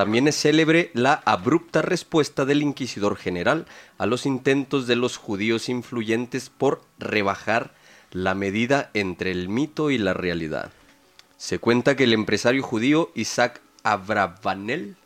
También 0.00 0.28
es 0.28 0.40
célebre 0.40 0.90
la 0.94 1.20
abrupta 1.26 1.82
respuesta 1.82 2.46
del 2.46 2.62
inquisidor 2.62 3.16
general 3.16 3.66
a 3.98 4.06
los 4.06 4.24
intentos 4.24 4.86
de 4.86 4.96
los 4.96 5.18
judíos 5.18 5.68
influyentes 5.68 6.48
por 6.48 6.80
rebajar 6.98 7.74
la 8.10 8.34
medida 8.34 8.88
entre 8.94 9.30
el 9.30 9.50
mito 9.50 9.90
y 9.90 9.98
la 9.98 10.14
realidad. 10.14 10.72
Se 11.36 11.58
cuenta 11.58 11.96
que 11.96 12.04
el 12.04 12.14
empresario 12.14 12.62
judío 12.62 13.10
Isaac 13.14 13.60
Abravanel, 13.82 14.96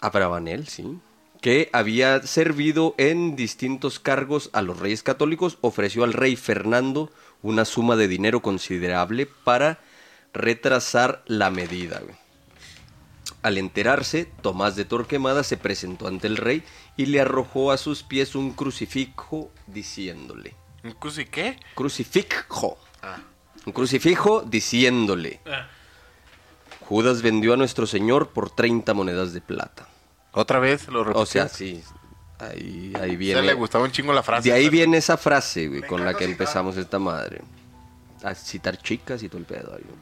Abravanel, 0.00 0.68
sí, 0.68 1.00
que 1.40 1.68
había 1.72 2.22
servido 2.22 2.94
en 2.96 3.34
distintos 3.34 3.98
cargos 3.98 4.50
a 4.52 4.62
los 4.62 4.78
reyes 4.78 5.02
católicos, 5.02 5.58
ofreció 5.62 6.04
al 6.04 6.12
rey 6.12 6.36
Fernando 6.36 7.10
una 7.42 7.64
suma 7.64 7.96
de 7.96 8.06
dinero 8.06 8.40
considerable 8.40 9.26
para 9.26 9.80
retrasar 10.32 11.24
la 11.26 11.50
medida. 11.50 12.02
Al 13.42 13.58
enterarse, 13.58 14.24
Tomás 14.40 14.76
de 14.76 14.84
Torquemada 14.84 15.42
se 15.42 15.56
presentó 15.56 16.06
ante 16.06 16.28
el 16.28 16.36
rey 16.36 16.62
y 16.96 17.06
le 17.06 17.20
arrojó 17.20 17.72
a 17.72 17.76
sus 17.76 18.02
pies 18.04 18.34
un 18.36 18.52
crucifijo 18.52 19.50
diciéndole, 19.66 20.54
¿Un 20.84 20.92
cruci 20.92 21.24
qué? 21.26 21.58
crucifijo, 21.74 22.78
Ah. 23.02 23.18
un 23.66 23.72
crucifijo 23.72 24.42
diciéndole, 24.42 25.40
Ah, 25.46 25.66
Judas 26.88 27.22
vendió 27.22 27.54
a 27.54 27.56
nuestro 27.56 27.86
Señor 27.86 28.28
por 28.30 28.50
30 28.50 28.92
monedas 28.94 29.32
de 29.32 29.40
plata. 29.40 29.88
Otra 30.32 30.58
vez 30.58 30.88
lo 30.88 31.02
repitió. 31.04 31.22
O 31.22 31.26
sea, 31.26 31.48
sí, 31.48 31.82
ahí, 32.38 32.92
ahí 32.94 33.00
O 33.00 33.06
sea, 33.08 33.16
viene. 33.16 33.42
le 33.42 33.54
gustaba 33.54 33.84
un 33.84 33.90
chingo 33.92 34.12
la 34.12 34.22
frase. 34.22 34.48
De 34.48 34.54
ahí 34.54 34.68
viene 34.68 34.98
esa 34.98 35.16
frase, 35.16 35.68
güey, 35.68 35.82
con 35.82 36.04
la 36.04 36.14
que 36.14 36.24
empezamos 36.24 36.76
esta 36.76 36.98
madre. 36.98 37.40
A 38.22 38.34
citar 38.34 38.76
chicas 38.78 39.22
y 39.22 39.28
todo 39.28 39.38
el 39.38 39.44
pedo. 39.46 39.74
ahí, 39.74 39.82
güey. 39.84 39.96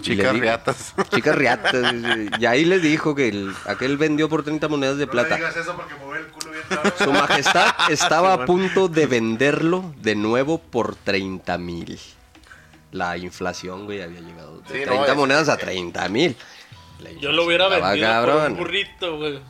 Chicas 0.00 0.32
riatas. 0.38 0.94
Chicas 1.14 1.34
riatas. 1.34 1.94
Y 2.40 2.46
ahí 2.46 2.64
le 2.64 2.78
dijo 2.78 3.14
que 3.14 3.28
el- 3.28 3.54
aquel 3.66 3.96
vendió 3.98 4.28
por 4.28 4.42
30 4.42 4.68
monedas 4.68 4.96
de 4.96 5.06
No 5.06 5.12
plata. 5.12 5.36
digas 5.36 5.56
eso 5.56 5.76
porque 5.76 5.94
me 5.94 6.16
el 6.18 6.26
culo 6.28 6.50
bien 6.50 6.62
raro. 6.70 6.92
Su 6.98 7.12
majestad 7.12 7.74
estaba 7.90 8.32
a 8.32 8.44
punto 8.46 8.88
de 8.88 9.06
venderlo 9.06 9.94
de 10.00 10.14
nuevo 10.14 10.58
por 10.58 10.96
30 10.96 11.58
mil. 11.58 11.98
La 12.90 13.16
inflación, 13.18 13.84
güey, 13.84 14.02
había 14.02 14.20
llegado 14.20 14.60
de 14.60 14.68
Sí, 14.68 14.80
no, 14.80 14.92
30 14.92 15.12
es- 15.12 15.16
monedas 15.16 15.48
a 15.48 15.56
30 15.56 16.08
mil. 16.08 16.36
Yo 17.20 17.32
lo 17.32 17.44
hubiera 17.44 17.68
vendido 17.68 17.90
por 17.90 18.00
cabrón. 18.00 18.52
un 18.52 18.58
burrito, 18.58 19.16
güey. 19.18 19.40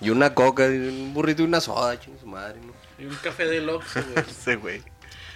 Y 0.00 0.10
una 0.10 0.34
coca, 0.34 0.66
y 0.66 0.76
un 0.78 1.14
burrito 1.14 1.42
y 1.42 1.44
una 1.44 1.60
soda, 1.60 1.98
ching 2.00 2.18
su 2.18 2.26
madre, 2.26 2.58
¿no? 2.60 2.72
Y 2.98 3.06
un 3.06 3.14
café 3.16 3.44
de 3.46 3.60
Oxxo, 3.68 4.00
güey. 4.02 4.24
Sí, 4.44 4.54
güey. 4.56 4.82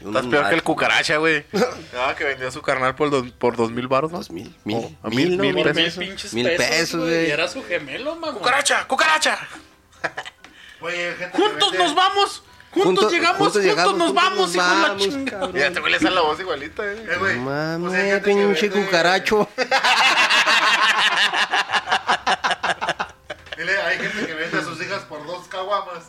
Estás 0.05 0.27
peor 0.27 0.49
que 0.49 0.55
el 0.55 0.63
cucaracha, 0.63 1.17
güey. 1.17 1.45
Ah, 1.99 2.15
que 2.17 2.25
vendió 2.25 2.51
su 2.51 2.61
carnal 2.63 2.95
por 2.95 3.11
dos, 3.11 3.31
por 3.33 3.57
dos 3.57 3.71
mil 3.71 3.89
baros, 3.89 4.13
¿no? 4.13 4.19
Dos 4.19 4.31
mil, 4.31 4.55
mil, 4.65 4.77
Oh, 4.77 5.07
a 5.07 5.11
mil, 5.11 5.39
mil, 5.39 5.55
¿no? 5.55 5.63
mil 5.63 5.73
pesos. 5.73 5.99
pinches 5.99 6.35
Mil 6.35 6.47
pesos, 6.57 7.01
güey. 7.01 7.29
Y 7.29 7.31
era 7.31 7.49
su 7.49 7.65
gemelo, 7.65 8.15
mamá. 8.17 8.37
¡Cucaracha! 8.37 8.87
¡Cucaracha! 8.87 9.39
Gente 10.81 11.31
Juntos 11.33 11.73
vende- 11.73 11.79
nos 11.85 11.95
vamos. 11.95 12.43
Juntos, 12.73 13.11
llegamos, 13.11 13.39
juntos, 13.39 13.63
llegamos, 13.65 13.97
nos 13.97 14.09
juntos 14.09 14.23
vamos, 14.23 14.55
hijo 14.55 14.65
de 14.69 14.77
la 14.89 14.97
chingada. 14.99 15.47
Mira, 15.49 15.73
te 15.73 15.81
huele 15.81 15.97
esa 15.97 16.11
la 16.11 16.21
voz 16.21 16.39
igualita, 16.39 16.85
eh. 16.85 17.07
Eh, 17.11 17.17
güey, 17.19 17.37
Mame, 17.39 17.97
hay 17.97 18.11
gente 18.11 18.21
que 18.21 18.35
pinche 18.37 18.69
vende- 18.69 18.85
cucaracho. 18.85 19.49
Dile, 23.57 23.81
hay 23.83 23.99
gente 23.99 24.27
que 24.27 24.35
vende 24.35 24.59
a 24.59 24.63
sus 24.63 24.81
hijas 24.83 25.03
por 25.05 25.27
dos 25.27 25.49
caguamas. 25.49 26.05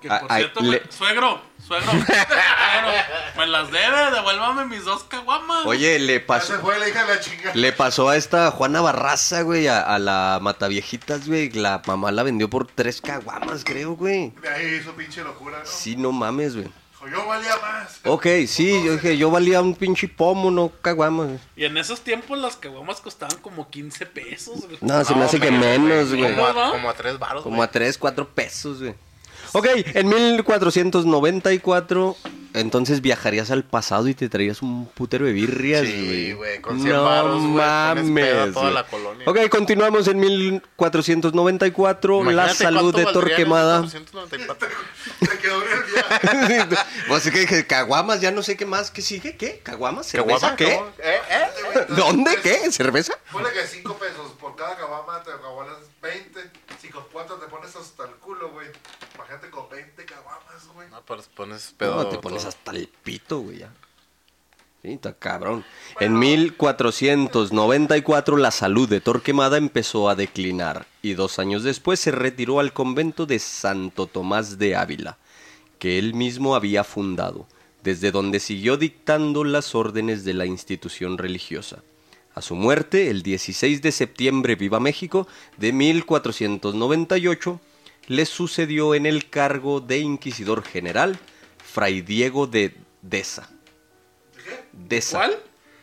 Que 0.00 0.08
Ah, 0.08 0.20
por 0.20 0.32
ay, 0.32 0.42
cierto, 0.42 0.60
le- 0.60 0.80
me- 0.80 0.92
suegro, 0.92 1.42
suegro, 1.78 1.90
suegro, 2.06 2.90
me 3.36 3.46
las 3.46 3.70
debe, 3.70 4.10
devuélvame 4.12 4.64
mis 4.66 4.84
dos 4.84 5.04
caguamas. 5.04 5.64
Oye, 5.66 5.98
le 5.98 6.14
Ya 6.14 6.18
se 6.20 6.26
pasó, 6.26 6.60
fue 6.60 6.78
la 6.78 6.88
hija 6.88 7.04
de 7.04 7.14
la 7.14 7.20
chingada. 7.20 7.54
le 7.54 7.72
pasó 7.72 8.08
a 8.08 8.16
esta 8.16 8.50
Juana 8.50 8.80
Barraza, 8.80 9.42
güey, 9.42 9.68
a, 9.68 9.80
a 9.80 9.98
la 9.98 10.38
Mataviejitas, 10.42 11.28
güey. 11.28 11.50
La 11.50 11.82
mamá 11.86 12.10
la 12.10 12.22
vendió 12.22 12.50
por 12.50 12.66
tres 12.66 13.00
caguamas, 13.00 13.64
creo, 13.64 13.94
güey. 13.94 14.30
De 14.42 14.48
ahí 14.48 14.80
su 14.82 14.92
pinche 14.92 15.22
locura, 15.22 15.58
¿no? 15.60 15.66
Sí, 15.66 15.96
no 15.96 16.12
mames, 16.12 16.56
güey. 16.56 16.68
Yo 17.10 17.26
valía 17.26 17.56
más. 17.62 18.00
Ok, 18.04 18.26
sí, 18.46 18.82
yo 18.84 18.92
dije, 18.92 19.16
yo 19.16 19.30
valía 19.30 19.62
un 19.62 19.74
pinche 19.74 20.06
pomo, 20.06 20.50
no 20.50 20.70
caguamas. 20.82 21.40
Y 21.56 21.64
en 21.64 21.78
esos 21.78 22.02
tiempos 22.02 22.38
las 22.38 22.56
caguamas 22.56 23.00
costaban 23.00 23.38
como 23.38 23.70
15 23.70 24.04
pesos, 24.04 24.66
güey. 24.66 24.76
No, 24.82 25.02
se 25.02 25.14
me 25.14 25.24
hace 25.24 25.40
que 25.40 25.50
menos, 25.50 26.10
güey. 26.14 26.34
Como 26.34 26.46
a, 26.46 26.70
como 26.72 26.90
a 26.90 26.94
tres 26.94 27.18
baros, 27.18 27.42
Como 27.42 27.62
a 27.62 27.70
3, 27.70 27.96
4 27.96 28.28
pesos, 28.28 28.80
güey. 28.80 28.94
Ok, 29.52 29.66
en 29.94 30.08
1494, 30.08 32.16
entonces 32.54 33.00
viajarías 33.00 33.50
al 33.50 33.64
pasado 33.64 34.08
y 34.08 34.14
te 34.14 34.28
traías 34.28 34.62
un 34.62 34.86
putero 34.86 35.26
de 35.26 35.32
birrias, 35.32 35.82
güey. 35.82 36.26
Sí, 36.26 36.32
güey, 36.32 36.60
con 36.60 36.80
100 36.80 36.92
varos, 36.96 37.42
güey, 37.42 37.54
pones 37.54 38.14
pedo 38.14 38.42
a 38.42 38.46
toda 38.46 38.60
güey. 38.62 38.74
la 38.74 38.86
colonia. 38.86 39.24
Ok, 39.28 39.48
continuamos 39.48 40.08
en 40.08 40.18
1494, 40.18 42.24
la 42.24 42.32
Imagínate 42.32 42.64
salud 42.64 42.92
cuánto 42.92 42.98
de 42.98 43.04
valdría 43.04 43.20
en 43.20 43.26
Torquemada. 43.36 43.80
1494. 43.82 44.68
Se 45.20 45.38
quedó 45.38 45.62
en 45.62 45.72
el 45.72 45.82
viaje. 45.84 46.76
pues 47.08 47.26
es 47.26 47.32
que 47.32 47.40
dije, 47.40 47.66
caguamas, 47.66 48.20
ya 48.20 48.30
no 48.30 48.42
sé 48.42 48.56
qué 48.56 48.66
más, 48.66 48.90
¿qué 48.90 49.02
sigue? 49.02 49.36
¿Qué? 49.36 49.60
¿Caguamas? 49.62 50.06
¿Cerveza? 50.06 50.56
¿Caguama? 50.56 50.92
¿Qué? 50.96 51.08
¿Eh? 51.08 51.20
¿Eh? 51.30 51.86
¿Dónde? 51.96 52.36
¿Qué? 52.42 52.70
¿Cerveza? 52.72 53.14
Ponle 53.30 53.50
que 53.52 53.66
5 53.66 53.94
pesos 53.96 54.32
por 54.40 54.56
cada 54.56 54.76
caguama, 54.76 55.22
te 55.22 55.30
caguamas 55.30 55.76
20. 56.02 56.40
Si 56.80 56.88
con 56.88 57.04
4 57.12 57.36
te 57.36 57.46
pones 57.46 57.74
hasta 57.76 58.04
el 58.04 58.14
culo, 58.16 58.50
güey. 58.50 58.66
Imagínate 59.14 59.50
con 59.50 59.68
20 59.68 60.04
caguamas, 60.04 60.66
güey. 60.80 60.90
No, 60.90 61.02
pero 61.06 61.22
pones 61.34 61.74
pedo. 61.76 61.96
No, 61.96 62.06
te 62.08 62.18
pones 62.18 62.44
hasta 62.44 62.70
el 62.72 62.88
pito, 62.88 63.40
güey, 63.40 63.58
ya. 63.58 63.72
Sí, 64.82 64.92
está 64.92 65.12
cabrón. 65.12 65.64
En 66.00 66.18
1494 66.18 68.38
la 68.38 68.50
salud 68.50 68.88
de 68.88 69.02
Torquemada 69.02 69.58
empezó 69.58 70.08
a 70.08 70.14
declinar 70.14 70.86
y 71.02 71.12
dos 71.12 71.38
años 71.38 71.64
después 71.64 72.00
se 72.00 72.12
retiró 72.12 72.60
al 72.60 72.72
convento 72.72 73.26
de 73.26 73.38
Santo 73.40 74.06
Tomás 74.06 74.56
de 74.58 74.76
Ávila, 74.76 75.18
que 75.78 75.98
él 75.98 76.14
mismo 76.14 76.54
había 76.54 76.82
fundado, 76.82 77.46
desde 77.82 78.10
donde 78.10 78.40
siguió 78.40 78.78
dictando 78.78 79.44
las 79.44 79.74
órdenes 79.74 80.24
de 80.24 80.32
la 80.32 80.46
institución 80.46 81.18
religiosa. 81.18 81.82
A 82.34 82.40
su 82.40 82.54
muerte, 82.54 83.10
el 83.10 83.22
16 83.22 83.82
de 83.82 83.92
septiembre, 83.92 84.54
viva 84.54 84.80
México, 84.80 85.28
de 85.58 85.74
1498, 85.74 87.60
le 88.10 88.26
sucedió 88.26 88.96
en 88.96 89.06
el 89.06 89.30
cargo 89.30 89.80
de 89.80 89.98
inquisidor 89.98 90.64
general 90.64 91.16
Fray 91.72 92.00
Diego 92.00 92.48
de 92.48 92.76
Deza. 93.02 93.48
¿De 94.36 94.42
qué? 94.42 94.64
Deza. 94.72 95.18
¿Cuál? 95.18 95.38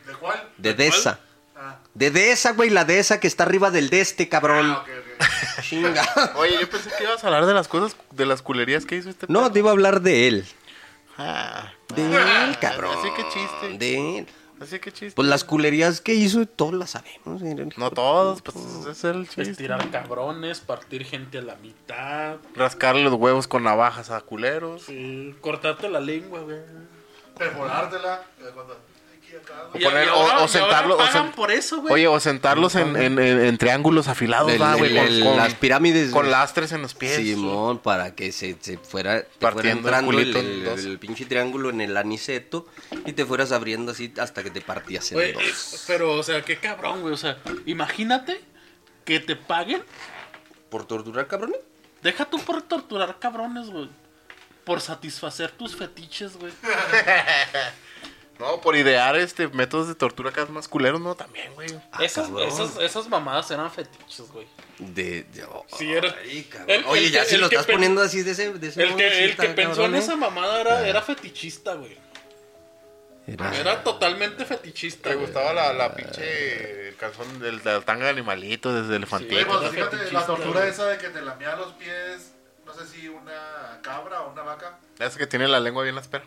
¿De 0.06 0.12
cuál? 0.12 0.48
De 0.58 0.74
¿De? 0.74 0.84
Deza. 0.84 1.20
Ah, 1.56 1.78
De 1.94 2.10
Deza, 2.10 2.52
güey, 2.52 2.68
la 2.68 2.84
Deza 2.84 3.18
que 3.18 3.26
está 3.28 3.44
arriba 3.44 3.70
del 3.70 3.88
de 3.88 4.02
este, 4.02 4.28
cabrón. 4.28 4.66
ah 4.72 4.82
ok, 4.82 4.88
ok. 4.88 5.62
Chinga. 5.68 6.32
Oye, 6.36 6.58
yo 6.60 6.68
pensé 6.68 6.90
que 6.98 7.04
ibas 7.04 7.24
a 7.24 7.28
hablar 7.28 7.46
de 7.46 7.54
las 7.54 7.66
cosas, 7.66 7.96
de 8.12 8.26
las 8.26 8.42
culerías 8.42 8.84
que 8.84 8.96
hizo 8.96 9.08
este 9.08 9.24
No, 9.30 9.40
perro. 9.40 9.52
te 9.52 9.58
iba 9.60 9.70
a 9.70 9.72
hablar 9.72 10.02
de 10.02 10.28
él. 10.28 10.44
Ah, 11.16 11.72
De 11.96 12.02
él, 12.04 12.58
cabrón. 12.60 12.94
Así 12.98 13.08
que 13.16 13.22
chiste. 13.30 13.78
De 13.78 14.18
él. 14.18 14.26
Así 14.60 14.78
que 14.78 14.92
chiste. 14.92 15.12
Pues 15.14 15.28
las 15.28 15.44
culerías 15.44 16.00
que 16.00 16.14
hizo, 16.14 16.46
todos 16.46 16.74
las 16.74 16.90
sabemos. 16.90 17.42
eran- 17.42 17.72
No 17.76 17.90
todos, 17.90 18.42
pues 18.42 18.56
ese 18.82 18.90
es 18.90 19.04
el 19.04 19.26
chiste. 19.26 19.42
Estirar 19.50 19.90
cabrones, 19.90 20.60
partir 20.60 21.04
gente 21.04 21.38
a 21.38 21.42
la 21.42 21.56
mitad, 21.56 22.36
Rascarle 22.54 23.02
los 23.04 23.14
huevos 23.14 23.46
con 23.48 23.62
navajas 23.64 24.10
a 24.10 24.20
culeros. 24.20 24.82
sí, 24.82 25.34
cortarte 25.40 25.88
la 25.88 26.00
lengua, 26.00 26.40
güey. 26.40 26.58
Perforártela. 27.36 28.22
O 29.68 29.72
poner- 29.72 30.06
y 30.06 30.08
o- 30.08 30.12
ahora- 30.12 30.38
o 30.42 30.44
y 30.46 30.48
sentarlo- 30.48 30.94
ahora 30.94 31.04
o 31.04 31.12
pagan 31.12 31.26
sen- 31.30 31.34
por 31.34 31.50
eso, 31.50 31.80
güey. 31.80 31.92
Oye, 31.94 32.08
o 32.08 32.18
sentarlos 32.20 32.74
en, 32.74 32.96
en- 32.96 33.18
en- 33.18 33.44
en 33.44 33.58
triángulos 33.58 34.08
afilados, 34.08 34.50
El- 34.52 34.62
va, 34.62 34.74
güey, 34.76 34.96
el- 34.96 35.04
con, 35.04 35.06
el- 35.14 35.24
con- 35.24 35.36
las 35.36 35.54
pirámides. 35.54 36.10
con 36.10 36.30
lastres 36.30 36.72
en 36.72 36.82
los 36.82 36.94
pies. 36.94 37.16
Simón, 37.16 37.78
para 37.78 38.14
que 38.14 38.32
se, 38.32 38.56
se 38.60 38.78
fuera, 38.78 39.22
te 39.22 39.28
fuera 39.38 39.54
Partiendo 39.54 39.88
el 39.88 39.94
entrando 39.94 40.18
el, 40.74 40.98
pinche 40.98 41.26
triángulo 41.26 41.70
en 41.70 41.80
el 41.80 41.96
aniceto 41.96 42.66
y 43.06 43.12
te 43.12 43.24
fueras 43.26 43.52
abriendo 43.52 43.92
así 43.92 44.12
hasta 44.18 44.42
que 44.42 44.50
te 44.50 44.60
partías 44.60 45.10
en 45.12 45.18
Güey, 45.18 45.32
dos. 45.32 45.42
eh, 45.74 45.78
pero, 45.86 46.12
o 46.14 46.22
sea, 46.22 46.42
qué 46.42 46.56
cabrón, 46.58 47.02
güey. 47.02 47.12
O 47.14 47.18
sea, 47.18 47.38
imagínate 47.66 48.40
que 49.04 49.20
te 49.20 49.36
paguen. 49.36 49.82
¿Por 50.70 50.86
torturar, 50.86 51.26
cabrones? 51.26 51.58
Deja 52.02 52.24
tú 52.26 52.38
por 52.40 52.62
torturar 52.62 53.18
cabrones, 53.18 53.68
güey. 53.70 53.88
Por 54.64 54.80
satisfacer 54.82 55.50
tus 55.50 55.74
fetiches, 55.76 56.36
güey. 56.36 56.52
No, 58.38 58.60
por 58.60 58.76
idear 58.76 59.16
este 59.16 59.48
métodos 59.48 59.88
de 59.88 59.94
tortura 59.96 60.30
cada 60.30 60.44
vez 60.44 60.54
más 60.54 60.68
culeros, 60.68 61.00
no, 61.00 61.14
también, 61.16 61.52
güey. 61.54 61.68
Ah, 61.90 62.04
esas, 62.04 62.28
cabrón. 62.28 62.46
esas, 62.48 62.76
esas 62.78 63.08
mamadas 63.08 63.50
eran 63.50 63.70
fetiches, 63.70 64.30
güey. 64.30 64.46
De, 64.78 65.24
de- 65.24 65.44
oh, 65.44 65.66
Sí, 65.76 65.92
era- 65.92 66.14
ay, 66.22 66.44
cabrón. 66.44 66.70
el- 66.70 66.84
Oye, 66.86 67.06
el 67.06 67.12
ya 67.12 67.22
que- 67.24 67.30
si 67.30 67.36
lo 67.36 67.48
que 67.48 67.56
estás 67.56 67.66
pen- 67.66 67.74
poniendo 67.76 68.00
así 68.02 68.22
de 68.22 68.30
ese, 68.30 68.52
de 68.52 68.68
ese 68.68 68.82
El 68.82 68.94
que, 68.94 69.24
el 69.24 69.36
que 69.36 69.48
pensó 69.48 69.70
cabrón, 69.72 69.90
en 69.90 69.94
¿eh? 69.96 69.98
esa 70.04 70.16
mamada 70.16 70.60
era, 70.60 70.86
era 70.86 71.02
fetichista, 71.02 71.74
güey. 71.74 71.98
Era- 73.26 73.54
Era 73.56 73.82
totalmente 73.82 74.44
fetichista, 74.46 75.12
güey. 75.12 75.26
gustaba 75.26 75.52
la, 75.52 75.72
la 75.74 75.94
pinche 75.94 76.88
el 76.88 76.96
calzón 76.96 77.40
del, 77.40 77.62
del 77.62 77.84
tanga 77.84 78.04
de 78.04 78.10
animalito 78.12 78.72
desde 78.72 78.96
elefantito. 78.96 79.36
Sí, 79.38 79.44
pues, 79.44 79.70
fíjate, 79.70 80.12
la 80.12 80.24
tortura 80.26 80.60
güey. 80.60 80.70
esa 80.70 80.86
de 80.86 80.96
que 80.98 81.08
te 81.10 81.20
lamía 81.20 81.54
los 81.56 81.72
pies, 81.74 82.32
no 82.64 82.72
sé 82.72 82.86
si 82.86 83.08
una 83.08 83.80
cabra 83.82 84.22
o 84.22 84.32
una 84.32 84.42
vaca. 84.42 84.78
Esa 84.98 85.18
que 85.18 85.26
tiene 85.26 85.46
la 85.48 85.60
lengua 85.60 85.82
bien 85.82 85.98
áspera. 85.98 86.24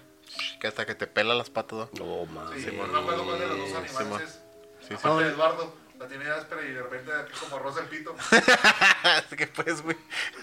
Que 0.60 0.68
hasta 0.68 0.86
que 0.86 0.96
te 0.96 1.08
pela 1.08 1.34
las 1.36 1.50
patas, 1.50 1.90
¿no? 1.94 2.06
No, 2.06 2.26
mames. 2.28 2.64
Sí, 2.64 2.72
me 2.72 2.82
acuerdo 2.84 3.26
cuál 3.26 3.40
de 3.40 3.48
los 3.48 3.58
dos 3.58 3.74
animales 3.76 4.22
es. 4.28 4.34
Sí, 4.82 4.88
sí. 4.90 4.94
Aparte 4.96 5.24
de 5.24 5.30
Eduardo, 5.32 5.76
la 6.00 6.08
tiene 6.08 6.26
áspera 6.30 6.62
y 6.64 6.72
de 6.72 6.82
repente 6.82 7.12
aquí 7.14 7.32
como 7.40 7.60
rosa 7.60 7.82
el 7.82 7.88
pito. 7.88 8.16
Así 9.04 9.36
que 9.36 9.48
pues, 9.48 9.82
güey. 9.82 9.96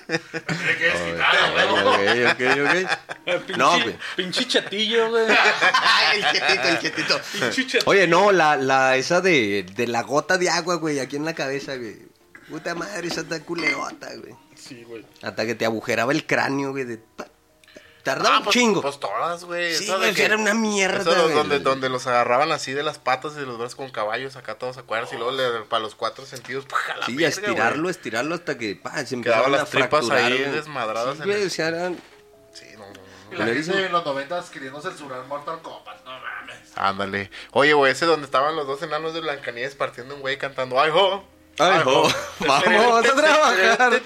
Tiene 0.07 0.77
que 0.79 0.85
desquitar, 0.85 1.35
Ok, 1.51 1.57
huevo. 1.57 1.91
ok, 1.91 2.41
ok. 2.85 2.91
Eh, 3.27 3.39
pinche, 3.47 3.57
No, 3.57 3.71
güey. 3.83 3.99
Pinche 4.17 4.47
chetillo, 4.47 5.11
güey. 5.11 5.27
El 6.15 6.23
chetito, 6.33 6.69
el 6.69 6.79
chetito. 6.79 7.21
Pinche. 7.55 7.79
Oye, 7.87 8.07
no, 8.07 8.33
la, 8.33 8.57
la, 8.57 8.97
esa 8.97 9.21
de, 9.21 9.65
de 9.75 9.87
la 9.87 10.03
gota 10.03 10.39
de 10.39 10.49
agua, 10.49 10.77
güey, 10.77 11.01
aquí 11.01 11.17
en 11.17 11.25
la 11.25 11.35
cabeza, 11.35 11.77
güey. 11.77 11.99
Puta 12.49 12.75
madre, 12.75 13.09
esa 13.09 13.21
está 13.21 13.41
culerota, 13.43 14.09
güey. 14.17 14.35
Sí, 14.55 14.83
güey. 14.85 15.05
Hasta 15.23 15.45
que 15.45 15.55
te 15.55 15.67
agujeraba 15.67 16.13
el 16.13 16.25
cráneo, 16.25 16.71
güey. 16.71 16.85
De... 16.85 16.99
Tardaba 18.15 18.35
Ah, 18.35 18.39
un 18.39 18.45
pues, 18.45 18.55
chingo. 18.55 18.83
Pues 18.83 18.99
todas, 19.01 19.45
güey. 19.45 19.75
sí, 19.75 19.87
de 20.01 20.15
que- 20.15 20.25
era 20.25 20.37
una 20.37 20.55
mierda. 20.55 21.01
Eso 21.01 21.23
güey. 21.23 21.35
donde, 21.35 21.59
donde 21.61 21.89
los 21.89 22.07
agarraban 22.07 22.51
así 22.53 22.73
de 22.73 22.83
las 22.83 22.99
patas 22.99 23.33
y 23.37 23.41
de 23.41 23.47
los 23.47 23.59
brazos 23.59 23.75
con 23.77 23.91
caballos, 23.91 24.37
acá 24.37 24.57
todos 24.57 24.79
acuerdas, 24.79 25.13
y 25.13 25.17
luego 25.17 25.33
le, 25.33 25.61
para 25.69 25.81
los 25.83 25.95
cuatro 25.95 26.25
sentidos, 26.27 26.65
¡pua! 26.67 26.79
a 26.95 26.97
la 26.99 27.07
Sí, 27.07 27.15
verga, 27.17 27.29
estirarlo, 27.29 27.83
güey. 27.83 27.91
estirarlo 27.91 28.35
hasta 28.35 28.57
que 28.59 28.77
pa, 28.77 28.91
se 29.05 29.21
Quedaban 29.21 29.47
empezaron 29.47 29.53
las 29.53 29.61
a 29.63 29.65
tripas 29.67 29.89
fracturar, 29.91 30.19
ahí 30.25 30.39
güey. 30.39 30.51
desmadradas 30.53 31.17
Sí, 31.17 31.23
en 31.25 31.31
el- 31.31 31.47
o 31.47 31.51
sea, 31.51 31.69
eran... 31.69 32.01
Sí, 32.53 32.67
no, 32.77 32.87
no, 32.87 32.93
no. 32.93 32.99
Y 33.31 33.37
la 33.37 33.47
gente 33.47 33.87
en 33.87 33.93
los 33.93 34.05
noventas 34.05 34.51
queriendo 34.51 34.81
censurar 34.81 35.25
Mortal 35.27 35.61
Kombat, 35.63 36.05
no 36.05 36.11
mames. 36.13 36.59
Ándale. 36.77 37.31
Oye, 37.53 37.75
güey, 37.75 37.93
ese 37.93 38.07
donde 38.07 38.25
estaban 38.25 38.57
los 38.57 38.67
dos 38.67 38.83
enanos 38.83 39.13
de 39.15 39.21
Blancanieves 39.21 39.75
partiendo 39.75 40.15
un 40.15 40.21
güey 40.23 40.39
cantando 40.39 40.81
¡Ay, 40.81 40.91
ho! 40.95 41.25
Ay, 41.59 41.81
jo, 41.85 42.09
vamos 42.41 43.05
a 43.07 43.15
trabajar. 43.17 44.01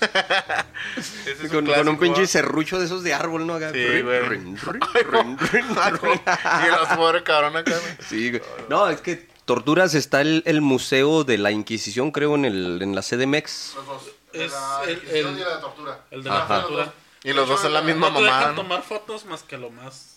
Un 1.42 1.48
Con, 1.66 1.88
un 1.88 1.98
pinche 1.98 2.26
serrucho 2.26 2.78
de 2.78 2.86
esos 2.86 3.02
de 3.02 3.14
árbol, 3.14 3.46
¿no? 3.46 3.54
Acá. 3.54 3.70
Sí, 3.72 3.84
Rin, 3.86 4.04
güey. 4.04 4.20
rin, 4.20 4.56
rin, 4.62 4.80
Ay, 4.94 5.02
ho. 5.06 5.10
rin, 5.22 5.38
rin, 5.38 5.66
Ay, 5.80 5.92
ho. 5.92 5.96
rin. 6.06 6.20
Y 6.26 6.66
el 6.90 6.96
pobre 6.96 7.22
cabrón 7.22 7.56
acá. 7.56 7.72
Sí, 8.08 8.30
güey. 8.30 8.42
No, 8.68 8.88
es 8.88 9.00
que 9.00 9.16
Torturas 9.44 9.94
está 9.94 10.20
el, 10.20 10.42
el 10.46 10.60
museo 10.60 11.24
de 11.24 11.38
la 11.38 11.50
Inquisición, 11.50 12.10
creo, 12.10 12.34
en, 12.34 12.44
el, 12.44 12.80
en 12.82 12.94
la 12.94 13.02
CDMX. 13.02 13.74
Los 13.76 13.86
dos. 13.86 14.02
De 14.32 14.44
Es 14.44 14.52
la 14.52 14.82
el- 14.84 14.90
Inquisición 14.94 15.34
el- 15.34 15.40
y 15.40 15.44
la 15.44 15.60
tortura. 15.60 16.00
el 16.10 16.22
de 16.22 16.30
la 16.30 16.46
fueron 16.46 16.62
tortura. 16.64 16.92
Y 17.24 17.32
los 17.32 17.48
dos 17.48 17.64
en 17.64 17.72
la 17.74 17.80
misma 17.82 18.10
No 18.10 18.16
te 18.18 18.22
dejan 18.24 18.34
mamada, 18.38 18.52
¿no? 18.54 18.62
tomar 18.62 18.82
fotos 18.82 19.24
más 19.24 19.42
que 19.42 19.56
lo 19.58 19.70
más... 19.70 20.12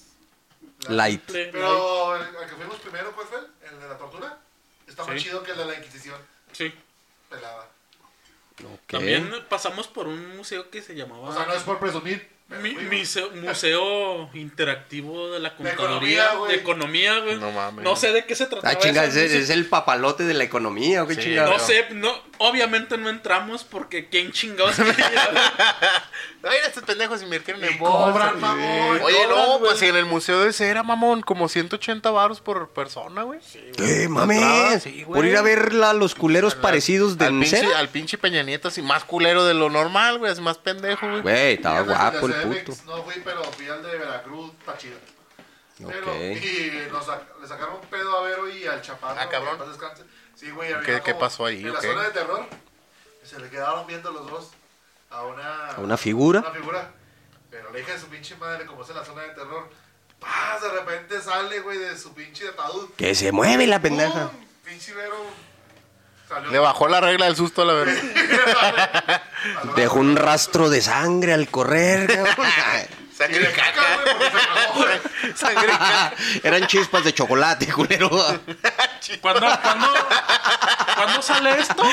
Light. 0.88 1.24
Pero 1.28 2.16
el, 2.16 2.22
el 2.22 2.50
que 2.50 2.56
fuimos 2.56 2.78
primero, 2.80 3.12
¿cuál 3.14 3.28
fue? 3.28 3.40
¿El 3.70 3.80
de 3.82 3.88
la 3.90 3.98
tortura? 3.98 4.38
Está 4.88 5.04
más 5.06 5.16
Sí. 5.18 5.26
chido 5.28 5.44
que 5.44 5.52
el 5.52 5.58
de 5.58 5.66
la 5.66 5.76
Inquisición. 5.76 6.16
Sí. 6.54 6.74
Pelada. 7.30 7.68
Ok. 8.66 8.88
También 8.88 9.32
pasamos 9.50 9.88
por 9.88 10.08
un 10.08 10.38
museo 10.38 10.70
que 10.70 10.82
se 10.82 10.96
llamaba... 10.96 11.30
O 11.30 11.34
sea, 11.34 11.46
no 11.46 11.54
es 11.54 11.64
por 11.64 11.80
presumir. 11.80 12.39
Mi- 12.64 12.74
museo, 12.74 13.30
museo 13.36 14.30
interactivo 14.34 15.30
de 15.32 15.40
la 15.40 15.56
contaduría 15.56 16.24
economía, 16.26 16.34
güey. 16.36 16.52
de 16.52 16.58
economía, 16.58 17.20
güey. 17.20 17.38
No 17.38 17.52
mames. 17.52 17.84
No 17.86 17.96
sé 17.96 18.12
de 18.12 18.26
qué 18.26 18.34
se 18.36 18.48
trataba. 18.48 18.74
Ah, 18.74 18.78
chinga, 18.80 19.04
ese 19.06 19.26
ese 19.26 19.36
museo. 19.36 19.44
es 19.44 19.50
el 19.52 19.66
papalote 19.68 20.24
de 20.24 20.34
la 20.34 20.46
economía, 20.46 21.04
¿o 21.04 21.08
qué 21.08 21.14
Sí, 21.16 21.22
chingado? 21.22 21.52
No 21.52 21.60
sé, 21.60 21.86
no, 21.92 22.12
obviamente 22.40 22.98
no 22.98 23.10
entramos 23.10 23.64
porque 23.64 24.10
quién 24.10 24.32
chingados. 24.32 24.76
Ay, 26.42 26.58
estos 26.66 26.84
pendejos 26.84 27.22
invirtieron 27.22 27.64
en 27.64 27.78
bolsa. 27.78 28.12
cobran, 28.14 28.40
mamón. 28.40 29.02
Oye, 29.04 29.18
Cobran, 29.28 29.30
no, 29.48 29.60
pues 29.60 29.82
en 29.82 29.96
el 29.98 30.06
museo 30.06 30.40
de 30.42 30.54
cera, 30.54 30.84
mamón, 30.84 31.22
como 31.22 31.50
180 31.50 32.10
baros 32.12 32.40
por 32.40 32.70
persona, 32.70 33.24
güey. 33.24 33.40
¿Qué, 33.76 34.04
Entrada, 34.04 34.26
mames? 34.26 34.84
sí. 34.84 35.04
Por 35.06 35.26
ir 35.26 35.36
a 35.36 35.42
ver 35.42 35.74
la- 35.74 35.92
los 35.94 36.16
culeros 36.16 36.56
Al- 36.56 36.62
parecidos 36.62 37.18
de 37.18 37.26
al 37.26 37.32
pinche, 37.34 37.58
cera. 37.58 37.78
al 37.80 37.90
pinche 37.90 38.18
Peña 38.18 38.42
Nieto, 38.44 38.70
así 38.70 38.82
más 38.82 39.04
culero 39.04 39.46
de 39.46 39.54
lo 39.54 39.70
normal, 39.70 40.18
güey, 40.18 40.32
así 40.32 40.42
más 40.42 40.58
pendejo, 40.58 41.08
güey. 41.10 41.22
Güey, 41.22 41.54
estaba 41.56 41.82
guapo 41.82 42.28
el 42.28 42.39
de 42.40 42.76
No 42.86 43.04
fui, 43.04 43.22
pero 43.24 43.44
fui 43.44 43.68
al 43.70 43.84
de 43.84 43.98
Veracruz, 43.98 44.52
está 44.60 44.78
chido. 44.78 44.98
Pero, 45.78 46.12
Ok. 46.12 46.18
y 46.20 46.72
nos 46.92 47.08
le 47.42 47.48
sacaron 47.48 47.76
un 47.76 47.88
pedo 47.88 48.18
a 48.18 48.24
Vero 48.24 48.50
y 48.50 48.66
al 48.68 48.82
Chaparro. 48.82 49.20
Ah, 49.20 49.30
cabrón. 49.30 49.58
Sí, 50.36 50.52
güey, 50.52 50.74
había 50.74 51.02
¿Qué- 51.02 51.14
pasó 51.16 51.46
ahí, 51.46 51.62
En 51.66 51.74
la 51.74 51.82
zona 51.82 52.04
de 52.04 52.12
terror, 52.12 52.46
se 53.24 53.40
le 53.40 53.50
quedaron 53.50 53.88
viendo 53.88 54.12
los 54.12 54.30
dos 54.30 54.50
a 55.10 55.24
una... 55.24 55.68
¿A 55.72 55.80
una 55.80 55.98
figura? 55.98 56.40
Una 56.42 56.52
figura. 56.52 56.92
Pero 57.50 57.72
la 57.72 57.80
hija 57.80 57.94
de 57.94 58.00
su 58.00 58.08
pinche 58.08 58.36
madre, 58.36 58.66
como 58.66 58.84
es 58.84 58.90
en 58.90 58.96
la 58.98 59.06
zona 59.06 59.24
de 59.24 59.30
terror, 59.30 59.70
¡paz! 60.20 60.62
De 60.62 60.70
repente 60.70 61.22
sale, 61.22 61.62
güey, 61.62 61.78
de 61.78 61.98
su 61.98 62.14
pinche 62.14 62.48
ataúd. 62.50 62.90
Que 62.96 63.16
se 63.16 63.32
mueve 63.32 63.66
la 63.66 63.82
pendeja. 63.82 64.30
¡Pum! 64.30 64.46
Pinche 64.66 64.94
Vero 64.94 65.16
salió. 66.30 66.52
Le 66.52 66.60
bajó 66.60 66.88
la 66.88 67.02
regla 67.02 67.26
del 67.26 67.36
susto 67.36 67.64
a 67.64 67.66
la 67.66 67.74
verdad. 67.74 69.22
Dejó 69.76 70.00
un 70.00 70.16
rastro 70.16 70.70
de 70.70 70.82
sangre 70.82 71.34
al 71.34 71.50
correr, 71.50 72.08
cabrón. 72.08 72.36
Y 73.28 73.34
de 73.34 73.52
caca, 73.52 73.82
güey, 73.96 74.18
porque 74.18 74.26
se 74.26 74.32
cagó, 74.48 74.74
güey. 74.76 75.00
Sangre 75.36 75.74
y 75.74 75.78
caca. 75.78 76.14
Eran 76.44 76.68
chispas 76.68 77.04
de 77.04 77.14
chocolate, 77.14 77.68
culero. 77.68 78.10
¿Cuándo, 79.22 79.42
cuándo, 79.62 79.88
¿Cuándo 80.96 81.22
sale 81.22 81.60
esto? 81.60 81.84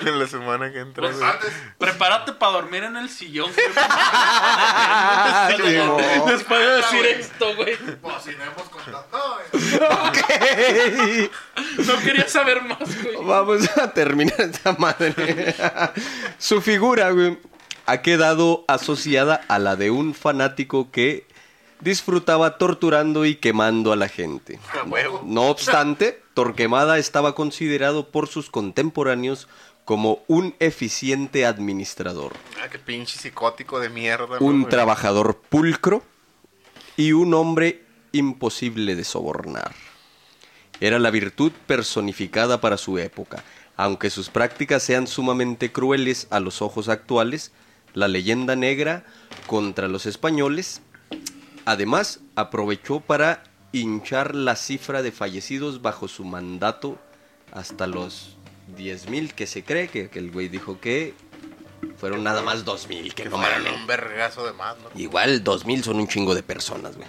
En 0.00 0.18
la 0.18 0.26
semana 0.26 0.72
que 0.72 0.80
entra. 0.80 1.02
Pues 1.02 1.16
güey. 1.18 1.30
antes, 1.30 1.52
Prepárate 1.78 2.32
para 2.32 2.52
dormir 2.52 2.82
en 2.84 2.96
el 2.96 3.08
sillón. 3.08 3.50
güey. 3.52 3.66
Simón. 5.72 6.02
Después 6.26 6.60
de 6.60 6.66
decir 6.76 6.98
güey. 6.98 7.12
esto, 7.20 7.56
güey. 7.56 7.76
pues 7.76 8.14
si 8.24 8.30
no 8.34 8.44
hemos 8.44 8.68
contado. 8.68 9.06
No, 9.12 9.36
güey. 10.10 11.30
No 11.86 11.98
quería 12.00 12.28
saber 12.28 12.62
más, 12.62 13.02
güey. 13.02 13.16
Vamos 13.22 13.68
a 13.78 13.92
terminar 13.92 14.40
esta 14.40 14.72
madre. 14.72 15.54
Su 16.38 16.60
figura, 16.60 17.10
güey, 17.10 17.38
ha 17.88 18.02
quedado 18.02 18.64
asociada 18.68 19.40
a 19.48 19.58
la 19.58 19.74
de 19.74 19.90
un 19.90 20.12
fanático 20.12 20.90
que 20.90 21.26
disfrutaba 21.80 22.58
torturando 22.58 23.24
y 23.24 23.36
quemando 23.36 23.92
a 23.92 23.96
la 23.96 24.08
gente. 24.08 24.60
No 25.24 25.44
obstante, 25.48 26.20
Torquemada 26.34 26.98
estaba 26.98 27.34
considerado 27.34 28.10
por 28.10 28.28
sus 28.28 28.50
contemporáneos 28.50 29.48
como 29.86 30.20
un 30.26 30.54
eficiente 30.58 31.46
administrador, 31.46 32.34
Ah, 32.62 32.68
qué 32.68 32.78
pinche 32.78 33.18
psicótico 33.18 33.80
de 33.80 33.88
mierda. 33.88 34.36
un 34.38 34.68
trabajador 34.68 35.38
pulcro 35.48 36.02
y 36.98 37.12
un 37.12 37.32
hombre 37.32 37.84
imposible 38.12 38.96
de 38.96 39.04
sobornar. 39.04 39.72
Era 40.80 40.98
la 40.98 41.10
virtud 41.10 41.52
personificada 41.66 42.60
para 42.60 42.76
su 42.76 42.98
época. 42.98 43.42
Aunque 43.78 44.10
sus 44.10 44.28
prácticas 44.28 44.82
sean 44.82 45.06
sumamente 45.06 45.72
crueles 45.72 46.26
a 46.30 46.38
los 46.40 46.60
ojos 46.60 46.90
actuales, 46.90 47.52
la 47.98 48.08
leyenda 48.08 48.56
negra 48.56 49.04
contra 49.46 49.88
los 49.88 50.06
españoles, 50.06 50.80
además, 51.64 52.20
aprovechó 52.36 53.00
para 53.00 53.42
hinchar 53.72 54.34
la 54.34 54.56
cifra 54.56 55.02
de 55.02 55.12
fallecidos 55.12 55.82
bajo 55.82 56.08
su 56.08 56.24
mandato 56.24 56.98
hasta 57.52 57.86
los 57.86 58.36
10.000 58.76 59.32
que 59.32 59.46
se 59.46 59.64
cree 59.64 59.88
que, 59.88 60.08
que 60.08 60.18
el 60.18 60.30
güey 60.30 60.48
dijo 60.48 60.80
que 60.80 61.14
fueron 61.96 62.24
nada 62.24 62.42
más 62.42 62.64
2.000, 62.64 63.14
que 63.14 63.24
Que 63.24 63.28
no 63.28 63.38
mames. 63.38 63.72
un 63.72 63.86
vergazo 63.86 64.46
de 64.46 64.52
más, 64.52 64.76
¿no? 64.78 65.00
Igual 65.00 65.42
2000 65.44 65.84
son 65.84 65.96
un 66.00 66.08
chingo 66.08 66.34
de 66.34 66.42
personas, 66.42 66.96
güey. 66.96 67.08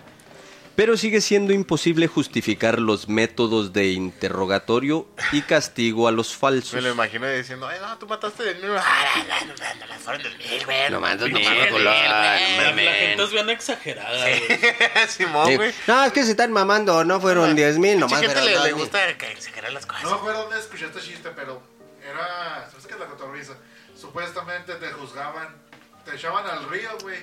Pero 0.80 0.96
sigue 0.96 1.20
siendo 1.20 1.52
imposible 1.52 2.08
justificar 2.08 2.80
los 2.80 3.10
métodos 3.10 3.74
de 3.74 3.88
interrogatorio 3.90 5.10
y 5.34 5.42
castigo 5.42 6.08
a 6.08 6.14
los 6.14 6.34
falsos. 6.34 6.72
Me 6.76 6.80
lo 6.82 6.90
imagino 6.92 7.28
diciendo, 7.28 7.68
ay, 7.68 7.80
no, 7.82 7.98
tú 7.98 8.08
mataste 8.08 8.44
de 8.44 8.54
mí. 8.56 8.62
Ah, 8.80 9.24
no, 9.28 9.46
no, 9.48 9.54
no, 9.56 9.76
no, 9.76 9.94
no, 9.94 10.00
fueron 10.00 10.24
de 10.24 10.30
mil, 10.38 10.66
güey. 10.66 10.90
No 10.90 11.02
mil, 11.02 11.34
mil, 11.34 11.44
no 11.74 11.80
La, 11.80 12.38
gente 12.38 13.24
es 13.24 13.32
bien 13.32 13.50
exagerada, 13.50 14.18
güey. 14.22 14.48
güey. 14.48 14.60
Simón, 15.10 15.48
Sí. 15.48 15.56
güey. 15.58 15.74
No, 15.86 16.06
es 16.06 16.14
que 16.14 16.24
se 16.24 16.32
están 16.32 16.54
mamando, 16.54 17.04
no 17.04 17.20
fueron 17.20 17.58
10 17.58 17.78
mil, 17.78 18.00
nomás 18.00 18.22
gente 18.22 18.36
fueron 18.36 18.46
le, 18.46 18.52
le 18.52 18.58
2,000. 18.72 18.76
gusta 18.76 19.18
crean 19.54 19.74
las 19.74 19.86
No 19.86 19.94
me 19.94 20.02
cosas. 20.02 20.14
acuerdo 20.18 20.42
dónde 20.44 20.60
escuché 20.60 20.86
este 20.86 21.02
chiste, 21.02 21.30
pero 21.36 21.62
era. 22.10 22.70
¿Sabes 22.72 22.88
qué 22.88 22.94
es 22.94 23.00
la 23.02 23.08
cotorriza? 23.08 23.54
Supuestamente 24.00 24.76
te 24.76 24.88
juzgaban, 24.94 25.58
te 26.06 26.16
echaban 26.16 26.48
al 26.48 26.70
río, 26.70 26.90
güey. 27.02 27.20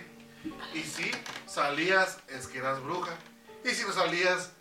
Y 0.75 0.83
si 0.83 1.11
salías, 1.47 2.19
es 2.29 2.47
que 2.49 2.59
eras 2.59 2.83
bruja. 2.83 3.17
Y 3.69 3.75
si 3.75 3.85
no 3.85 3.93
salías, 3.93 4.53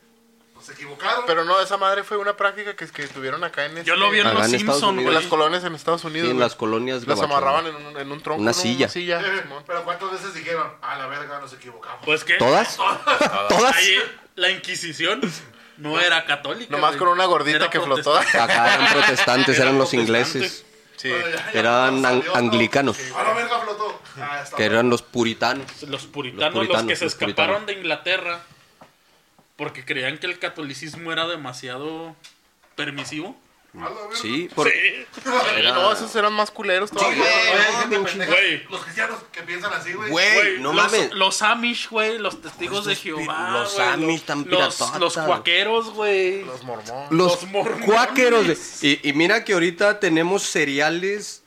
pues 0.54 0.66
se 0.68 0.74
equivocaron. 0.74 1.24
Pero 1.28 1.44
no, 1.46 1.60
esa 1.62 1.78
madre 1.78 2.04
fue 2.04 2.18
una 2.18 2.36
práctica 2.36 2.76
que, 2.76 2.88
que 2.88 3.08
tuvieron 3.08 3.44
acá 3.44 3.66
en 3.66 3.84
Yo 3.84 3.96
lo 3.96 4.10
vi 4.10 4.20
en 4.20 4.28
Acá 4.28 4.40
Los 4.40 4.48
en 4.50 4.56
Estados 4.56 4.80
Simpsons, 4.80 4.84
Unidos. 4.94 5.00
en 5.00 5.04
güey. 5.06 5.16
las 5.24 5.26
colonias 5.30 5.64
en 5.64 5.76
Estados 5.76 6.04
Unidos. 6.06 6.26
Sí, 6.26 6.32
en 6.32 6.38
güey. 6.38 6.46
las 6.48 6.56
colonias 6.56 7.08
Las 7.08 7.20
amarraban 7.22 7.68
en 7.68 7.76
un, 7.76 7.98
en 7.98 8.12
un 8.12 8.22
tronco. 8.22 8.42
Una 8.42 8.52
¿no? 8.52 8.58
silla. 8.58 8.86
Una 8.86 8.94
silla. 8.94 9.22
Eh, 9.22 9.42
Simón. 9.44 9.64
pero 9.68 9.84
¿cuántas 9.84 10.12
veces 10.12 10.34
dijeron, 10.34 10.72
a 10.82 10.98
la 10.98 11.08
verga, 11.08 11.40
nos 11.40 11.54
equivocamos? 11.54 12.00
Pues 12.06 12.24
que 12.24 12.34
¿Todas? 12.38 12.78
¿Todas? 12.78 13.76
ahí 13.76 13.96
la 14.36 14.50
Inquisición 14.50 15.22
no 15.78 16.00
era 16.00 16.26
católica. 16.26 16.72
Nomás 16.72 16.92
güey. 16.92 17.00
con 17.00 17.08
una 17.10 17.26
gordita 17.26 17.58
Era 17.58 17.70
que 17.70 17.80
flotó. 17.82 18.14
protestante. 18.14 18.40
Acá 18.54 18.74
eran 18.76 18.88
protestantes, 18.94 19.60
eran 19.60 19.78
los 19.78 19.90
protestantes. 19.90 20.34
ingleses, 20.44 20.66
Sí. 20.98 21.10
Bueno, 21.10 21.28
ya- 21.28 21.52
ya 21.52 21.60
Eran 21.60 22.02
salió, 22.02 22.08
an- 22.08 22.24
¿no? 22.26 22.36
anglicanos. 22.36 22.98
A 23.14 23.24
la 23.24 23.34
verga 23.34 23.60
flotó. 23.60 24.02
Ah, 24.18 24.40
está 24.42 24.56
que 24.56 24.64
eran 24.64 24.90
los 24.90 25.02
puritanos. 25.02 25.84
Los 25.84 26.06
puritanos, 26.06 26.46
Los 26.46 26.54
puritanos, 26.54 26.84
los 26.84 26.90
que 26.90 26.96
se 26.96 27.04
los 27.04 27.14
escaparon 27.14 27.36
puritanos. 27.36 27.66
de 27.68 27.74
Inglaterra 27.74 28.44
porque 29.56 29.86
creían 29.86 30.18
que 30.18 30.28
el 30.28 30.40
catolicismo 30.40 31.12
era 31.12 31.28
demasiado 31.28 32.16
permisivo. 32.76 33.36
Sí, 34.14 34.50
por... 34.56 34.70
Sí. 34.70 35.06
Sí, 35.22 35.30
No, 35.66 35.92
esos 35.92 36.16
eran 36.16 36.32
más 36.32 36.50
culeros 36.50 36.92
todavía. 36.92 37.26
Pendeja. 37.90 38.26
Güey. 38.26 38.64
Los 38.70 38.82
cristianos 38.84 39.20
que 39.34 39.42
piensan 39.44 39.74
así, 39.74 39.92
güey. 39.92 40.10
Güey, 40.12 40.34
Güey, 40.36 40.60
no 40.62 40.72
los, 40.72 40.86
mames. 40.94 41.12
Los 41.14 41.42
Amish, 41.42 41.90
güey, 41.90 42.18
los 42.18 42.42
testigos 42.42 42.86
de 42.86 42.94
Los 42.94 43.04
Jehová. 43.04 43.50
los 43.52 43.74
güey, 43.76 43.88
Amish 43.90 44.22
tan 44.22 44.50
los, 44.50 44.80
los 44.98 45.16
güey. 45.16 45.28
cuaqueros, 45.28 45.90
güey. 45.90 46.46
Los 46.46 46.64
mormones. 46.64 47.12
Los, 47.12 47.42
Los 47.42 47.44
mormones. 47.52 47.86
cuáqueros. 47.86 48.46
güey. 48.46 48.58
Y, 48.82 49.10
y 49.10 49.12
mira 49.12 49.44
que 49.44 49.52
ahorita 49.52 50.00
tenemos 50.00 50.44
cereales 50.44 51.44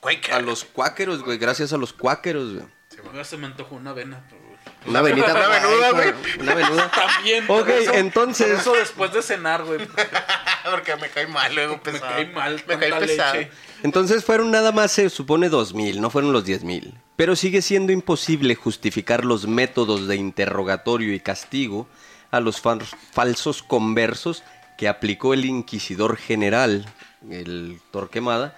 Quaker. 0.00 0.32
a 0.34 0.40
los 0.40 0.64
cuáqueros, 0.64 1.22
güey. 1.24 1.36
Gracias 1.36 1.74
a 1.74 1.76
los 1.76 1.92
cuáqueros, 1.92 2.54
güey. 2.54 2.66
Ya 3.14 3.24
se 3.24 3.36
me 3.36 3.46
antojó 3.48 3.74
una 3.74 3.90
avena. 3.90 4.24
pero. 4.30 4.45
Una 4.86 5.02
venita. 5.02 5.32
Una 5.34 5.48
venuda, 5.48 5.90
güey. 5.92 6.14
Una 6.40 6.54
venuda. 6.54 6.90
También. 7.14 7.44
Ok, 7.48 7.68
eso- 7.68 7.92
entonces- 7.94 8.60
Eso 8.60 8.72
después 8.74 9.12
de 9.12 9.22
cenar, 9.22 9.64
güey. 9.64 9.80
Porque 10.70 10.96
me 10.96 11.08
cae 11.10 11.26
mal 11.26 11.54
luego 11.54 11.74
Me 11.74 11.78
pesado. 11.92 12.06
cae 12.12 12.26
mal. 12.26 12.62
Me 12.66 12.78
cae 12.78 12.92
pesado. 13.00 13.34
leche. 13.34 13.50
Entonces 13.82 14.24
fueron 14.24 14.50
nada 14.50 14.72
más, 14.72 14.92
se 14.92 15.10
supone, 15.10 15.48
dos 15.48 15.74
mil, 15.74 16.00
no 16.00 16.10
fueron 16.10 16.32
los 16.32 16.44
diez 16.44 16.64
mil. 16.64 16.94
Pero 17.16 17.36
sigue 17.36 17.62
siendo 17.62 17.92
imposible 17.92 18.54
justificar 18.54 19.24
los 19.24 19.46
métodos 19.46 20.06
de 20.08 20.16
interrogatorio 20.16 21.14
y 21.14 21.20
castigo 21.20 21.86
a 22.30 22.40
los 22.40 22.62
fal- 22.62 22.82
falsos 23.12 23.62
conversos 23.62 24.42
que 24.76 24.88
aplicó 24.88 25.32
el 25.34 25.44
inquisidor 25.44 26.16
general, 26.16 26.86
el 27.30 27.78
Torquemada, 27.92 28.56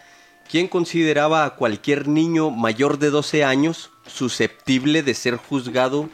quien 0.50 0.66
consideraba 0.66 1.44
a 1.44 1.50
cualquier 1.56 2.08
niño 2.08 2.50
mayor 2.50 2.98
de 2.98 3.10
12 3.10 3.44
años 3.44 3.90
susceptible 4.06 5.02
de 5.02 5.14
ser 5.14 5.36
juzgado 5.36 6.08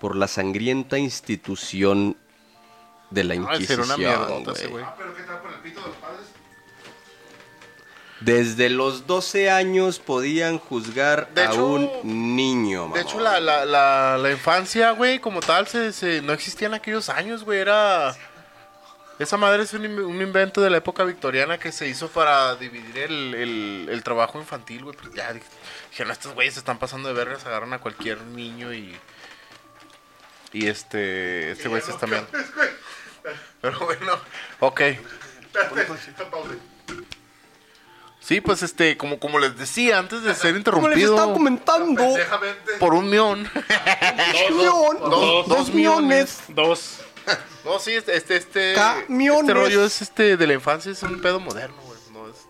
por 0.00 0.16
la 0.16 0.28
sangrienta 0.28 0.98
institución 0.98 2.16
de 3.10 3.24
la 3.24 3.34
Ay, 3.34 3.38
Inquisición. 3.40 3.98
mierdota 3.98 4.52
güey. 4.68 4.84
Ah, 4.84 4.94
pero 4.98 5.14
¿qué 5.14 5.22
tal 5.22 5.40
por 5.40 5.52
el 5.52 5.58
pito 5.60 5.80
de 5.80 5.86
los 5.88 5.96
padres? 5.96 6.26
Desde 8.20 8.68
los 8.68 9.06
12 9.06 9.48
años 9.48 10.00
podían 10.00 10.58
juzgar 10.58 11.28
De 11.34 11.42
a 11.42 11.50
hecho- 11.52 11.64
un 11.66 12.34
niño, 12.34 12.82
De 12.82 12.88
mamón. 12.88 12.98
hecho, 13.00 13.20
la, 13.20 13.38
la, 13.38 13.64
la, 13.64 14.18
la 14.18 14.30
infancia, 14.32 14.90
güey, 14.90 15.20
como 15.20 15.40
tal, 15.40 15.68
se, 15.68 15.92
se- 15.92 16.20
no 16.22 16.32
existía 16.32 16.66
en 16.66 16.74
aquellos 16.74 17.08
años, 17.10 17.44
güey. 17.44 17.60
Era. 17.60 18.16
Esa 19.20 19.36
madre 19.36 19.62
es 19.62 19.72
un, 19.72 19.84
in- 19.84 19.98
un 20.00 20.20
invento 20.20 20.60
de 20.60 20.70
la 20.70 20.78
época 20.78 21.04
victoriana 21.04 21.58
que 21.58 21.70
se 21.72 21.88
hizo 21.88 22.08
para 22.08 22.54
dividir 22.56 22.98
el, 22.98 23.34
el, 23.34 23.88
el 23.90 24.02
trabajo 24.02 24.38
infantil, 24.40 24.82
güey. 24.84 24.96
Pues 24.96 25.14
ya 25.14 25.32
dije- 25.32 25.46
dijeron, 25.90 26.10
estos 26.12 26.34
güeyes 26.34 26.54
se 26.54 26.60
están 26.60 26.78
pasando 26.78 27.08
de 27.08 27.14
vergas, 27.14 27.46
agarran 27.46 27.72
a 27.72 27.78
cualquier 27.78 28.20
niño 28.22 28.72
y. 28.72 28.96
Y 30.52 30.66
este. 30.68 31.52
Este 31.52 31.68
güey 31.68 31.82
se 31.82 31.88
está 31.90 32.00
también. 32.00 32.26
Pero 33.60 33.78
bueno, 33.80 34.12
ok. 34.60 34.80
Sí, 38.20 38.40
pues 38.40 38.62
este, 38.62 38.96
como, 38.96 39.18
como 39.18 39.38
les 39.38 39.56
decía, 39.56 39.98
antes 39.98 40.22
de 40.22 40.34
ser 40.34 40.40
Como 40.42 40.88
les 40.88 40.98
interrumpido 40.98 41.14
estaba 41.14 41.32
comentando, 41.32 42.02
Pendejamente. 42.02 42.72
por 42.78 42.92
un 42.94 43.08
mión. 43.08 43.50
millón, 44.50 44.98
dos- 45.00 45.10
dos, 45.10 45.48
dos 45.48 45.74
millones. 45.74 46.40
Dos. 46.48 47.00
No, 47.64 47.78
sí, 47.78 47.92
este, 47.92 48.16
este, 48.16 48.36
este, 48.36 48.72
Camiones. 48.74 49.42
este 49.42 49.52
rollo 49.54 49.84
es 49.84 50.00
este 50.00 50.38
de 50.38 50.46
la 50.46 50.54
infancia, 50.54 50.90
es 50.90 51.02
un 51.02 51.20
pedo 51.20 51.38
moderno, 51.38 51.76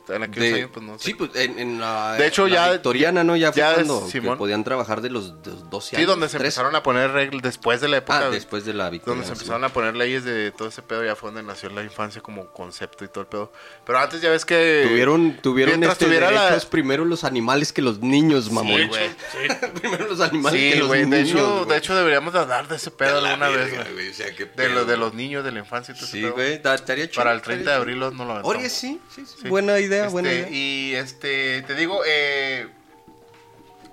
en 0.09 0.23
aquellos 0.23 0.51
De- 0.51 0.55
años, 0.57 0.71
pues 0.73 0.87
no 0.87 0.99
sé. 0.99 1.05
Sí, 1.05 1.15
pues 1.15 1.31
en, 1.35 1.59
en 1.59 1.81
la, 1.81 2.15
De 2.15 2.27
hecho, 2.27 2.47
la 2.49 2.55
ya- 2.67 2.73
victoriana, 2.73 3.25
¿no? 3.25 3.37
Ya 3.37 3.53
fue 3.53 3.61
ya 3.61 3.71
es- 3.71 3.75
cuando 3.87 4.09
que 4.11 4.21
podían 4.37 4.65
trabajar 4.65 5.01
de 5.01 5.11
los, 5.11 5.43
de 5.43 5.51
los 5.53 5.71
12 5.71 5.91
Sí, 5.91 5.97
años. 5.97 6.09
donde 6.09 6.29
se 6.29 6.39
13. 6.39 6.47
empezaron 6.47 6.75
a 6.77 6.83
poner 6.83 7.11
reglas 7.13 7.43
después 7.43 7.81
de 7.81 7.89
la 7.89 7.99
época. 7.99 8.27
Ah, 8.27 8.31
después 8.31 8.65
de 8.65 8.75
la 8.75 8.91
victoriana. 8.91 9.23
Donde 9.23 9.27
se 9.29 9.35
sí. 9.35 9.45
empezaron 9.45 9.65
a 9.65 9.69
poner 9.73 9.97
leyes 9.97 10.25
de 10.25 10.51
todo 10.53 10.69
ese 10.69 10.83
pedo, 10.83 11.05
ya 11.05 11.15
fue 11.17 11.29
donde 11.31 11.43
nació 11.43 11.69
la 11.71 11.83
infancia 11.83 12.21
como 12.21 12.47
concepto 12.53 13.05
y 13.05 13.09
todo 13.09 13.21
el 13.23 13.27
pedo. 13.29 13.53
Pero 13.87 13.99
antes 13.99 14.21
ya 14.21 14.31
ves 14.31 14.45
que. 14.45 14.87
Tuvieron, 14.89 15.37
tuvieron 15.43 15.83
este 15.85 16.05
tuviera 16.07 16.31
la- 16.31 16.59
primero 16.71 17.05
los 17.05 17.25
animales 17.25 17.73
que 17.73 17.83
los 17.83 18.01
niños, 18.01 18.51
mamón. 18.51 18.77
De 18.77 18.87
güey. 18.87 19.05
hecho, 19.05 19.15
sí. 19.33 19.67
primero 19.81 20.07
los 20.09 20.21
animales 20.21 20.61
que 20.61 20.73
Sí, 20.73 20.79
los. 20.79 20.91
De 20.91 21.07
niños. 21.07 21.29
hecho, 21.31 21.55
güey. 21.59 21.69
de 21.69 21.77
hecho, 21.77 21.97
deberíamos 21.97 22.33
de 22.33 22.39
hablar 22.41 22.69
de 22.69 22.77
ese 22.77 22.91
pedo 22.91 23.21
La 23.21 23.31
alguna 23.31 23.49
vez, 23.49 23.71
güey. 23.93 24.11
o 24.11 24.15
sea, 24.15 24.27
De, 24.57 24.69
lo, 24.69 24.85
de 24.85 24.97
los 24.97 25.15
niños, 25.15 25.45
de 25.45 25.53
la 25.53 25.61
infancia 25.61 25.95
y 25.95 25.99
todo 25.99 26.07
Sí, 26.09 26.23
güey, 26.29 26.61
ta- 26.63 26.75
estaría 26.75 27.09
chido. 27.09 27.23
Para 27.23 27.33
el 27.35 27.43
30 27.43 27.71
de 27.71 27.77
abril 27.77 27.99
no 27.99 28.11
lo 28.11 28.23
aventamos. 28.33 28.45
Oye, 28.57 28.69
sí, 28.69 29.01
sí, 29.15 29.25
sí, 29.27 29.35
Sí. 29.43 29.49
Buena 29.49 29.79
idea, 29.79 29.98
Este, 30.03 30.13
buena 30.13 30.33
idea. 30.33 30.49
Y 30.51 30.95
este, 30.95 31.63
te 31.63 31.75
digo, 31.75 32.03
eh, 32.07 32.67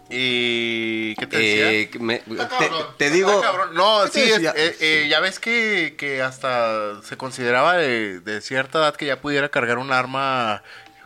y 0.09 1.15
¿qué 1.15 1.21
¿Qué 1.21 1.27
te 1.27 1.37
decía? 1.37 1.71
Eh, 1.71 1.89
me- 1.99 2.15
Está 2.15 2.47
te, 2.47 2.67
cabrón, 2.67 2.85
te 2.97 3.05
está 3.05 3.15
digo. 3.15 3.41
cabrón. 3.41 3.73
No, 3.73 4.01
¿qué 4.05 4.09
te 4.11 4.19
sí, 4.19 4.29
es- 4.29 4.35
decía? 4.35 4.53
eh, 4.55 4.75
eh, 4.79 5.07
ya 5.09 5.19
ves 5.19 5.39
que, 5.39 5.95
que 5.97 6.21
hasta 6.21 7.01
se 7.01 7.17
consideraba 7.17 7.75
de, 7.77 8.19
de 8.19 8.41
cierta 8.41 8.79
edad 8.79 8.95
que 8.95 9.07
ya 9.07 9.19
pudiera 9.19 9.49
cargar 9.49 9.79
un 9.79 9.91
arma 9.91 10.61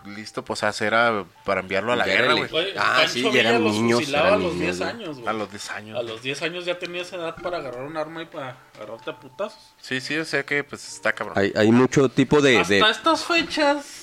listo, 0.06 0.43
pues 0.43 0.64
hacer 0.64 0.93
a- 0.95 1.26
para 1.45 1.62
enviarlo 1.62 1.93
a 1.93 1.95
la 1.95 2.06
guerra, 2.06 2.26
era 2.26 2.34
güey. 2.34 2.74
Ah, 2.78 2.93
Pancho 2.97 3.14
sí, 3.14 3.30
ya 3.32 3.39
eran 3.41 3.64
los 3.64 3.74
niños, 3.74 4.00
fusilaba 4.00 4.28
eran 4.30 4.39
a 4.39 4.43
los 4.43 4.54
niños, 4.56 4.78
10 4.78 4.80
güey. 4.80 4.89
años, 4.89 5.16
güey. 5.18 5.28
A 5.28 5.34
los 5.34 5.50
10 5.52 5.72
años. 5.72 6.00
A 6.00 6.04
los 6.04 6.22
10 6.22 6.41
años 6.41 6.66
ya 6.66 6.80
tenías 6.80 7.14
edad 7.14 7.36
para 7.41 7.58
agarrar 7.58 7.84
un 7.84 7.95
arma 7.97 8.22
y 8.24 8.26
para 8.26 8.58
agarrarte 8.76 9.12
a 9.12 9.20
putazos. 9.20 9.60
Sí, 9.80 10.02
sí, 10.02 10.18
o 10.18 10.26
sea 10.26 10.43
que 10.43 10.64
pues 10.64 10.86
está 10.88 11.14
cabrón. 11.14 11.38
Hay, 11.38 11.54
hay 11.56 11.72
mucho 11.72 12.10
tipo 12.10 12.41
de. 12.41 12.60
Hasta 12.60 12.74
de- 12.74 12.80
estas 12.89 13.24
fechas, 13.26 13.99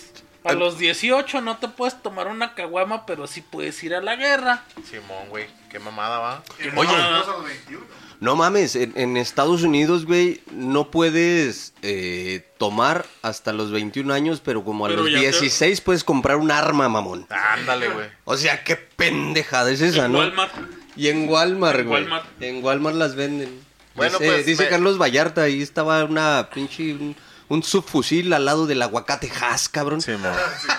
a 0.49 0.53
los 0.55 0.79
18 0.79 1.41
no 1.41 1.57
te 1.59 1.69
puedes 1.69 2.01
tomar 2.03 2.29
una 2.29 2.55
caguama, 2.55 3.07
pero 3.07 3.27
sí 3.27 3.41
puedes 3.43 3.83
ir 3.85 3.95
a 3.95 4.01
la 4.01 4.17
guerra. 4.17 4.65
Simón, 4.89 5.29
güey, 5.29 5.47
qué 5.71 5.79
mamada 5.79 6.19
va. 6.19 6.43
Oye. 6.77 6.91
nosotros 6.93 7.29
a 7.29 7.39
los 7.39 7.45
21. 7.45 7.85
No 8.19 8.35
mames, 8.35 8.77
en, 8.77 8.95
en 8.97 9.19
Estados 9.19 9.63
Unidos, 9.63 10.07
güey, 10.07 10.41
no 10.51 10.91
puedes 10.91 11.75
eh, 11.83 12.49
tomar 12.57 13.05
hasta 13.21 13.53
los 13.53 13.71
21 13.71 14.13
años, 14.15 14.41
pero 14.43 14.65
como 14.65 14.87
a 14.87 14.89
Pero 14.89 15.03
los 15.03 15.11
ya 15.13 15.19
te- 15.19 15.31
16 15.33 15.83
puedes 15.83 16.03
comprar 16.03 16.37
un 16.37 16.51
arma, 16.51 16.89
mamón. 16.89 17.27
Ándale, 17.29 17.89
güey. 17.91 18.09
O 18.25 18.37
sea, 18.39 18.65
qué 18.65 18.77
pendejada 18.77 19.71
es 19.71 19.83
esa, 19.83 20.07
En 20.07 20.13
¿no? 20.13 20.19
Walmart. 20.21 20.53
Y 20.97 21.09
en 21.09 21.29
Walmart, 21.29 21.79
En 21.81 21.87
güey. 21.89 22.03
Walmart. 22.05 22.27
En 22.43 22.65
Walmart 22.65 22.97
las 22.97 23.17
venden. 23.17 23.61
Bueno, 23.95 24.19
dice, 24.19 24.31
pues, 24.33 24.47
dice 24.47 24.63
me- 24.65 24.69
Carlos 24.71 24.99
Vallarta, 24.99 25.43
ahí 25.43 25.61
estaba 25.61 26.03
una 26.05 26.49
pinche 26.53 26.95
un, 26.95 27.15
un 27.49 27.63
subfusil 27.63 28.33
al 28.33 28.45
lado 28.45 28.67
del 28.67 28.83
aguacate 28.83 29.31
Haas, 29.41 29.69
cabrón. 29.69 30.01
Simón. 30.01 30.33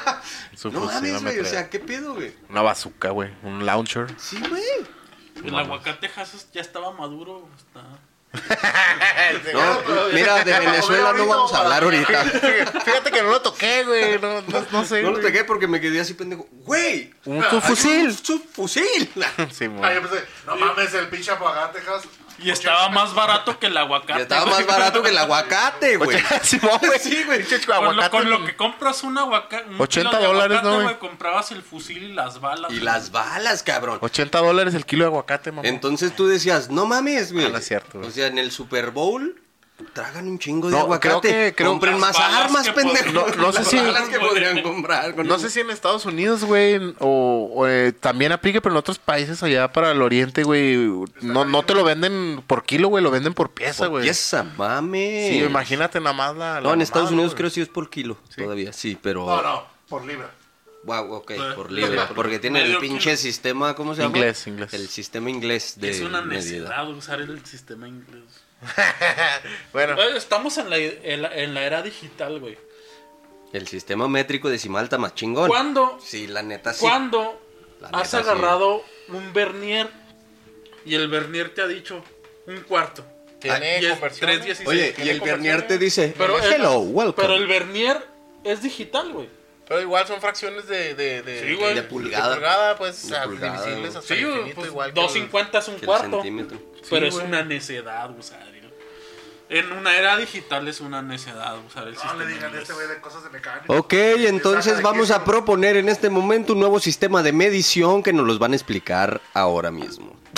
Su 0.56 0.72
no 0.72 0.82
mames, 0.82 1.22
güey, 1.22 1.40
o 1.40 1.46
sea, 1.46 1.70
¿qué 1.70 1.80
pedo, 1.80 2.16
güey? 2.16 2.34
Una 2.50 2.62
bazooka, 2.62 3.12
güey. 3.12 3.32
Un 3.44 3.66
launcher. 3.66 4.08
Sí, 4.18 4.40
güey. 4.50 4.64
El 5.44 5.56
aguacate 5.56 6.10
Hass 6.16 6.48
ya 6.52 6.62
estaba 6.62 6.92
maduro. 6.92 7.48
Está... 7.58 7.82
No, 9.54 9.82
mira, 10.14 10.44
de 10.44 10.60
Venezuela 10.60 11.14
no 11.14 11.26
vamos 11.28 11.54
a 11.54 11.60
hablar 11.60 11.84
ahorita. 11.84 12.24
Fíjate 12.86 13.12
que 13.12 13.22
no 13.22 13.30
lo 13.30 13.42
toqué, 13.42 13.84
güey. 13.84 14.20
No, 14.20 14.42
no, 14.42 14.66
no 14.72 14.86
sé. 14.86 15.02
No 15.02 15.12
lo 15.12 15.22
pegué 15.22 15.44
porque 15.44 15.68
me 15.68 15.80
quedé 15.80 16.00
así 16.00 16.14
pendejo. 16.14 16.48
¡Güey! 16.52 17.14
Un 17.26 17.44
subfusil. 17.50 18.08
Un 18.08 18.14
subfusil. 18.14 19.10
Simón. 19.52 19.84
Ah, 19.84 19.94
yo 19.94 20.02
pensé, 20.02 20.26
no 20.46 20.56
mames, 20.56 20.94
el 20.94 21.08
pinche 21.08 21.32
apagatejas. 21.32 22.04
Y 22.40 22.52
estaba 22.52 22.90
más 22.90 23.14
barato 23.14 23.58
que 23.60 23.68
el 23.68 23.78
aguacate. 23.78 24.20
Y 24.20 24.22
estaba 24.24 24.44
güey. 24.44 24.56
más 24.56 24.68
barato 24.68 25.02
que 25.02 25.10
el 25.10 25.18
aguacate, 25.18 25.98
güey. 25.98 26.18
Sí, 26.44 26.60
güey. 27.26 27.44
Con 27.44 27.68
lo, 27.68 27.74
aguacate. 27.74 28.10
con 28.10 28.30
lo 28.30 28.46
que 28.46 28.56
compras 28.56 29.04
un 29.04 29.18
aguacate. 29.18 29.66
80 29.78 30.20
dólares, 30.20 30.64
¿no, 30.64 30.82
güey? 30.82 31.00
Comprabas 31.00 31.52
el 31.52 31.62
fusil 31.64 32.04
y 32.04 32.14
las 32.14 32.40
balas. 32.40 32.72
Y 32.72 32.80
las 32.80 33.12
balas, 33.12 33.64
cabrón. 33.64 34.00
80 34.02 34.40
dólares 34.40 34.74
el 34.74 34.86
kilo 34.86 35.04
de 35.06 35.08
aguacate, 35.10 35.52
mamá. 35.52 35.68
Entonces 35.68 36.16
tú 36.16 36.28
decías, 36.28 36.70
no 36.70 36.86
mames, 36.86 37.34
güey. 37.34 37.46
Ah, 37.46 37.50
no 37.50 37.58
es 37.58 37.68
cierto, 37.68 38.00
güey. 38.00 38.10
O 38.10 38.12
sea, 38.12 38.28
en 38.28 38.38
el 38.38 38.52
Super 38.52 38.92
Bowl 38.92 39.42
tragan 39.94 40.28
un 40.28 40.40
chingo 40.40 40.68
de 40.70 40.74
No, 40.76 40.82
aguacate. 40.82 41.20
creo 41.20 41.22
que- 41.22 41.56
creo- 41.56 41.70
Compren 41.70 42.00
más 42.00 42.16
armas, 42.20 42.68
pendejo. 42.70 43.12
No- 43.12 43.28
no 43.28 43.52
sé 43.54 43.64
si- 43.64 43.78
balas 43.78 44.10
que 44.10 44.20
podrían 44.20 44.62
comprar. 44.62 45.14
con 45.16 45.28
No 45.28 45.38
sé 45.40 45.50
si 45.50 45.60
en 45.60 45.70
Estados 45.70 46.06
Unidos, 46.06 46.44
güey, 46.44 46.78
o, 47.00 47.52
o, 47.54 47.68
eh, 47.68 47.92
también 47.94 48.32
aplique, 48.32 48.62
pero 48.62 48.74
en 48.74 48.78
otros 48.80 48.98
países 49.00 49.42
allá 49.44 49.72
para 49.72 49.92
el 49.92 50.02
oriente, 50.02 50.44
güey, 50.44 50.78
no, 51.22 51.46
no 51.46 51.64
te 51.64 51.74
lo 51.76 51.84
venden 51.84 52.44
por 52.48 52.64
kilo, 52.64 52.88
güey, 52.88 53.04
lo 53.04 53.12
venden 53.12 53.34
por 53.34 53.52
pieza, 53.52 53.88
güey. 53.88 54.04
pieza, 54.04 54.44
mames. 54.58 55.30
Sí, 55.30 55.38
imagínate 55.44 56.00
nada 56.00 56.14
más 56.14 56.36
la... 56.36 56.56
No, 56.62 56.70
la 56.70 56.74
en 56.74 56.82
Estados 56.82 57.12
Unidos 57.12 57.34
creo 57.36 57.50
que 57.50 57.56
sí 57.56 57.62
es 57.62 57.70
por 57.70 57.90
kilo 57.90 58.18
todavía, 58.36 58.74
sí, 58.74 58.98
pero... 59.02 59.26
No, 59.26 59.42
no, 59.42 59.64
por 59.88 60.06
libra. 60.06 60.32
Wow, 60.84 61.12
ok, 61.16 61.32
Eh, 61.32 61.38
por 61.56 61.72
libre. 61.72 62.00
Porque 62.16 62.40
tiene 62.40 62.62
el 62.64 62.78
pinche 62.78 63.18
sistema, 63.18 63.76
¿cómo 63.76 63.94
se 63.94 64.02
llama? 64.04 64.18
Inglés, 64.18 64.48
inglés. 64.48 64.74
El 64.74 64.88
sistema 64.88 65.30
inglés 65.30 65.74
de 65.78 65.90
es 65.90 66.00
una 66.02 66.22
medida. 66.22 66.38
necesidad 66.40 66.90
usar 66.90 67.20
el 67.20 67.46
sistema 67.46 67.88
inglés. 67.88 68.24
Bueno, 69.74 70.02
Estamos 70.16 70.58
en 70.58 70.70
la, 70.70 70.78
en 70.78 71.22
la, 71.22 71.36
en 71.36 71.54
la 71.54 71.64
era 71.64 71.82
digital, 71.82 72.40
güey. 72.40 72.58
El 73.54 73.68
sistema 73.68 74.08
métrico 74.08 74.50
decimal 74.50 74.84
está 74.86 74.98
más 74.98 75.16
chingón. 75.16 75.48
¿Cuándo, 75.48 75.98
Sí, 76.04 76.28
la 76.28 76.44
neta 76.44 76.74
sí. 76.74 76.82
¿cuándo 76.82 77.40
La 77.80 77.88
has 77.90 78.12
neta, 78.14 78.24
sí. 78.24 78.30
agarrado 78.30 78.84
un 79.10 79.32
vernier 79.34 79.90
y 80.86 80.96
el 80.96 81.08
vernier 81.08 81.54
te 81.54 81.62
ha 81.62 81.68
dicho 81.68 82.04
un 82.46 82.62
cuarto? 82.62 83.06
Tiene. 83.40 83.80
3.16. 83.82 84.68
Oye, 84.68 84.90
y 84.90 84.94
¿Tiene 84.94 85.12
el? 85.12 85.22
Vernier 85.22 85.68
te 85.68 85.78
dice, 85.78 86.14
Pero 86.18 86.40
el- 86.40 86.54
hello, 86.54 86.80
welcome. 86.80 87.22
Pero 87.28 87.36
el 87.36 87.48
vernier 87.48 88.04
es 88.44 88.62
digital, 88.64 89.14
güey. 89.14 89.30
Pero 89.68 89.82
igual 89.82 90.08
son 90.08 90.22
fracciones 90.22 90.68
de... 90.68 90.94
de, 90.96 91.22
de 91.24 91.48
Sí, 91.48 91.56
güey. 91.56 91.76
De 91.76 91.84
pulgada. 91.84 92.30
De 92.30 92.36
pulgada, 92.36 92.78
pues, 92.78 93.10
De 93.10 93.18
a- 93.18 93.24
pulgada, 93.24 93.64
divisibles 93.66 93.96
hasta 93.96 94.16
Sí, 94.16 94.22
el 94.22 94.30
infinito, 94.30 94.56
pues 94.56 94.68
igual 94.68 94.94
que 94.94 95.00
el- 95.00 95.06
250 95.08 95.58
es 95.60 95.68
un 95.68 95.80
cuarto. 95.80 96.12
centímetro. 96.12 96.60
Pero 96.90 97.02
Sí, 97.02 97.08
es 97.08 97.14
güey. 97.16 97.26
una 97.28 97.44
necedad 97.44 98.10
usar. 98.18 98.48
En 99.50 99.72
una 99.72 99.96
era 99.98 100.18
digital 100.18 100.68
es 100.68 100.82
una 100.82 101.02
necedad 101.02 101.56
usar 101.66 101.88
el 101.88 101.94
No 101.94 102.02
sistema. 102.02 102.22
le 102.24 102.28
digan 102.28 102.44
a 102.44 102.48
inglés. 102.48 102.64
este 102.64 102.74
güey 102.74 102.88
de 102.88 103.00
cosas 103.00 103.24
de 103.24 103.30
mecánica. 103.30 103.74
Ok, 103.74 103.94
entonces 103.94 104.82
vamos 104.82 105.10
a 105.10 105.24
proponer 105.24 105.78
en 105.78 105.88
este 105.88 106.10
momento 106.10 106.52
un 106.54 106.60
nuevo 106.60 106.80
sistema 106.82 107.24
de 107.24 107.32
medición 107.32 108.04
que 108.04 108.12
nos 108.12 108.28
los 108.28 108.40
van 108.40 108.52
a 108.52 108.56
explicar 108.56 109.22
ahora 109.34 109.72
mismo. 109.72 110.16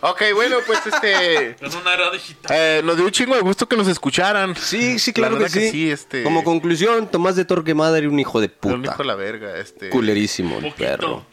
Ok, 0.00 0.22
bueno, 0.34 0.56
pues, 0.66 0.80
este... 0.86 1.48
En 1.60 1.76
una 1.80 1.94
era 1.94 2.10
digital. 2.10 2.56
eh, 2.56 2.80
nos 2.84 2.96
dio 2.96 3.04
un 3.06 3.10
chingo 3.10 3.34
de 3.34 3.40
gusto 3.40 3.68
que 3.68 3.76
nos 3.76 3.88
escucharan. 3.88 4.54
Sí, 4.56 4.98
sí, 4.98 5.10
La 5.10 5.14
claro 5.14 5.36
que 5.38 5.42
verdad 5.44 5.60
sí. 5.70 5.90
este... 5.90 6.22
Como 6.22 6.44
conclusión, 6.44 7.08
Tomás 7.10 7.36
de 7.36 7.44
Torquemada 7.44 7.98
era 7.98 8.08
un 8.08 8.18
hijo 8.18 8.40
de 8.40 8.50
un 8.62 8.84
hijo 8.84 8.92
puta. 8.92 8.96
de 8.96 9.04
la 9.04 9.14
verga, 9.14 9.56
este... 9.58 9.90
Culerísimo 9.90 10.58
el 10.58 10.72
perro. 10.72 11.24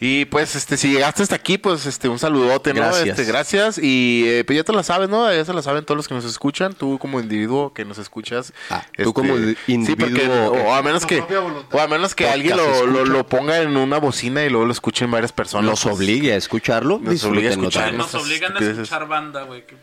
Y 0.00 0.24
pues, 0.26 0.54
este, 0.56 0.76
si 0.76 0.92
llegaste 0.92 1.22
hasta 1.22 1.36
aquí, 1.36 1.56
pues, 1.56 1.86
este, 1.86 2.08
un 2.08 2.18
saludote, 2.18 2.74
¿no? 2.74 2.80
Gracias. 2.82 3.08
Este, 3.18 3.24
gracias. 3.24 3.78
Y 3.78 4.24
eh, 4.26 4.44
pues 4.44 4.56
ya 4.56 4.64
te 4.64 4.72
la 4.72 4.82
sabes, 4.82 5.08
¿no? 5.08 5.32
Ya 5.32 5.44
se 5.44 5.54
la 5.54 5.62
saben 5.62 5.84
todos 5.84 5.96
los 5.96 6.08
que 6.08 6.14
nos 6.14 6.24
escuchan. 6.24 6.74
Tú 6.74 6.98
como 6.98 7.20
individuo 7.20 7.72
que 7.72 7.84
nos 7.84 7.98
escuchas. 7.98 8.52
Ah, 8.70 8.84
tú 9.02 9.14
como 9.14 9.36
Sí, 9.36 9.56
individuo, 9.68 10.08
porque, 10.08 10.24
eh, 10.26 10.64
o 10.66 10.74
a 10.74 10.82
menos 10.82 11.06
que, 11.06 11.20
o 11.20 11.78
a 11.80 11.86
menos 11.86 12.14
que 12.14 12.28
alguien 12.28 12.56
lo, 12.56 13.04
lo, 13.04 13.26
ponga 13.26 13.60
en 13.62 13.76
una 13.76 13.98
bocina 13.98 14.44
y 14.44 14.50
luego 14.50 14.66
lo 14.66 14.72
escuchen 14.72 15.10
varias 15.10 15.32
personas. 15.32 15.70
Nos 15.70 15.82
pues, 15.84 15.94
obligue 15.96 16.32
a 16.32 16.36
escucharlo. 16.36 16.98
Nos 17.00 17.24
obliga 17.24 17.48
a 17.48 17.52
escuchar. 17.52 17.92
¿no? 17.92 17.98
Nos 17.98 18.14
obligan 18.14 18.56
a 18.56 18.60
escuchar 18.60 19.06
banda, 19.08 19.42
güey. 19.44 19.66
que- 19.66 19.76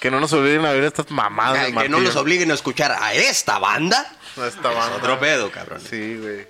Que 0.00 0.10
no 0.10 0.20
nos 0.20 0.32
olviden 0.32 0.64
a 0.64 0.72
ver 0.72 0.84
estas 0.84 1.10
mamadas. 1.10 1.66
Que 1.72 1.88
no 1.88 2.00
nos 2.00 2.16
obliguen 2.16 2.50
a 2.50 2.54
escuchar 2.54 2.92
a 2.92 3.14
esta 3.14 3.58
banda. 3.58 4.06
No, 4.36 4.44
esta 4.44 4.68
banda. 4.68 4.96
Otro 4.96 5.18
pedo, 5.18 5.50
cabrón. 5.50 5.80
Sí, 5.80 6.18
güey. 6.20 6.46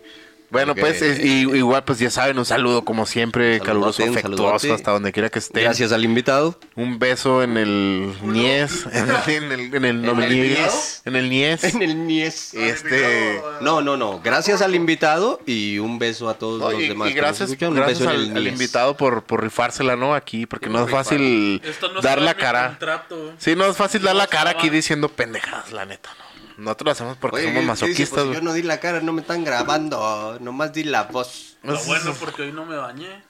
Bueno, 0.51 0.75
pues 0.75 1.03
es- 1.03 1.19
y- 1.19 1.43
igual, 1.57 1.85
pues 1.85 1.99
ya 1.99 2.11
saben, 2.11 2.39
un 2.39 2.45
saludo 2.45 2.85
como 2.85 3.05
siempre, 3.07 3.59
Saludote, 3.59 3.67
caluroso, 3.67 4.03
afectuoso, 4.03 4.37
saludote. 4.59 4.73
hasta 4.73 4.91
donde 4.93 5.13
quiera 5.13 5.29
que 5.29 5.39
estén. 5.41 5.65
Gracias 5.65 5.93
al 5.93 6.05
invitado. 6.05 6.59
Un 6.77 6.99
beso 6.99 7.43
en 7.43 7.57
el 7.57 8.13
Nies, 8.23 8.87
en 8.93 9.11
el, 9.11 9.17
en 9.29 9.53
el, 9.53 9.75
en 9.75 9.85
el, 9.85 10.05
¿En 10.09 10.23
el 10.23 10.29
Nies, 10.31 10.59
Nies? 10.59 11.03
en 11.05 11.17
el 11.17 11.29
Nies. 11.31 11.65
En 11.75 11.83
el 11.83 12.07
Nies. 12.07 12.55
Este, 12.55 13.41
No, 13.61 13.81
no, 13.83 13.97
no. 13.97 14.21
Gracias 14.23 14.63
al 14.63 14.75
invitado 14.75 15.41
y 15.47 15.79
un 15.79 15.99
beso 15.99 16.29
a 16.29 16.35
todos 16.39 16.61
no, 16.61 16.71
los 16.71 16.81
y, 16.81 16.89
demás. 16.89 17.11
y 17.11 17.15
que 17.15 17.21
nos 17.21 17.39
gracias, 17.39 17.59
gracias 17.59 17.87
beso 17.99 18.05
en 18.05 18.09
al, 18.11 18.17
el 18.31 18.37
al 18.37 18.43
Nies. 18.45 18.53
invitado 18.53 18.97
por, 18.97 19.25
por 19.25 19.43
rifársela, 19.43 19.97
¿no? 19.97 20.15
Aquí, 20.15 20.47
porque 20.47 20.69
no 20.69 20.85
es 20.85 20.91
fácil 20.91 21.61
no 21.95 22.01
dar 22.01 22.21
la 22.23 22.35
cara. 22.35 22.69
contrato. 22.69 23.33
Sí, 23.39 23.57
no 23.57 23.65
es 23.67 23.77
fácil 23.77 24.03
dar 24.03 24.15
No 24.15 24.21
la 24.21 24.27
cara 24.27 24.51
aquí 24.51 24.71
diciendo 24.71 25.09
pendejadas, 25.09 25.73
la 25.73 25.85
neta, 25.85 26.11
¿no? 26.19 26.27
Nosotros 26.57 26.85
lo 26.87 26.91
hacemos 26.93 27.17
porque 27.19 27.37
Oye, 27.37 27.45
somos 27.47 27.55
¿qué 27.55 27.61
dice? 27.61 27.69
masoquistas. 27.87 28.09
Pues, 28.15 28.25
güey. 28.27 28.35
yo 28.39 28.43
no 28.43 28.53
di 28.55 28.63
la 28.63 28.81
cara, 28.81 29.01
no 29.01 29.13
me 29.13 29.21
están 29.21 29.45
grabando. 29.45 30.39
Nomás 30.41 30.73
di 30.73 30.85
la 30.85 31.05
voz. 31.05 31.57
Lo 31.63 31.79
bueno 31.85 32.15
porque 32.19 32.43
hoy 32.43 32.53
no 32.53 32.65
me 32.65 32.77
bañé. 32.77 33.23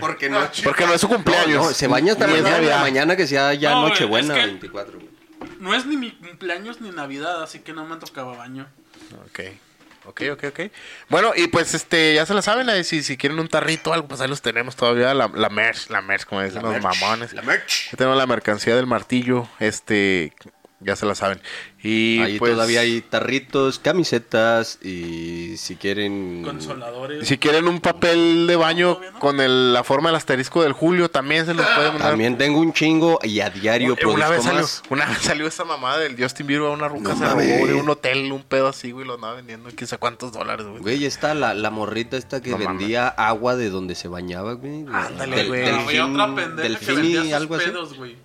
Porque 0.00 0.28
no. 0.28 0.40
Porque 0.64 0.86
no 0.86 0.94
es 0.94 1.00
su 1.00 1.08
cumpleaños. 1.08 1.64
No, 1.66 1.72
se 1.72 1.86
baña 1.86 2.12
hasta 2.12 2.26
mañana, 2.26 2.50
Navidad. 2.50 2.80
mañana 2.80 3.16
que 3.16 3.26
sea 3.26 3.54
ya 3.54 3.70
No, 3.70 3.88
Nochebuena, 3.88 4.34
es 4.36 4.40
que- 4.40 4.46
24. 4.46 4.98
No 5.60 5.74
es 5.74 5.86
ni 5.86 5.96
mi 5.96 6.12
cumpleaños 6.12 6.80
ni 6.80 6.90
Navidad, 6.90 7.42
así 7.42 7.60
que 7.60 7.72
no 7.72 7.84
me 7.86 7.96
tocaba 7.96 8.36
baño. 8.36 8.66
Ok. 9.26 9.40
Ok, 10.06 10.22
ok, 10.32 10.44
ok. 10.48 10.60
Bueno, 11.10 11.32
y 11.36 11.48
pues 11.48 11.74
este, 11.74 12.14
ya 12.14 12.24
se 12.24 12.32
la 12.32 12.40
saben, 12.40 12.70
eh, 12.70 12.82
si, 12.82 13.02
si 13.02 13.18
quieren 13.18 13.38
un 13.38 13.48
tarrito 13.48 13.90
o 13.90 13.92
algo, 13.92 14.08
pues 14.08 14.20
ahí 14.22 14.28
los 14.28 14.40
tenemos 14.40 14.74
todavía, 14.74 15.12
la, 15.12 15.30
la 15.34 15.50
merch, 15.50 15.90
la 15.90 16.00
merch, 16.00 16.24
como 16.24 16.40
dicen 16.40 16.62
los 16.62 16.70
merch, 16.72 16.82
mamones. 16.82 17.32
La 17.34 17.42
merch. 17.42 17.90
Ya 17.90 17.96
tenemos 17.98 18.16
la 18.16 18.26
mercancía 18.26 18.74
del 18.74 18.86
martillo, 18.86 19.46
este, 19.58 20.32
ya 20.80 20.94
se 20.96 21.06
la 21.06 21.14
saben. 21.14 21.40
Y 21.82 22.20
Ahí 22.20 22.38
pues, 22.38 22.52
todavía 22.52 22.80
hay 22.80 23.00
tarritos, 23.00 23.78
camisetas 23.78 24.78
y 24.82 25.56
si 25.56 25.76
quieren... 25.76 26.42
Consoladores. 26.44 27.26
Si 27.26 27.38
quieren 27.38 27.68
un 27.68 27.80
papel 27.80 28.46
de 28.46 28.56
baño 28.56 29.00
no. 29.12 29.18
con 29.20 29.40
el- 29.40 29.72
la 29.72 29.84
forma 29.84 30.08
del 30.08 30.16
asterisco 30.16 30.62
del 30.62 30.72
Julio, 30.72 31.08
también 31.10 31.46
se 31.46 31.54
los 31.54 31.64
pueden 31.66 31.92
mandar. 31.92 32.10
También 32.10 32.36
tengo 32.38 32.58
un 32.60 32.72
chingo 32.72 33.18
y 33.22 33.40
a 33.40 33.50
diario 33.50 33.96
Eh, 34.00 34.06
una, 34.06 34.28
vez 34.28 34.42
salió, 34.44 34.60
más. 34.62 34.82
una 34.90 35.06
vez 35.06 35.18
salió 35.18 35.46
esa 35.46 35.64
mamada 35.64 35.98
del 35.98 36.20
Justin 36.20 36.46
Bieber, 36.46 36.68
una 36.68 36.88
ruca 36.88 37.10
No 37.10 37.18
se 37.18 37.24
mames. 37.24 37.56
robó 37.60 37.66
de 37.66 37.74
un 37.74 37.88
hotel, 37.90 38.32
un 38.32 38.42
pedo 38.42 38.68
así, 38.68 38.90
güey, 38.92 39.06
lo 39.06 39.14
andaba 39.14 39.34
vendiendo, 39.34 39.70
quién 39.74 39.86
sabe 39.86 40.00
cuántos 40.00 40.32
dólares, 40.32 40.66
güey. 40.66 40.80
Güey, 40.82 41.04
está 41.04 41.34
la, 41.34 41.54
la 41.54 41.70
morrita 41.70 42.16
esta 42.16 42.40
que 42.40 42.50
No 42.50 42.58
vendía 42.58 43.08
agua 43.08 43.54
de 43.56 43.70
donde 43.70 43.94
se 43.94 44.08
bañaba, 44.08 44.54
güey. 44.54 44.84
Ándale, 44.92 45.36
Del- 45.36 45.48
güey. 45.48 45.60
del 45.62 45.80
fin- 45.82 46.00
otra 46.00 46.34
pendeja 46.34 46.62
del 46.62 46.78
que 46.78 46.84
fin 46.86 46.96
vendía 46.96 47.22
sus 47.22 47.32
algo 47.34 47.54
así. 47.56 47.64
pedos, 47.66 47.96
güey. 47.96 48.16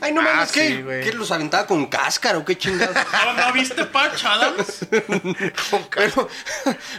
Ay, 0.00 0.12
no 0.12 0.20
Ah, 0.20 0.24
mames, 0.24 0.50
sí, 0.50 0.60
¿qué? 0.60 0.82
güey. 0.82 1.04
¿Qué 1.04 1.12
los 1.12 1.30
aventaba 1.30 1.66
con 1.66 1.86
cáscara 1.86 2.38
o 2.38 2.44
qué 2.44 2.56
chingados? 2.58 2.94
¿No, 2.94 3.32
¿no 3.46 3.52
viste 3.52 3.84
Patch 3.84 4.24
Adams? 4.24 4.86
pero, 5.94 6.28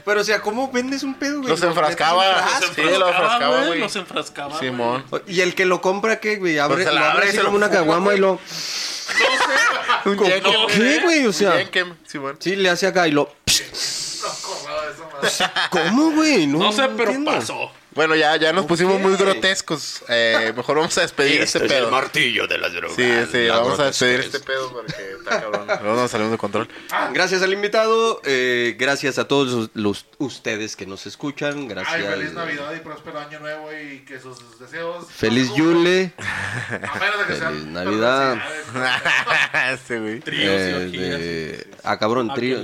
pero, 0.06 0.22
o 0.22 0.24
sea, 0.24 0.42
¿cómo 0.42 0.72
vendes 0.72 1.04
un 1.04 1.14
pedo, 1.16 1.38
güey? 1.40 1.50
Los 1.50 1.60
Lo 1.60 1.68
enfrascaba. 1.70 2.24
metes 2.24 2.36
en 2.38 2.44
un 2.44 2.44
Ah, 2.44 2.58
frasco. 2.58 2.74
sí, 2.76 2.82
lo 3.00 3.08
enfrascaba, 3.10 3.64
güey. 3.66 3.80
Los 3.80 3.96
enfrascaba, 3.96 4.60
Simón. 4.60 5.06
güey. 5.10 5.22
Y 5.28 5.42
el 5.42 5.56
que 5.56 5.66
lo 5.66 5.82
compra, 5.82 6.20
¿qué, 6.20 6.38
güey? 6.38 6.58
Abre, 6.60 6.78
Pues 6.84 6.88
se 6.88 6.94
la 6.94 7.12
abre 7.12 7.32
se 7.32 7.44
lo 7.44 7.52
una 7.52 7.70
caguama 7.70 8.14
y 8.16 8.18
lo... 8.18 8.40
¿Con- 10.04 10.18
Jenkem, 10.20 10.54
con 10.54 10.68
qué, 10.68 11.00
güey? 11.04 11.26
O 11.28 11.34
sea, 11.34 11.54
Simón. 12.08 12.38
sí, 12.40 12.56
le 12.56 12.70
hace 12.70 12.88
acá 12.88 13.08
y 13.08 13.12
lo... 13.12 13.30
No. 14.24 14.32
¿Cómo, 15.70 16.12
güey? 16.12 16.48
No, 16.48 16.58
No 16.60 16.72
sé, 16.72 16.84
pero 16.98 17.12
entiendo. 17.12 17.32
pasó. 17.32 17.72
Bueno, 17.96 18.14
ya, 18.16 18.36
ya 18.36 18.52
nos 18.52 18.66
pusimos 18.66 19.00
muy 19.00 19.16
grotescos. 19.16 20.04
Eh, 20.10 20.52
mejor 20.56 20.76
vamos 20.76 20.98
a 20.98 21.02
despedir 21.02 21.42
este 21.42 21.62
pedo. 21.62 21.90
martillo 21.90 22.46
de 22.46 22.58
las 22.58 22.74
drogas. 22.74 22.96
Sí, 22.96 23.10
sí, 23.32 23.48
La 23.48 23.60
vamos 23.60 23.80
a 23.80 23.86
despedir 23.86 24.22
grotesquez. 24.22 24.42
este 24.42 24.46
pedo 24.46 24.72
porque 24.74 24.94
está 25.18 25.42
cabrón. 25.42 25.68
Luego 25.82 26.02
nos 26.02 26.12
salimos 26.12 26.32
de 26.34 26.38
control. 26.38 26.68
Gracias 27.14 27.42
al 27.42 27.54
invitado, 27.54 28.20
eh, 28.26 28.76
gracias 28.78 29.18
a 29.18 29.28
todos 29.30 29.48
los, 29.48 29.70
los- 29.74 30.06
ustedes 30.18 30.76
que 30.76 30.86
nos 30.86 31.06
escuchan, 31.06 31.70
gracias. 31.70 31.96
Ay, 31.96 32.04
feliz 32.04 32.34
Navidad 32.34 32.74
y 32.76 32.80
próspero 32.82 33.18
año 33.20 33.40
nuevo 33.40 33.70
y 33.72 34.00
que 34.00 34.20
sus 34.20 34.60
deseos. 34.60 35.06
Feliz 35.10 35.50
no. 35.52 35.56
Yule. 35.56 36.12
A 36.20 37.00
menos 37.00 37.20
de 37.20 37.26
que 37.28 37.36
sean 37.40 37.54
Feliz 37.54 37.66
Navidad. 37.68 38.38
este 39.72 40.00
güey. 40.02 40.20
Tríos 40.20 40.52
eh, 40.54 40.70
y 40.70 40.84
orgías. 40.98 41.20
de- 41.20 41.68
ah, 41.86 41.98
cabrón, 41.98 42.34
trío. 42.36 42.58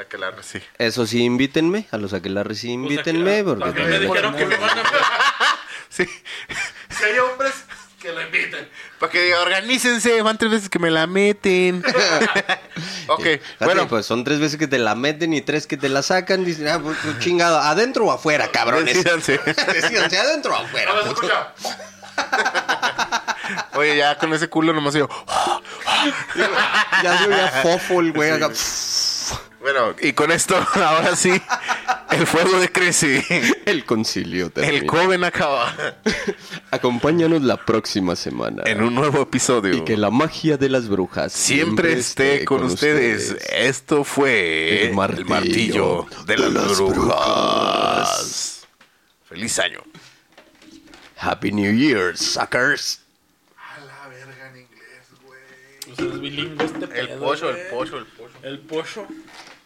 Aquelarre, 0.00 0.42
sí. 0.42 0.60
Eso 0.78 1.06
sí, 1.06 1.22
invítenme. 1.24 1.86
A 1.90 1.96
los 1.96 2.12
aquelarres 2.12 2.58
sí, 2.60 2.68
Pues 2.78 2.92
invítenme. 2.92 3.40
aquel- 3.40 3.58
Porque 3.58 3.82
me 3.84 3.98
dijeron 3.98 4.36
que 4.36 4.46
me 4.46 4.56
van 4.56 4.78
a 4.78 4.82
Sí. 5.88 6.04
Si 6.90 7.04
hay 7.04 7.18
hombres, 7.18 7.52
que 8.00 8.12
lo 8.12 8.20
inviten. 8.22 8.68
Para 9.00 9.10
que 9.10 9.22
diga, 9.22 9.40
organícense, 9.40 10.22
van 10.22 10.38
tres 10.38 10.50
veces 10.52 10.68
que 10.68 10.78
me 10.78 10.90
la 10.90 11.06
meten. 11.08 11.82
ok, 13.08 13.22
Fíjate, 13.22 13.40
bueno. 13.64 13.88
pues 13.88 14.06
son 14.06 14.22
tres 14.22 14.38
veces 14.38 14.58
que 14.58 14.68
te 14.68 14.78
la 14.78 14.94
meten 14.94 15.32
y 15.34 15.40
tres 15.40 15.66
que 15.66 15.76
te 15.76 15.88
la 15.88 16.02
sacan. 16.02 16.44
Dicen, 16.44 16.68
ah, 16.68 16.78
pues, 16.80 16.96
pues, 17.02 17.18
chingado, 17.18 17.58
adentro 17.58 18.04
o 18.06 18.12
afuera, 18.12 18.48
cabrones. 18.52 18.94
Decídanse. 18.94 19.38
Decídanse, 19.72 20.18
adentro 20.18 20.52
o 20.52 20.56
afuera. 20.56 20.92
No, 20.94 21.00
escucha. 21.12 21.52
Oye, 23.74 23.96
ya 23.96 24.18
con 24.18 24.32
ese 24.34 24.48
culo 24.48 24.72
nomás 24.72 24.94
yo. 24.94 25.08
Ya 27.02 27.18
se 27.18 27.26
oía 27.28 27.48
fofol, 27.62 28.12
güey. 28.12 28.30
acá. 28.30 28.50
Bueno, 29.60 29.94
y 30.00 30.12
con 30.12 30.30
esto, 30.30 30.56
ahora 30.74 31.16
sí, 31.16 31.32
el 32.10 32.26
fuego 32.26 32.58
decrece. 32.58 33.24
El 33.66 33.84
concilio 33.84 34.46
El 34.46 34.52
termina. 34.52 34.86
Coven 34.86 35.24
acaba. 35.24 35.74
Acompáñanos 36.70 37.42
la 37.42 37.56
próxima 37.56 38.16
semana. 38.16 38.62
En 38.66 38.82
un 38.82 38.94
nuevo 38.94 39.22
episodio. 39.22 39.74
Y 39.74 39.84
que 39.84 39.96
la 39.96 40.10
magia 40.10 40.56
de 40.56 40.68
las 40.68 40.88
brujas 40.88 41.32
Siempre 41.32 41.92
esté 41.92 42.44
con, 42.44 42.64
ustedes. 42.64 43.36
Esto 43.50 44.04
fue 44.04 44.86
El 44.86 44.94
martillo 44.94 45.22
el 45.22 45.28
martillo 45.28 46.06
de, 46.26 46.36
de 46.36 46.38
las, 46.38 46.52
las 46.52 46.78
brujas. 46.78 48.66
Feliz 49.28 49.58
año. 49.58 49.82
Happy 51.20 51.50
New 51.50 51.72
Year, 51.74 52.16
suckers. 52.16 53.00
A 53.56 53.84
la 53.84 54.08
verga 54.08 54.50
en 54.50 54.62
inglés, 54.62 55.08
güey. 55.26 55.40
Pues 55.84 55.98
es 55.98 56.20
bilingüe 56.20 56.64
este 56.64 56.86
pedo. 56.86 57.00
El 57.00 57.08
pollo, 57.18 57.50
el 57.50 57.66
pollo, 57.68 57.98
el 57.98 58.06
pollo. 58.06 58.32
El 58.42 58.58
pollo. 58.60 59.06